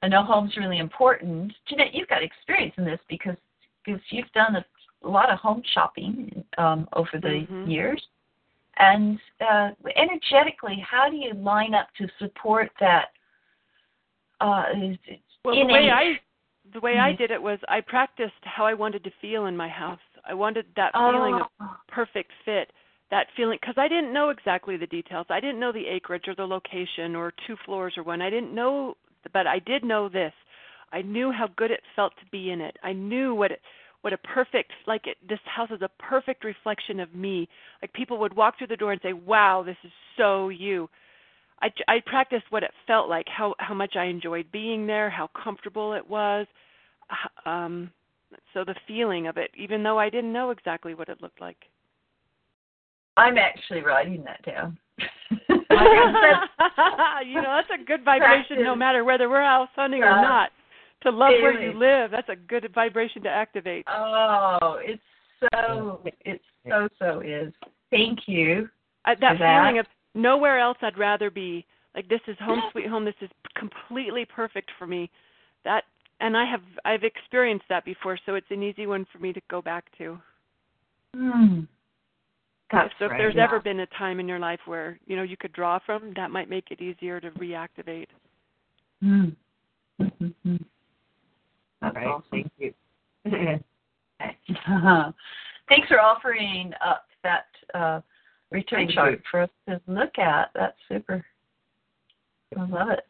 I 0.02 0.08
know 0.08 0.22
home's 0.22 0.56
really 0.56 0.78
important. 0.78 1.52
Jeanette, 1.68 1.94
you've 1.94 2.08
got 2.08 2.22
experience 2.22 2.74
in 2.78 2.84
this 2.84 3.00
because 3.08 3.36
because 3.84 4.00
you've 4.10 4.30
done 4.32 4.56
a, 4.56 4.64
a 5.04 5.08
lot 5.08 5.30
of 5.30 5.38
home 5.38 5.62
shopping 5.74 6.44
um, 6.58 6.88
over 6.92 7.10
the 7.14 7.46
Mhm. 7.48 7.66
years. 7.68 8.06
And 8.78 9.18
uh, 9.40 9.70
energetically, 9.96 10.78
how 10.80 11.08
do 11.08 11.16
you 11.16 11.32
line 11.34 11.74
up 11.74 11.88
to 11.94 12.08
support 12.18 12.70
that? 12.78 13.12
Uh, 14.40 14.66
Well, 15.44 15.56
the 15.56 15.64
way 15.64 15.90
I 15.90 16.20
the 16.76 16.80
way 16.80 16.98
I 16.98 17.12
Mhm. 17.12 17.18
did 17.18 17.30
it 17.30 17.42
was 17.42 17.58
I 17.68 17.80
practiced 17.80 18.44
how 18.44 18.66
I 18.66 18.74
wanted 18.74 19.02
to 19.04 19.10
feel 19.22 19.46
in 19.46 19.56
my 19.56 19.68
house. 19.68 19.98
I 20.26 20.34
wanted 20.34 20.66
that 20.76 20.92
feeling 20.92 21.34
of 21.40 21.46
Oh. 21.60 21.76
perfect 21.88 22.30
fit. 22.44 22.70
That 23.10 23.28
feeling 23.34 23.58
because 23.60 23.78
I 23.78 23.88
didn't 23.88 24.12
know 24.12 24.28
exactly 24.28 24.76
the 24.76 24.86
details. 24.86 25.26
I 25.30 25.40
didn't 25.40 25.60
know 25.60 25.72
the 25.72 25.86
acreage 25.86 26.28
or 26.28 26.34
the 26.34 26.46
location 26.46 27.16
or 27.16 27.32
two 27.46 27.56
floors 27.64 27.96
or 27.96 28.02
one. 28.02 28.20
I 28.20 28.28
didn't 28.28 28.54
know, 28.54 28.96
but 29.32 29.46
I 29.46 29.58
did 29.60 29.84
know 29.84 30.08
this. 30.10 30.34
I 30.92 31.00
knew 31.02 31.32
how 31.32 31.46
good 31.56 31.70
it 31.70 31.80
felt 31.94 32.12
to 32.18 32.26
be 32.30 32.50
in 32.50 32.60
it. 32.60 32.76
I 32.82 32.92
knew 32.92 33.34
what 33.34 33.52
it, 33.52 33.62
what 34.02 34.12
a 34.12 34.18
perfect 34.18 34.72
like 34.86 35.06
it, 35.06 35.16
this 35.26 35.40
house 35.46 35.70
is 35.70 35.80
a 35.82 35.90
perfect 35.98 36.44
reflection 36.44 37.00
of 37.00 37.14
me. 37.14 37.48
Like 37.80 37.92
people 37.94 38.18
would 38.18 38.36
walk 38.36 38.58
through 38.58 38.66
the 38.66 38.76
door 38.76 38.92
and 38.92 39.00
say, 39.02 39.14
"Wow, 39.14 39.62
this 39.64 39.78
is 39.82 39.92
so 40.16 40.50
you." 40.50 40.90
I, 41.62 41.72
I 41.88 42.00
practiced 42.04 42.44
what 42.50 42.64
it 42.64 42.70
felt 42.86 43.08
like, 43.08 43.26
how 43.28 43.54
how 43.58 43.72
much 43.72 43.96
I 43.96 44.04
enjoyed 44.04 44.52
being 44.52 44.86
there, 44.86 45.08
how 45.08 45.28
comfortable 45.28 45.94
it 45.94 46.06
was, 46.06 46.46
um, 47.44 47.90
so 48.52 48.64
the 48.64 48.74
feeling 48.86 49.26
of 49.26 49.36
it, 49.36 49.50
even 49.56 49.82
though 49.82 49.98
I 49.98 50.10
didn't 50.10 50.32
know 50.32 50.50
exactly 50.50 50.94
what 50.94 51.08
it 51.08 51.22
looked 51.22 51.40
like. 51.40 51.58
I'm 53.16 53.38
actually 53.38 53.80
writing 53.80 54.24
that 54.24 54.44
down. 54.44 54.78
you 57.26 57.40
know, 57.42 57.56
that's 57.56 57.70
a 57.80 57.84
good 57.84 58.04
vibration, 58.04 58.62
no 58.62 58.74
matter 58.74 59.04
whether 59.04 59.28
we're 59.28 59.42
out 59.42 59.68
hunting 59.74 60.02
or 60.02 60.10
not. 60.22 60.50
To 61.02 61.10
love 61.10 61.32
where 61.42 61.60
you 61.60 61.78
live, 61.78 62.10
that's 62.10 62.28
a 62.28 62.36
good 62.36 62.68
vibration 62.74 63.22
to 63.22 63.28
activate. 63.28 63.84
Oh, 63.88 64.78
it's 64.80 65.02
so, 65.40 66.00
it's 66.24 66.42
so 66.66 66.88
so 66.98 67.20
is. 67.20 67.52
Thank 67.90 68.20
you. 68.26 68.68
I, 69.04 69.14
that 69.14 69.38
that. 69.38 69.62
feeling 69.62 69.78
of 69.78 69.86
nowhere 70.14 70.58
else 70.58 70.78
I'd 70.82 70.98
rather 70.98 71.30
be. 71.30 71.64
Like 71.94 72.08
this 72.08 72.20
is 72.26 72.36
home 72.40 72.62
sweet 72.72 72.88
home. 72.88 73.04
This 73.04 73.14
is 73.20 73.30
completely 73.56 74.24
perfect 74.24 74.70
for 74.78 74.86
me. 74.86 75.10
That 75.64 75.84
and 76.20 76.36
I 76.36 76.44
have 76.44 76.62
I've 76.84 77.04
experienced 77.04 77.66
that 77.68 77.84
before, 77.84 78.18
so 78.26 78.34
it's 78.34 78.46
an 78.50 78.62
easy 78.62 78.86
one 78.86 79.06
for 79.12 79.18
me 79.18 79.32
to 79.32 79.40
go 79.50 79.60
back 79.62 79.84
to. 79.98 80.18
Hmm. 81.14 81.60
That's 82.72 82.92
so 82.98 83.04
if 83.04 83.12
right, 83.12 83.18
there's 83.18 83.36
yeah. 83.36 83.44
ever 83.44 83.60
been 83.60 83.80
a 83.80 83.86
time 83.86 84.18
in 84.18 84.26
your 84.26 84.38
life 84.38 84.60
where 84.66 84.98
you 85.06 85.16
know 85.16 85.22
you 85.22 85.36
could 85.36 85.52
draw 85.52 85.78
from, 85.84 86.12
that 86.16 86.30
might 86.30 86.50
make 86.50 86.70
it 86.70 86.80
easier 86.80 87.20
to 87.20 87.30
reactivate. 87.32 88.08
Hmm. 89.00 89.28
Mm-hmm. 90.00 90.56
That's 91.80 91.96
Right, 91.96 92.06
awesome. 92.06 92.24
thank 92.30 92.50
you. 92.58 92.72
Thanks 95.68 95.88
for 95.88 96.00
offering 96.00 96.72
up 96.84 97.06
that 97.22 97.46
uh, 97.74 98.00
return 98.50 98.86
Thank 98.86 98.92
chart 98.92 99.12
you. 99.12 99.20
for 99.30 99.40
us 99.42 99.50
to 99.68 99.80
look 99.86 100.18
at. 100.18 100.50
That's 100.54 100.76
super. 100.88 101.24
I 102.56 102.64
love 102.64 102.90
it. 102.90 103.06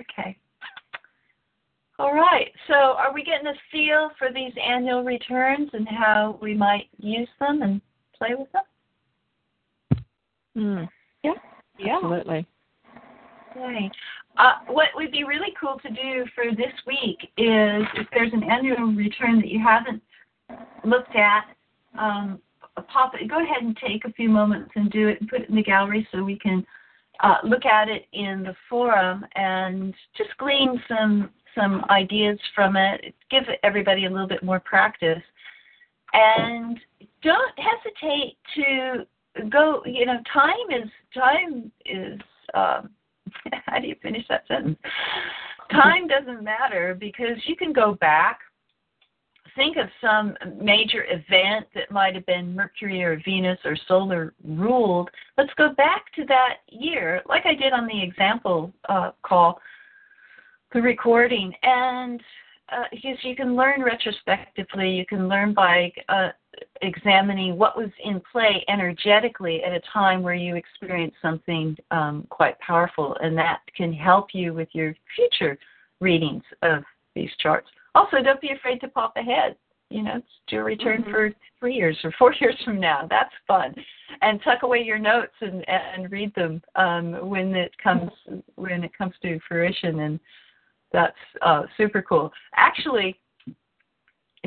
Okay. 0.00 0.36
All 1.98 2.12
right. 2.12 2.52
So, 2.68 2.74
are 2.74 3.12
we 3.12 3.24
getting 3.24 3.46
a 3.46 3.54
feel 3.72 4.10
for 4.18 4.28
these 4.32 4.52
annual 4.62 5.02
returns 5.02 5.70
and 5.72 5.88
how 5.88 6.38
we 6.42 6.54
might 6.54 6.88
use 6.98 7.28
them 7.40 7.62
and 7.62 7.80
play 8.18 8.34
with 8.36 8.48
them? 8.52 8.62
Mm. 10.56 10.88
Yeah. 11.22 11.96
Absolutely. 11.96 12.46
Okay. 13.56 13.90
Uh, 14.36 14.52
what 14.68 14.88
would 14.94 15.10
be 15.10 15.24
really 15.24 15.54
cool 15.58 15.78
to 15.82 15.88
do 15.88 16.26
for 16.34 16.44
this 16.54 16.72
week 16.86 17.18
is 17.38 17.86
if 17.94 18.06
there's 18.12 18.32
an 18.34 18.42
annual 18.42 18.92
return 18.92 19.40
that 19.40 19.48
you 19.48 19.60
haven't 19.62 20.02
looked 20.84 21.16
at, 21.16 21.44
um, 21.98 22.38
pop 22.82 23.14
it. 23.14 23.28
Go 23.28 23.42
ahead 23.42 23.62
and 23.62 23.76
take 23.76 24.04
a 24.04 24.12
few 24.12 24.28
moments 24.28 24.70
and 24.74 24.90
do 24.90 25.08
it 25.08 25.20
and 25.20 25.30
put 25.30 25.40
it 25.40 25.48
in 25.48 25.56
the 25.56 25.62
gallery 25.62 26.06
so 26.12 26.22
we 26.22 26.38
can 26.38 26.66
uh, 27.20 27.36
look 27.44 27.64
at 27.64 27.88
it 27.88 28.06
in 28.12 28.42
the 28.42 28.54
forum 28.68 29.24
and 29.34 29.94
just 30.16 30.36
glean 30.36 30.82
some 30.86 31.30
some 31.56 31.84
ideas 31.90 32.38
from 32.54 32.76
it. 32.76 33.14
Give 33.30 33.44
everybody 33.62 34.06
a 34.06 34.10
little 34.10 34.28
bit 34.28 34.42
more 34.42 34.60
practice, 34.60 35.22
and 36.12 36.78
don't 37.22 37.58
hesitate 37.58 38.36
to 38.56 39.48
go. 39.48 39.82
You 39.84 40.06
know, 40.06 40.18
time 40.32 40.70
is 40.70 40.90
time 41.14 41.72
is. 41.84 42.20
Um, 42.54 42.90
how 43.66 43.80
do 43.80 43.88
you 43.88 43.96
finish 44.02 44.24
that 44.28 44.46
sentence? 44.46 44.78
Time 45.70 46.06
doesn't 46.06 46.44
matter 46.44 46.96
because 46.98 47.36
you 47.46 47.56
can 47.56 47.72
go 47.72 47.94
back, 47.94 48.38
think 49.56 49.76
of 49.76 49.88
some 50.00 50.36
major 50.62 51.04
event 51.08 51.66
that 51.74 51.90
might 51.90 52.14
have 52.14 52.26
been 52.26 52.54
Mercury 52.54 53.02
or 53.02 53.20
Venus 53.24 53.58
or 53.64 53.76
solar 53.88 54.34
ruled. 54.44 55.10
Let's 55.36 55.52
go 55.56 55.72
back 55.74 56.12
to 56.14 56.24
that 56.26 56.58
year, 56.68 57.22
like 57.28 57.46
I 57.46 57.54
did 57.54 57.72
on 57.72 57.86
the 57.86 58.02
example 58.02 58.72
uh, 58.88 59.10
call, 59.22 59.58
the 60.76 60.82
recording, 60.82 61.54
and 61.62 62.22
uh, 62.68 62.84
you 63.22 63.34
can 63.34 63.56
learn 63.56 63.82
retrospectively, 63.82 64.90
you 64.90 65.06
can 65.06 65.26
learn 65.26 65.54
by 65.54 65.90
uh, 66.10 66.28
examining 66.82 67.56
what 67.56 67.78
was 67.78 67.88
in 68.04 68.20
play 68.30 68.62
energetically 68.68 69.64
at 69.64 69.72
a 69.72 69.80
time 69.90 70.22
where 70.22 70.34
you 70.34 70.54
experienced 70.54 71.16
something 71.22 71.74
um, 71.92 72.26
quite 72.28 72.58
powerful, 72.60 73.16
and 73.22 73.38
that 73.38 73.60
can 73.74 73.90
help 73.90 74.34
you 74.34 74.52
with 74.52 74.68
your 74.72 74.94
future 75.16 75.56
readings 76.00 76.42
of 76.60 76.84
these 77.14 77.30
charts. 77.40 77.68
Also, 77.94 78.18
don't 78.22 78.40
be 78.42 78.50
afraid 78.50 78.78
to 78.82 78.88
pop 78.88 79.14
ahead. 79.16 79.56
You 79.88 80.02
know, 80.02 80.20
do 80.48 80.58
a 80.58 80.64
return 80.64 81.04
Mhm. 81.04 81.10
for 81.10 81.32
three 81.58 81.74
years 81.74 81.96
or 82.04 82.12
four 82.18 82.34
years 82.34 82.60
from 82.66 82.78
now. 82.78 83.06
That's 83.08 83.32
fun, 83.48 83.74
and 84.20 84.42
tuck 84.42 84.62
away 84.62 84.82
your 84.82 84.98
notes 84.98 85.36
and 85.40 85.66
and 85.66 86.12
read 86.12 86.34
them 86.34 86.60
um, 86.74 87.30
when 87.30 87.54
it 87.54 87.72
comes 87.78 88.10
when 88.56 88.84
it 88.84 88.92
comes 88.92 89.14
to 89.22 89.40
fruition, 89.48 90.00
and 90.00 90.20
that's 90.96 91.14
uh, 91.42 91.64
super 91.76 92.00
cool. 92.00 92.32
Actually, 92.56 93.20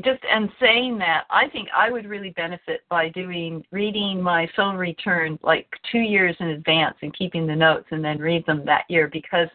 just 0.04 0.22
and 0.32 0.50
saying 0.60 0.98
that, 0.98 1.26
I 1.30 1.48
think 1.50 1.70
I 1.76 1.92
would 1.92 2.08
really 2.08 2.32
benefit 2.32 2.82
by 2.90 3.10
doing 3.10 3.64
reading 3.72 4.20
my 4.22 4.50
solar 4.56 4.78
return 4.78 5.38
like 5.44 5.68
two 5.92 6.00
years 6.00 6.36
in 6.40 6.48
advance 6.48 6.96
and 7.04 7.16
keeping 7.16 7.46
the 7.46 7.56
notes 7.56 7.88
and 7.92 8.04
then 8.04 8.18
read 8.18 8.46
them 8.48 8.64
that 8.66 8.86
year 8.90 9.10
because 9.12 9.48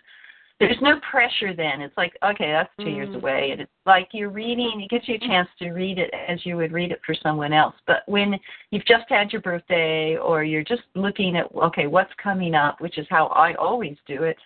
there's 0.61 0.76
no 0.80 1.01
pressure 1.11 1.53
then. 1.53 1.80
It's 1.80 1.97
like, 1.97 2.16
okay, 2.22 2.53
that's 2.53 2.70
two 2.78 2.90
years 2.90 3.09
Mm. 3.09 3.16
away. 3.16 3.51
And 3.51 3.61
it's 3.62 3.72
like 3.86 4.09
you're 4.12 4.30
reading, 4.30 4.82
it 4.82 4.88
gives 4.88 5.09
you 5.09 5.16
a 5.16 5.18
chance 5.18 5.49
to 5.59 5.72
read 5.72 5.99
it 5.99 6.14
as 6.28 6.47
you 6.47 6.57
would 6.57 6.70
read 6.70 6.92
it 6.92 7.01
for 7.05 7.14
someone 7.14 7.53
else. 7.53 7.74
But 7.88 8.03
when 8.07 8.38
you've 8.70 8.86
just 8.86 9.09
had 9.09 9.32
your 9.32 9.42
birthday 9.42 10.16
or 10.16 10.45
you're 10.45 10.62
just 10.62 10.82
looking 10.95 11.36
at, 11.36 11.53
okay, 11.57 11.88
what's 11.88 12.12
coming 12.22 12.55
up, 12.55 12.80
which 12.80 12.99
is 12.99 13.07
how 13.11 13.26
I 13.28 13.55
always 13.55 13.97
do 14.07 14.22
it, 14.22 14.36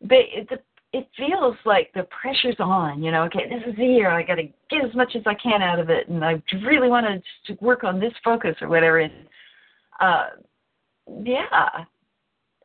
but 0.00 0.24
it, 0.32 0.48
the 0.48 0.60
it 0.94 1.08
feels 1.16 1.56
like 1.64 1.90
the 1.92 2.06
pressure's 2.22 2.54
on, 2.60 3.02
you 3.02 3.10
know, 3.10 3.24
okay, 3.24 3.48
this 3.48 3.68
is 3.68 3.76
the 3.76 3.84
year, 3.84 4.10
I 4.10 4.22
got 4.22 4.36
to 4.36 4.44
get 4.44 4.84
as 4.84 4.94
much 4.94 5.16
as 5.16 5.22
I 5.26 5.34
can 5.34 5.60
out 5.60 5.80
of 5.80 5.90
it, 5.90 6.08
and 6.08 6.24
I 6.24 6.40
really 6.64 6.88
want 6.88 7.04
to 7.46 7.56
work 7.60 7.82
on 7.82 7.98
this 7.98 8.12
focus 8.22 8.54
or 8.60 8.68
whatever. 8.68 9.00
And, 9.00 9.12
uh, 9.98 10.26
yeah, 11.24 11.84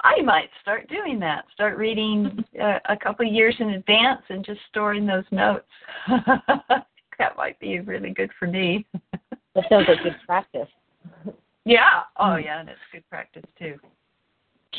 I 0.01 0.21
might 0.21 0.51
start 0.61 0.88
doing 0.89 1.17
that. 1.21 1.45
Start 1.55 1.80
reading 1.80 2.45
uh, 2.61 2.77
a 2.88 2.95
couple 2.95 3.27
of 3.27 3.34
years 3.34 3.55
in 3.59 3.71
advance 3.71 4.21
and 4.30 4.45
just 4.45 4.59
storing 4.69 5.07
those 5.07 5.25
notes. 5.32 5.65
that 6.07 7.36
might 7.36 7.59
be 7.59 7.80
really 7.80 8.11
good 8.11 8.30
for 8.38 8.47
me. 8.47 8.86
That 9.55 9.65
sounds 9.67 9.88
like 9.89 10.03
good 10.03 10.15
practice. 10.27 10.67
Yeah. 11.65 12.03
Oh, 12.17 12.36
yeah, 12.36 12.59
and 12.59 12.69
it's 12.69 12.80
good 12.91 13.03
practice 13.09 13.43
too. 13.57 13.77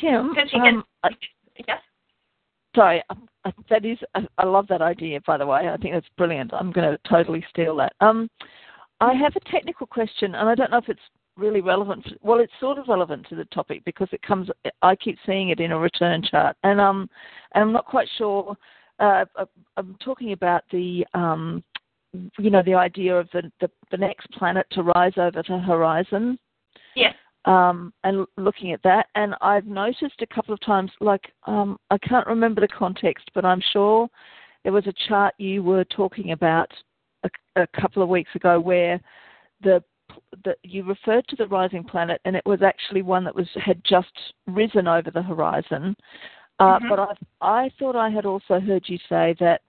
Kim, 0.00 0.30
um, 0.30 0.34
get, 0.36 1.66
yes. 1.66 1.80
Sorry, 2.74 3.02
um, 3.10 3.28
uh, 3.44 3.52
that 3.68 3.84
is, 3.84 3.98
I, 4.14 4.26
I 4.38 4.44
love 4.44 4.66
that 4.68 4.82
idea. 4.82 5.20
By 5.26 5.36
the 5.38 5.46
way, 5.46 5.68
I 5.68 5.76
think 5.76 5.94
that's 5.94 6.06
brilliant. 6.16 6.52
I'm 6.52 6.72
going 6.72 6.90
to 6.90 6.98
totally 7.08 7.44
steal 7.50 7.76
that. 7.76 7.94
Um, 8.00 8.28
I 9.00 9.14
have 9.14 9.34
a 9.36 9.50
technical 9.50 9.86
question, 9.86 10.34
and 10.34 10.48
I 10.48 10.54
don't 10.54 10.70
know 10.70 10.78
if 10.78 10.88
it's 10.88 11.00
really 11.36 11.60
relevant. 11.60 12.06
Well, 12.22 12.40
it's 12.40 12.52
sort 12.60 12.78
of 12.78 12.88
relevant 12.88 13.26
to 13.30 13.34
the 13.34 13.46
topic 13.46 13.82
because 13.84 14.08
it 14.12 14.20
comes. 14.22 14.48
I 14.82 14.94
keep 14.96 15.16
seeing 15.24 15.48
it 15.48 15.60
in 15.60 15.72
a 15.72 15.78
return 15.78 16.22
chart, 16.22 16.56
and 16.64 16.80
um, 16.80 17.08
and 17.54 17.62
I'm 17.62 17.72
not 17.72 17.86
quite 17.86 18.08
sure. 18.18 18.56
Uh, 18.98 19.24
I- 19.36 19.44
I'm 19.78 19.96
talking 20.04 20.32
about 20.32 20.64
the 20.70 21.06
um, 21.14 21.64
you 22.38 22.50
know, 22.50 22.62
the 22.62 22.74
idea 22.74 23.16
of 23.16 23.28
the, 23.32 23.50
the, 23.60 23.70
the 23.90 23.96
next 23.96 24.30
planet 24.32 24.66
to 24.72 24.82
rise 24.82 25.12
over 25.16 25.42
the 25.46 25.58
horizon. 25.58 26.38
Yes. 26.96 27.14
Um, 27.46 27.94
and 28.04 28.26
looking 28.36 28.72
at 28.72 28.82
that, 28.82 29.06
and 29.14 29.34
I've 29.40 29.66
noticed 29.66 30.20
a 30.20 30.26
couple 30.26 30.52
of 30.52 30.60
times, 30.60 30.90
like 31.00 31.32
um, 31.46 31.78
I 31.90 31.96
can't 31.98 32.26
remember 32.26 32.60
the 32.60 32.68
context, 32.68 33.30
but 33.34 33.46
I'm 33.46 33.62
sure 33.72 34.08
there 34.62 34.72
was 34.72 34.86
a 34.86 35.08
chart 35.08 35.34
you 35.38 35.62
were 35.62 35.84
talking 35.84 36.32
about 36.32 36.70
a, 37.24 37.30
a 37.56 37.66
couple 37.80 38.02
of 38.02 38.10
weeks 38.10 38.30
ago 38.34 38.60
where 38.60 39.00
the 39.62 39.82
that 40.44 40.58
you 40.62 40.84
referred 40.84 41.26
to 41.28 41.36
the 41.36 41.46
rising 41.46 41.84
planet, 41.84 42.20
and 42.24 42.36
it 42.36 42.44
was 42.44 42.62
actually 42.62 43.02
one 43.02 43.24
that 43.24 43.34
was 43.34 43.48
had 43.54 43.82
just 43.84 44.12
risen 44.46 44.86
over 44.88 45.10
the 45.10 45.22
horizon. 45.22 45.96
Uh, 46.58 46.78
Mhm. 46.78 46.88
But 46.88 46.98
I, 46.98 47.64
I 47.64 47.70
thought 47.78 47.96
I 47.96 48.10
had 48.10 48.26
also 48.26 48.60
heard 48.60 48.88
you 48.88 48.98
say 49.08 49.34
that 49.40 49.62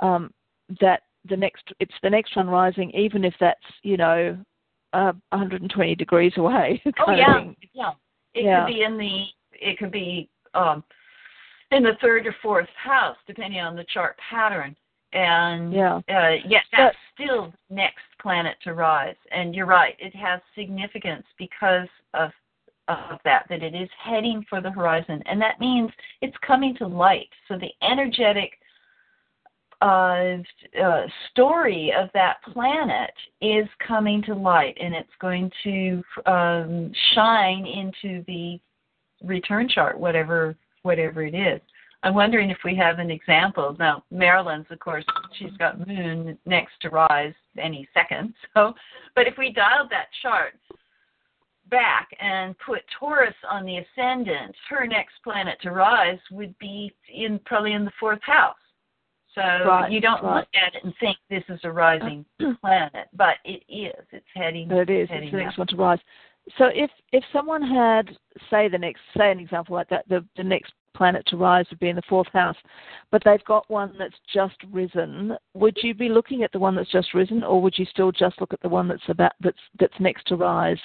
um, 0.00 0.32
that 0.80 1.02
the 1.28 1.36
next 1.36 1.64
it's 1.80 1.94
the 2.02 2.10
next 2.10 2.36
one 2.36 2.48
rising, 2.48 2.90
even 2.92 3.24
if 3.24 3.34
that's 3.38 3.60
you 3.82 3.96
know 3.96 4.38
uh, 4.92 5.12
120 5.30 5.94
degrees 5.94 6.32
away. 6.36 6.82
Oh 7.06 7.12
yeah, 7.12 7.44
yeah. 7.72 7.92
It 8.34 8.44
Yeah. 8.44 8.64
could 8.64 8.72
be 8.72 8.82
in 8.82 8.98
the 8.98 9.26
it 9.52 9.78
could 9.78 9.90
be 9.90 10.28
um 10.54 10.82
in 11.70 11.82
the 11.82 11.96
third 12.00 12.26
or 12.26 12.34
fourth 12.42 12.68
house, 12.76 13.16
depending 13.26 13.60
on 13.60 13.76
the 13.76 13.84
chart 13.84 14.18
pattern. 14.18 14.76
And 15.12 15.72
Yeah. 15.72 16.00
uh, 16.08 16.36
yes, 16.44 16.64
that's 16.72 16.96
still 17.14 17.52
the 17.68 17.74
next 17.74 18.04
planet 18.20 18.56
to 18.62 18.74
rise. 18.74 19.16
And 19.32 19.54
you're 19.54 19.66
right, 19.66 19.96
it 19.98 20.14
has 20.14 20.40
significance 20.54 21.26
because 21.38 21.88
of 22.14 22.32
of 22.88 23.20
that, 23.24 23.46
that 23.48 23.62
it 23.62 23.72
is 23.74 23.88
heading 24.02 24.44
for 24.48 24.60
the 24.60 24.70
horizon. 24.70 25.22
And 25.26 25.40
that 25.40 25.60
means 25.60 25.90
it's 26.22 26.36
coming 26.38 26.74
to 26.76 26.88
light. 26.88 27.28
So 27.46 27.56
the 27.56 27.70
energetic 27.82 28.58
uh, 29.80 30.36
uh, 30.82 31.06
story 31.30 31.92
of 31.98 32.10
that 32.12 32.36
planet 32.52 33.12
is 33.40 33.66
coming 33.86 34.22
to 34.22 34.34
light, 34.34 34.76
and 34.80 34.94
it's 34.94 35.08
going 35.20 35.50
to 35.64 36.02
um, 36.26 36.92
shine 37.14 37.66
into 37.66 38.22
the 38.26 38.60
return 39.22 39.68
chart, 39.68 39.98
whatever 39.98 40.56
whatever 40.82 41.22
it 41.22 41.34
is. 41.34 41.60
I'm 42.02 42.14
wondering 42.14 42.50
if 42.50 42.58
we 42.64 42.74
have 42.76 42.98
an 42.98 43.10
example. 43.10 43.76
Now, 43.78 44.04
Marilyn's, 44.10 44.66
of 44.70 44.78
course, 44.78 45.04
she's 45.38 45.54
got 45.58 45.86
Moon 45.86 46.38
next 46.46 46.72
to 46.80 46.88
rise 46.88 47.34
any 47.58 47.86
second. 47.92 48.34
So, 48.54 48.74
but 49.14 49.26
if 49.26 49.34
we 49.38 49.52
dialed 49.52 49.90
that 49.90 50.06
chart 50.22 50.54
back 51.70 52.08
and 52.20 52.54
put 52.58 52.80
Taurus 52.98 53.34
on 53.48 53.64
the 53.64 53.78
ascendant, 53.78 54.54
her 54.68 54.86
next 54.86 55.14
planet 55.22 55.58
to 55.62 55.70
rise 55.70 56.18
would 56.30 56.58
be 56.58 56.92
in 57.14 57.38
probably 57.44 57.74
in 57.74 57.84
the 57.84 57.92
fourth 58.00 58.22
house. 58.22 58.56
So 59.34 59.40
Right, 59.42 59.90
you 59.90 60.00
don't 60.00 60.22
right. 60.22 60.38
look 60.38 60.48
at 60.54 60.74
it 60.74 60.84
and 60.84 60.94
think 60.98 61.16
this 61.28 61.44
is 61.48 61.60
a 61.64 61.70
rising 61.70 62.24
planet, 62.60 63.08
but 63.14 63.36
it 63.44 63.62
is. 63.68 64.04
It's 64.10 64.26
heading. 64.34 64.68
But 64.68 64.78
it 64.78 64.90
is. 64.90 65.08
Heading 65.08 65.24
It's 65.28 65.32
the 65.32 65.38
next 65.38 65.52
up. 65.54 65.58
one 65.58 65.66
to 65.68 65.76
rise. 65.76 65.98
So 66.58 66.66
if 66.74 66.90
if 67.12 67.22
someone 67.32 67.62
had 67.62 68.16
say 68.50 68.68
the 68.68 68.78
next 68.78 69.00
say 69.16 69.30
an 69.30 69.38
example 69.38 69.76
like 69.76 69.88
that, 69.90 70.08
the 70.08 70.24
the 70.36 70.42
next 70.42 70.72
planet 70.94 71.24
to 71.26 71.36
rise 71.36 71.64
would 71.70 71.78
be 71.78 71.88
in 71.88 71.96
the 71.96 72.02
fourth 72.08 72.26
house, 72.32 72.56
but 73.10 73.22
they've 73.24 73.44
got 73.44 73.70
one 73.70 73.94
that's 73.98 74.18
just 74.32 74.56
risen. 74.72 75.36
Would 75.54 75.76
you 75.82 75.94
be 75.94 76.08
looking 76.08 76.42
at 76.42 76.50
the 76.52 76.58
one 76.58 76.74
that's 76.74 76.90
just 76.90 77.14
risen, 77.14 77.44
or 77.44 77.62
would 77.62 77.78
you 77.78 77.84
still 77.86 78.10
just 78.10 78.40
look 78.40 78.52
at 78.52 78.60
the 78.62 78.68
one 78.68 78.88
that's 78.88 79.08
about 79.08 79.32
that's 79.40 79.58
that's 79.78 80.00
next 80.00 80.26
to 80.28 80.36
rise? 80.36 80.78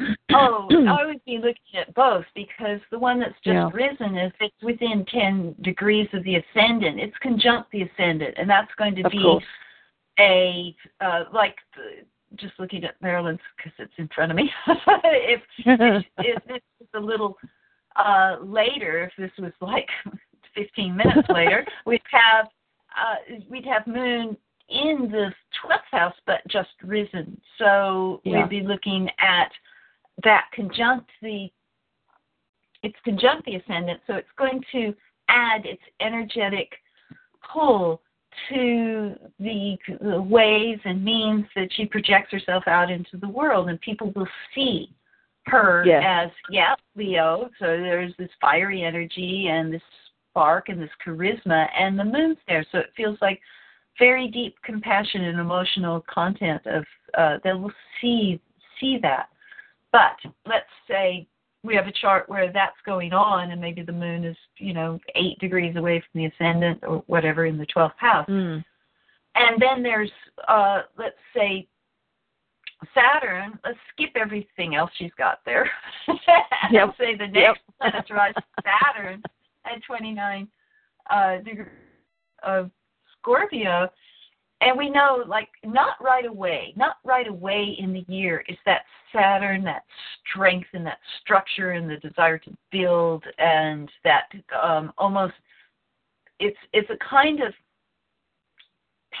Oh, 0.32 0.68
I 0.88 1.04
would 1.06 1.24
be 1.24 1.36
looking 1.38 1.78
at 1.78 1.92
both 1.94 2.24
because 2.34 2.80
the 2.90 2.98
one 2.98 3.18
that's 3.18 3.34
just 3.44 3.54
Yeah. 3.54 3.70
risen 3.72 4.16
is 4.16 4.32
it's 4.40 4.62
within 4.62 5.04
10 5.06 5.56
degrees 5.62 6.08
of 6.12 6.22
the 6.24 6.36
ascendant. 6.36 7.00
It's 7.00 7.16
conjunct 7.18 7.70
the 7.72 7.82
ascendant, 7.82 8.34
and 8.38 8.48
that's 8.48 8.72
going 8.76 8.94
to 8.96 9.02
Of 9.02 9.12
be 9.12 9.22
course. 9.22 9.44
a, 10.18 10.76
uh, 11.00 11.24
like, 11.32 11.56
the, 11.76 12.04
just 12.36 12.58
looking 12.58 12.84
at 12.84 13.00
Marilyn's 13.02 13.40
because 13.56 13.72
it's 13.78 13.92
in 13.98 14.08
front 14.14 14.30
of 14.30 14.36
me. 14.36 14.50
if, 14.68 15.42
if, 15.58 16.04
if 16.18 16.44
this 16.46 16.62
was 16.78 16.88
a 16.94 17.00
little 17.00 17.36
uh, 17.96 18.36
later, 18.40 19.04
if 19.04 19.12
this 19.18 19.32
was 19.38 19.52
like 19.60 19.88
15 20.54 20.96
minutes 20.96 21.28
later, 21.28 21.66
we'd 21.86 22.02
have 22.10 22.46
uh, 22.96 23.34
we'd 23.48 23.64
have 23.66 23.86
Moon 23.86 24.36
in 24.68 25.08
the 25.10 25.32
12th 25.64 25.78
house, 25.90 26.14
but 26.26 26.40
just 26.48 26.70
risen. 26.84 27.40
So 27.58 28.20
Yeah. 28.24 28.42
we'd 28.42 28.48
be 28.48 28.66
looking 28.66 29.08
at 29.18 29.50
that 30.24 30.46
conjunct 30.52 31.10
the 31.22 31.50
it's 32.82 32.96
conjunct 33.04 33.44
the 33.44 33.56
ascendant, 33.56 34.00
so 34.06 34.14
it's 34.14 34.28
going 34.38 34.62
to 34.72 34.94
add 35.28 35.66
its 35.66 35.82
energetic 36.00 36.72
pull 37.52 38.00
to 38.48 39.14
the, 39.38 39.76
the 40.00 40.22
ways 40.22 40.78
and 40.84 41.04
means 41.04 41.44
that 41.54 41.68
she 41.72 41.84
projects 41.84 42.32
herself 42.32 42.64
out 42.66 42.90
into 42.90 43.16
the 43.16 43.28
world, 43.28 43.68
and 43.68 43.80
people 43.80 44.12
will 44.16 44.28
see 44.54 44.94
her 45.46 45.84
Yes. 45.86 46.02
as 46.06 46.30
yeah 46.50 46.74
Leo. 46.96 47.50
So 47.58 47.66
there's 47.66 48.12
this 48.18 48.30
fiery 48.40 48.82
energy 48.82 49.48
and 49.48 49.72
this 49.72 49.82
spark 50.30 50.68
and 50.68 50.80
this 50.80 50.90
charisma, 51.04 51.66
and 51.78 51.98
the 51.98 52.04
moon's 52.04 52.38
there, 52.46 52.64
so 52.70 52.78
it 52.78 52.90
feels 52.96 53.18
like 53.20 53.40
very 53.98 54.28
deep 54.28 54.56
compassion 54.62 55.24
and 55.24 55.40
emotional 55.40 56.04
content 56.12 56.62
of 56.66 56.84
uh, 57.18 57.38
they 57.42 57.52
will 57.52 57.72
see 58.00 58.40
see 58.78 58.98
that. 59.02 59.29
But 59.92 60.16
let's 60.46 60.68
say 60.88 61.26
we 61.62 61.74
have 61.74 61.86
a 61.86 61.92
chart 61.92 62.28
where 62.28 62.52
that's 62.52 62.76
going 62.86 63.12
on, 63.12 63.50
and 63.50 63.60
maybe 63.60 63.82
the 63.82 63.92
moon 63.92 64.24
is 64.24 64.36
you 64.58 64.72
know 64.72 64.98
eight 65.14 65.38
degrees 65.38 65.76
away 65.76 66.00
from 66.00 66.20
the 66.20 66.26
ascendant 66.26 66.80
or 66.82 67.02
whatever 67.06 67.46
in 67.46 67.58
the 67.58 67.66
twelfth 67.66 67.96
house. 67.98 68.28
Mm. 68.28 68.64
And 69.36 69.62
then 69.62 69.82
there's, 69.82 70.10
uh, 70.48 70.82
let's 70.98 71.14
say, 71.36 71.68
Saturn. 72.94 73.58
Let's 73.64 73.78
skip 73.92 74.10
everything 74.16 74.74
else 74.74 74.90
she's 74.96 75.12
got 75.18 75.40
there. 75.44 75.70
and 76.08 76.18
Yep. 76.72 76.94
say 76.98 77.14
the 77.14 77.26
Yep. 77.26 77.32
next 77.32 77.60
planet 77.80 78.06
to 78.08 78.14
is 78.30 78.34
Saturn 78.64 79.22
at 79.66 79.82
29 79.86 80.48
uh, 81.10 81.36
degrees 81.38 81.68
of 82.42 82.70
Scorpio. 83.18 83.88
And 84.62 84.76
we 84.76 84.90
know, 84.90 85.24
like, 85.26 85.48
not 85.64 85.96
right 86.02 86.26
away, 86.26 86.74
not 86.76 86.96
right 87.02 87.26
away 87.26 87.76
in 87.78 87.94
the 87.94 88.04
year 88.08 88.44
is 88.46 88.58
that 88.66 88.82
Saturn, 89.12 89.64
that 89.64 89.84
strength 90.28 90.68
and 90.74 90.84
that 90.84 90.98
structure 91.22 91.70
and 91.70 91.88
the 91.88 91.96
desire 91.96 92.38
to 92.38 92.56
build 92.70 93.24
and 93.38 93.90
that 94.04 94.28
um, 94.62 94.92
almost, 94.98 95.32
it's 96.38 96.58
it's 96.72 96.88
a 96.90 96.96
kind 97.08 97.42
of 97.42 97.52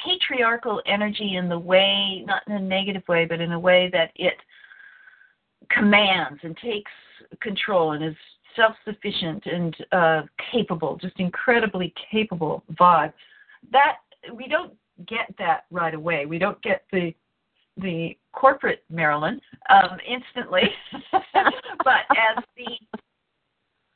patriarchal 0.04 0.82
energy 0.86 1.36
in 1.36 1.48
the 1.48 1.58
way, 1.58 2.22
not 2.26 2.42
in 2.46 2.54
a 2.54 2.60
negative 2.60 3.02
way, 3.08 3.24
but 3.24 3.40
in 3.40 3.52
a 3.52 3.58
way 3.58 3.90
that 3.92 4.10
it 4.16 4.34
commands 5.70 6.40
and 6.42 6.56
takes 6.58 6.90
control 7.40 7.92
and 7.92 8.04
is 8.04 8.14
self 8.56 8.74
sufficient 8.84 9.44
and 9.46 9.76
uh, 9.92 10.22
capable, 10.52 10.96
just 10.96 11.18
incredibly 11.18 11.94
capable 12.10 12.62
vibe. 12.78 13.12
That 13.72 13.96
we 14.34 14.48
don't 14.48 14.72
get 15.06 15.34
that 15.38 15.64
right 15.70 15.94
away. 15.94 16.26
We 16.26 16.38
don't 16.38 16.60
get 16.62 16.84
the 16.92 17.14
the 17.76 18.16
corporate 18.32 18.84
Marilyn 18.90 19.40
um, 19.70 19.98
instantly, 20.06 20.62
but 21.12 22.04
as 22.10 22.44
the 22.56 22.98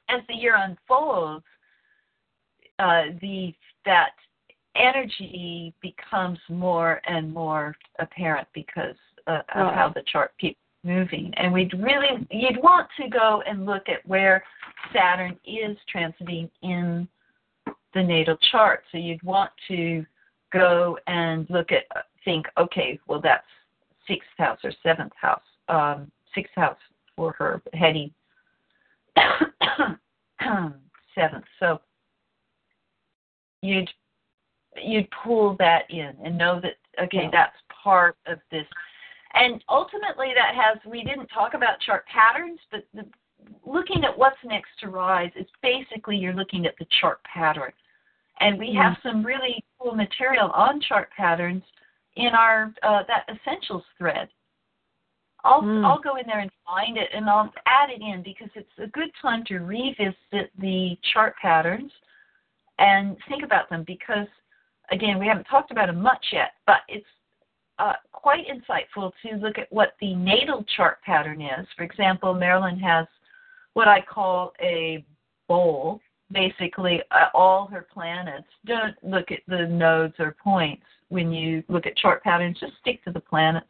as 0.08 0.20
the 0.28 0.34
year 0.34 0.56
unfolds, 0.56 1.44
uh, 2.78 3.04
the 3.20 3.52
that 3.84 4.10
energy 4.76 5.74
becomes 5.80 6.38
more 6.48 7.00
and 7.06 7.32
more 7.32 7.74
apparent 7.98 8.48
because 8.54 8.96
uh, 9.26 9.40
of 9.54 9.74
how 9.74 9.92
the 9.94 10.02
chart 10.10 10.32
keeps 10.40 10.58
moving. 10.84 11.32
And 11.36 11.52
we'd 11.52 11.72
really, 11.74 12.26
you'd 12.30 12.62
want 12.62 12.88
to 13.00 13.08
go 13.08 13.42
and 13.46 13.66
look 13.66 13.88
at 13.88 14.06
where 14.06 14.44
Saturn 14.92 15.38
is 15.46 15.76
transiting 15.94 16.50
in 16.62 17.08
the 17.94 18.02
natal 18.02 18.36
chart. 18.50 18.82
So 18.92 18.98
you'd 18.98 19.22
want 19.22 19.50
to 19.68 20.04
go 20.54 20.98
and 21.06 21.46
look 21.50 21.70
at, 21.72 21.84
think, 22.24 22.46
okay, 22.56 22.98
well, 23.06 23.20
that's 23.20 23.44
sixth 24.08 24.28
house 24.38 24.58
or 24.64 24.72
seventh 24.82 25.12
house, 25.20 25.42
um, 25.68 26.10
sixth 26.34 26.54
house 26.54 26.78
for 27.16 27.32
her 27.32 27.60
heading 27.74 28.10
seventh. 31.14 31.44
So 31.60 31.80
you'd 33.64 33.88
you'd 34.82 35.08
pull 35.24 35.56
that 35.58 35.90
in 35.90 36.12
and 36.24 36.36
know 36.36 36.60
that 36.60 36.74
okay 37.02 37.24
Yeah. 37.24 37.30
that's 37.32 37.56
part 37.82 38.16
of 38.26 38.38
this 38.50 38.66
and 39.34 39.62
ultimately 39.68 40.32
that 40.34 40.54
has 40.54 40.78
we 40.84 41.02
didn't 41.02 41.28
talk 41.28 41.54
about 41.54 41.80
chart 41.80 42.04
patterns 42.06 42.60
but 42.70 42.84
the, 42.92 43.06
looking 43.64 44.04
at 44.04 44.16
what's 44.16 44.36
next 44.44 44.70
to 44.80 44.88
rise 44.88 45.30
is 45.36 45.46
basically 45.62 46.16
you're 46.16 46.34
looking 46.34 46.66
at 46.66 46.74
the 46.78 46.86
chart 47.00 47.20
pattern 47.24 47.72
and 48.40 48.58
we 48.58 48.74
have 48.74 48.96
some 49.02 49.24
really 49.24 49.62
cool 49.78 49.94
material 49.94 50.50
on 50.50 50.80
chart 50.80 51.08
patterns 51.16 51.62
in 52.16 52.28
our 52.28 52.72
uh, 52.82 53.02
that 53.08 53.26
essentials 53.28 53.84
thread 53.98 54.28
I'll 55.44 55.62
Mm. 55.62 55.84
I'll 55.84 56.00
go 56.00 56.16
in 56.16 56.26
there 56.26 56.40
and 56.40 56.50
find 56.64 56.96
it 56.96 57.08
and 57.12 57.28
I'll 57.28 57.52
add 57.66 57.90
it 57.90 58.00
in 58.00 58.22
because 58.22 58.48
it's 58.54 58.78
a 58.78 58.86
good 58.86 59.10
time 59.20 59.44
to 59.46 59.58
revisit 59.58 60.50
the 60.58 60.96
chart 61.12 61.34
patterns 61.40 61.92
and 62.78 63.16
think 63.28 63.42
about 63.44 63.68
them 63.68 63.84
because 63.86 64.26
again 64.90 65.18
we 65.18 65.26
haven't 65.26 65.44
talked 65.44 65.70
about 65.70 65.86
them 65.86 66.00
much 66.00 66.24
yet 66.32 66.52
but 66.66 66.78
it's 66.88 67.06
uh, 67.78 67.94
quite 68.12 68.44
insightful 68.46 69.12
to 69.22 69.36
look 69.36 69.58
at 69.58 69.72
what 69.72 69.94
the 70.00 70.14
natal 70.14 70.64
chart 70.76 70.98
pattern 71.02 71.42
is. 71.42 71.66
For 71.76 71.82
example, 71.82 72.34
Marilyn 72.34 72.78
has 72.78 73.06
what 73.72 73.88
I 73.88 74.00
call 74.00 74.52
a 74.60 75.04
bowl. 75.48 76.00
Basically, 76.34 77.00
uh, 77.12 77.26
all 77.32 77.66
her 77.66 77.86
planets. 77.92 78.48
Don't 78.66 78.96
look 79.02 79.30
at 79.30 79.40
the 79.46 79.66
nodes 79.66 80.14
or 80.18 80.36
points 80.42 80.82
when 81.08 81.32
you 81.32 81.62
look 81.68 81.86
at 81.86 81.96
chart 81.96 82.22
patterns. 82.24 82.58
Just 82.58 82.72
stick 82.80 83.02
to 83.04 83.12
the 83.12 83.20
planets. 83.20 83.66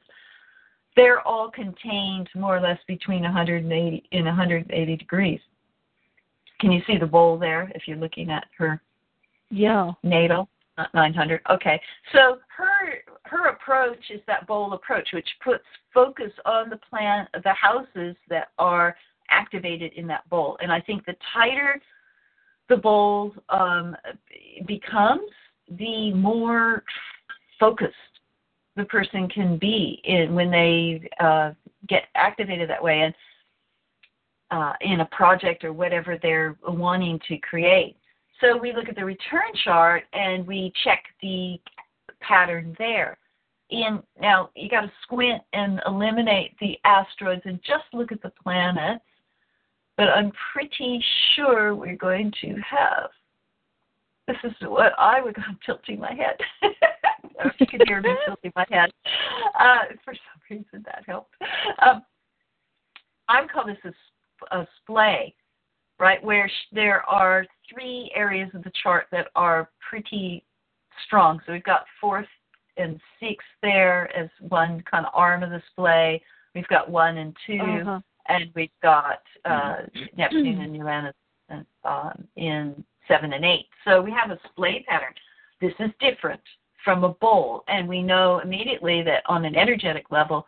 They're 0.96 1.20
all 1.20 1.50
contained 1.50 2.30
more 2.34 2.56
or 2.56 2.60
less 2.60 2.78
between 2.88 3.22
180 3.22 4.08
and 4.12 4.24
180 4.24 4.96
degrees. 4.96 5.40
Can 6.60 6.72
you 6.72 6.80
see 6.86 6.96
the 6.96 7.06
bowl 7.06 7.38
there 7.38 7.70
if 7.74 7.86
you're 7.86 7.98
looking 7.98 8.30
at 8.30 8.46
her 8.56 8.80
Yeah. 9.50 9.92
natal? 10.02 10.48
Not 10.78 10.92
900. 10.94 11.42
Okay. 11.50 11.80
So 12.12 12.40
her 12.48 13.02
her 13.26 13.48
approach 13.48 14.10
is 14.10 14.20
that 14.26 14.46
bowl 14.46 14.72
approach, 14.72 15.12
which 15.12 15.28
puts 15.40 15.64
focus 15.92 16.32
on 16.44 16.70
the 16.70 16.76
plan, 16.76 17.28
the 17.42 17.52
houses 17.52 18.16
that 18.28 18.50
are 18.58 18.96
activated 19.28 19.92
in 19.94 20.06
that 20.06 20.28
bowl. 20.28 20.56
And 20.60 20.72
I 20.72 20.80
think 20.80 21.04
the 21.04 21.16
tighter 21.32 21.80
the 22.68 22.76
bowl 22.76 23.32
um, 23.48 23.96
becomes, 24.66 25.30
the 25.78 26.12
more 26.12 26.82
focused 27.58 27.94
the 28.76 28.84
person 28.84 29.28
can 29.28 29.56
be 29.56 30.00
in 30.04 30.34
when 30.34 30.50
they 30.50 31.08
uh, 31.20 31.52
get 31.88 32.04
activated 32.14 32.68
that 32.68 32.82
way 32.82 33.02
and 33.02 33.14
uh, 34.50 34.72
in 34.80 35.00
a 35.00 35.06
project 35.06 35.64
or 35.64 35.72
whatever 35.72 36.18
they're 36.20 36.56
wanting 36.66 37.20
to 37.28 37.38
create. 37.38 37.96
So 38.40 38.56
we 38.56 38.72
look 38.72 38.88
at 38.88 38.96
the 38.96 39.04
return 39.04 39.52
chart 39.64 40.04
and 40.12 40.46
we 40.46 40.72
check 40.82 41.04
the 41.22 41.58
pattern 42.20 42.74
there. 42.78 43.18
In 43.70 44.02
now 44.20 44.50
you 44.54 44.68
got 44.68 44.82
to 44.82 44.92
squint 45.02 45.42
and 45.52 45.80
eliminate 45.86 46.54
the 46.60 46.78
asteroids 46.84 47.42
and 47.44 47.58
just 47.62 47.84
look 47.92 48.12
at 48.12 48.22
the 48.22 48.32
planets. 48.42 49.04
But 49.96 50.08
I'm 50.08 50.32
pretty 50.52 51.02
sure 51.34 51.74
we're 51.74 51.96
going 51.96 52.32
to 52.40 52.54
have. 52.68 53.10
This 54.26 54.36
is 54.44 54.52
what 54.62 54.92
I 54.98 55.20
would. 55.20 55.36
I'm 55.46 55.58
tilting 55.66 56.00
my 56.00 56.12
head. 56.14 56.36
you 57.60 57.66
can 57.66 57.80
hear 57.86 58.00
me 58.00 58.10
tilting 58.26 58.52
my 58.56 58.66
head. 58.70 58.90
Uh, 59.58 59.94
for 60.04 60.14
some 60.14 60.40
reason 60.50 60.84
that 60.84 61.04
helped. 61.06 61.34
Um, 61.84 62.02
I'm 63.28 63.48
calling 63.48 63.76
this 63.82 63.94
a, 64.50 64.56
a 64.58 64.68
splay, 64.82 65.34
right? 65.98 66.22
Where 66.22 66.48
sh- 66.48 66.72
there 66.72 67.02
are 67.08 67.46
three 67.72 68.10
areas 68.14 68.50
of 68.54 68.64
the 68.64 68.72
chart 68.82 69.06
that 69.12 69.28
are 69.36 69.70
pretty 69.88 70.44
strong. 71.06 71.40
So 71.46 71.52
we've 71.52 71.64
got 71.64 71.84
fourth 72.00 72.26
and 72.76 73.00
sixth 73.20 73.46
there 73.62 74.14
as 74.16 74.28
one 74.48 74.82
kind 74.90 75.06
of 75.06 75.12
arm 75.14 75.42
of 75.42 75.50
the 75.50 75.62
splay. 75.70 76.20
We've 76.54 76.66
got 76.68 76.90
one 76.90 77.18
and 77.18 77.36
2 77.46 77.52
Uh-huh. 77.60 78.00
And 78.28 78.50
we've 78.54 78.70
got 78.82 79.20
uh, 79.44 79.76
Neptune 80.16 80.60
and 80.60 80.76
Uranus 80.76 81.14
um, 81.84 82.24
in 82.36 82.84
seven 83.08 83.32
and 83.32 83.44
eight. 83.44 83.66
So 83.84 84.00
we 84.00 84.10
have 84.10 84.30
a 84.30 84.38
splay 84.50 84.84
pattern. 84.88 85.14
This 85.60 85.72
is 85.78 85.90
different 86.00 86.40
from 86.84 87.04
a 87.04 87.10
bowl, 87.10 87.64
and 87.68 87.88
we 87.88 88.02
know 88.02 88.40
immediately 88.40 89.02
that 89.02 89.22
on 89.26 89.44
an 89.44 89.56
energetic 89.56 90.10
level, 90.10 90.46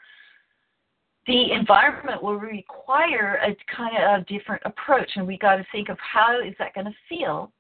the 1.27 1.53
environment 1.53 2.23
will 2.23 2.37
require 2.37 3.41
a 3.43 3.57
kind 3.75 3.97
of 3.97 4.21
a 4.21 4.25
different 4.25 4.63
approach, 4.65 5.11
and 5.17 5.27
we 5.27 5.39
got 5.39 5.57
to 5.57 5.67
think 5.73 5.89
of 5.89 5.99
how 5.99 6.41
is 6.41 6.55
that 6.59 6.75
going 6.75 6.87
to 6.87 6.95
feel 7.09 7.51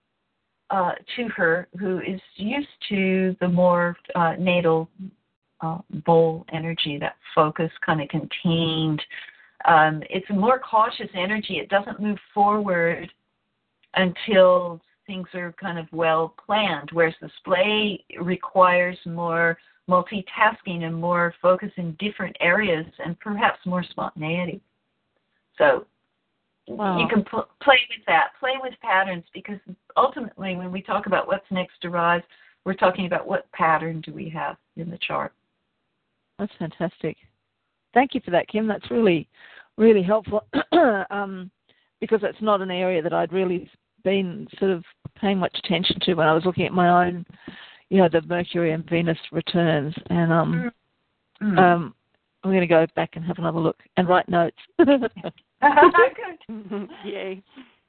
uh, 0.70 0.92
to 1.16 1.28
her, 1.28 1.68
who 1.78 2.00
is 2.00 2.20
used 2.36 2.68
to 2.88 3.36
the 3.40 3.48
more 3.48 3.96
uh, 4.14 4.34
natal 4.38 4.88
uh, 5.60 5.78
bowl 6.04 6.44
energy, 6.52 6.98
that 6.98 7.16
focus, 7.34 7.70
kind 7.84 8.00
of 8.00 8.08
contained. 8.08 9.00
Um, 9.66 10.02
it's 10.08 10.28
a 10.30 10.34
more 10.34 10.58
cautious 10.58 11.10
energy. 11.14 11.58
It 11.58 11.68
doesn't 11.68 12.00
move 12.00 12.18
forward 12.32 13.10
until 13.94 14.80
things 15.06 15.26
are 15.34 15.52
kind 15.60 15.78
of 15.78 15.86
well 15.92 16.34
planned, 16.44 16.90
whereas 16.92 17.14
the 17.20 17.30
splay 17.38 18.04
requires 18.20 18.98
more 19.04 19.58
multitasking 19.88 20.82
and 20.82 20.94
more 20.94 21.34
focus 21.40 21.70
in 21.76 21.96
different 21.98 22.36
areas 22.40 22.86
and 23.04 23.18
perhaps 23.20 23.58
more 23.66 23.84
spontaneity. 23.84 24.60
So 25.58 25.86
Wow. 26.68 26.98
you 26.98 27.06
can 27.06 27.24
pl- 27.24 27.48
play 27.60 27.78
with 27.96 28.04
that, 28.06 28.32
play 28.40 28.54
with 28.60 28.74
patterns, 28.80 29.24
because 29.32 29.60
ultimately, 29.96 30.56
when 30.56 30.72
we 30.72 30.82
talk 30.82 31.06
about 31.06 31.28
what's 31.28 31.48
next 31.50 31.80
to 31.82 31.90
rise, 31.90 32.22
we're 32.64 32.74
talking 32.74 33.06
about 33.06 33.28
what 33.28 33.50
pattern 33.52 34.00
do 34.00 34.12
we 34.12 34.28
have 34.30 34.56
in 34.76 34.90
the 34.90 34.98
chart. 34.98 35.32
That's 36.38 36.52
fantastic. 36.58 37.16
Thank 37.97 38.12
you 38.12 38.20
for 38.22 38.30
that, 38.32 38.47
Kim. 38.47 38.66
That's 38.66 38.90
really, 38.90 39.26
really 39.78 40.03
helpful 40.03 40.47
um, 41.11 41.51
because 41.99 42.20
it's 42.22 42.42
not 42.42 42.61
an 42.61 42.70
area 42.70 43.01
that 43.01 43.14
I'd 43.14 43.32
really 43.32 43.70
been 44.05 44.47
sort 44.59 44.70
of 44.70 44.84
paying 45.18 45.38
much 45.38 45.57
attention 45.64 45.99
to 46.03 46.12
when 46.12 46.28
I 46.28 46.34
was 46.34 46.44
looking 46.44 46.66
at 46.66 46.74
my 46.74 47.07
own, 47.07 47.24
you 47.88 47.97
know, 47.97 48.11
the 48.12 48.20
Mercury 48.20 48.72
and 48.72 48.86
Venus 48.88 49.18
returns. 49.32 49.94
And 50.11 50.30
um, 50.30 50.70
Mm. 51.42 51.59
um, 51.59 51.94
I'm 52.42 52.51
going 52.51 52.61
to 52.61 52.66
go 52.66 52.86
back 52.97 53.11
and 53.14 53.24
have 53.24 53.38
another 53.38 53.61
look 53.61 53.78
and 53.97 54.09
write 54.09 54.28
notes. 54.28 54.57
Good. 54.78 55.11
Yay. 57.05 57.42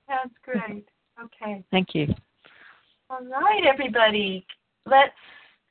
That's 0.08 0.34
great. 0.44 0.86
Okay. 1.22 1.64
Thank 1.72 1.96
you. 1.96 2.08
All 3.10 3.24
right, 3.24 3.64
everybody. 3.66 4.46
Let's 4.86 5.14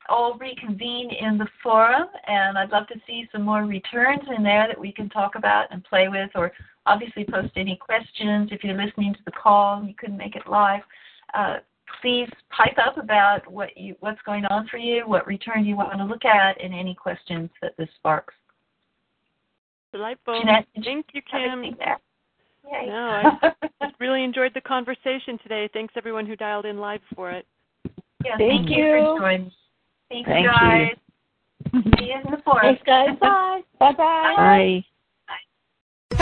all 0.09 0.37
reconvene 0.37 1.11
in 1.11 1.37
the 1.37 1.47
forum, 1.61 2.07
and 2.27 2.57
I'd 2.57 2.71
love 2.71 2.87
to 2.87 2.99
see 3.05 3.27
some 3.31 3.43
more 3.43 3.63
returns 3.63 4.23
in 4.35 4.43
there 4.43 4.67
that 4.67 4.79
we 4.79 4.91
can 4.91 5.09
talk 5.09 5.35
about 5.35 5.67
and 5.71 5.83
play 5.83 6.07
with, 6.07 6.29
or 6.35 6.51
obviously 6.85 7.25
post 7.25 7.51
any 7.55 7.75
questions. 7.75 8.49
If 8.51 8.63
you're 8.63 8.77
listening 8.81 9.13
to 9.13 9.19
the 9.25 9.31
call 9.31 9.79
and 9.79 9.87
you 9.87 9.95
couldn't 9.97 10.17
make 10.17 10.35
it 10.35 10.47
live, 10.47 10.81
uh, 11.33 11.57
please 12.01 12.29
pipe 12.49 12.77
up 12.83 12.97
about 12.97 13.49
what 13.51 13.77
you 13.77 13.95
what's 13.99 14.21
going 14.25 14.45
on 14.45 14.67
for 14.67 14.77
you, 14.77 15.07
what 15.07 15.27
return 15.27 15.65
you 15.65 15.75
want 15.75 15.97
to 15.97 16.05
look 16.05 16.25
at, 16.25 16.61
and 16.61 16.73
any 16.73 16.93
questions 16.95 17.49
that 17.61 17.75
this 17.77 17.89
sparks. 17.97 18.33
Delightful. 19.91 20.39
Jeanette, 20.41 20.67
did 20.75 20.83
Thank 20.83 21.05
you, 21.13 21.21
have 21.31 21.41
Kim. 21.41 21.59
anything. 21.59 21.79
No, 22.69 23.39
I 23.41 23.51
just 23.81 23.95
really 23.99 24.23
enjoyed 24.23 24.51
the 24.53 24.61
conversation 24.61 25.39
today. 25.41 25.69
Thanks 25.71 25.93
everyone 25.97 26.25
who 26.25 26.35
dialed 26.35 26.65
in 26.65 26.77
live 26.77 26.99
for 27.15 27.31
it. 27.31 27.45
yeah, 28.25 28.37
Thank 28.37 28.67
thank, 28.67 28.69
you. 28.69 28.83
you. 28.83 29.15
for 29.15 29.19
joining. 29.21 29.51
Thank, 30.09 30.25
Thank 30.25 30.45
you 30.45 30.51
you. 30.51 30.51
guys. 30.51 30.95
See 31.99 32.05
you 32.05 32.15
in 32.15 32.31
the 32.31 32.41
forum. 32.43 32.61
Thanks, 32.61 32.81
guys. 32.85 33.17
Bye. 33.21 33.61
Bye-bye. 33.79 34.33
Bye. 34.37 34.85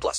18 0.00 0.02
plus. 0.02 0.18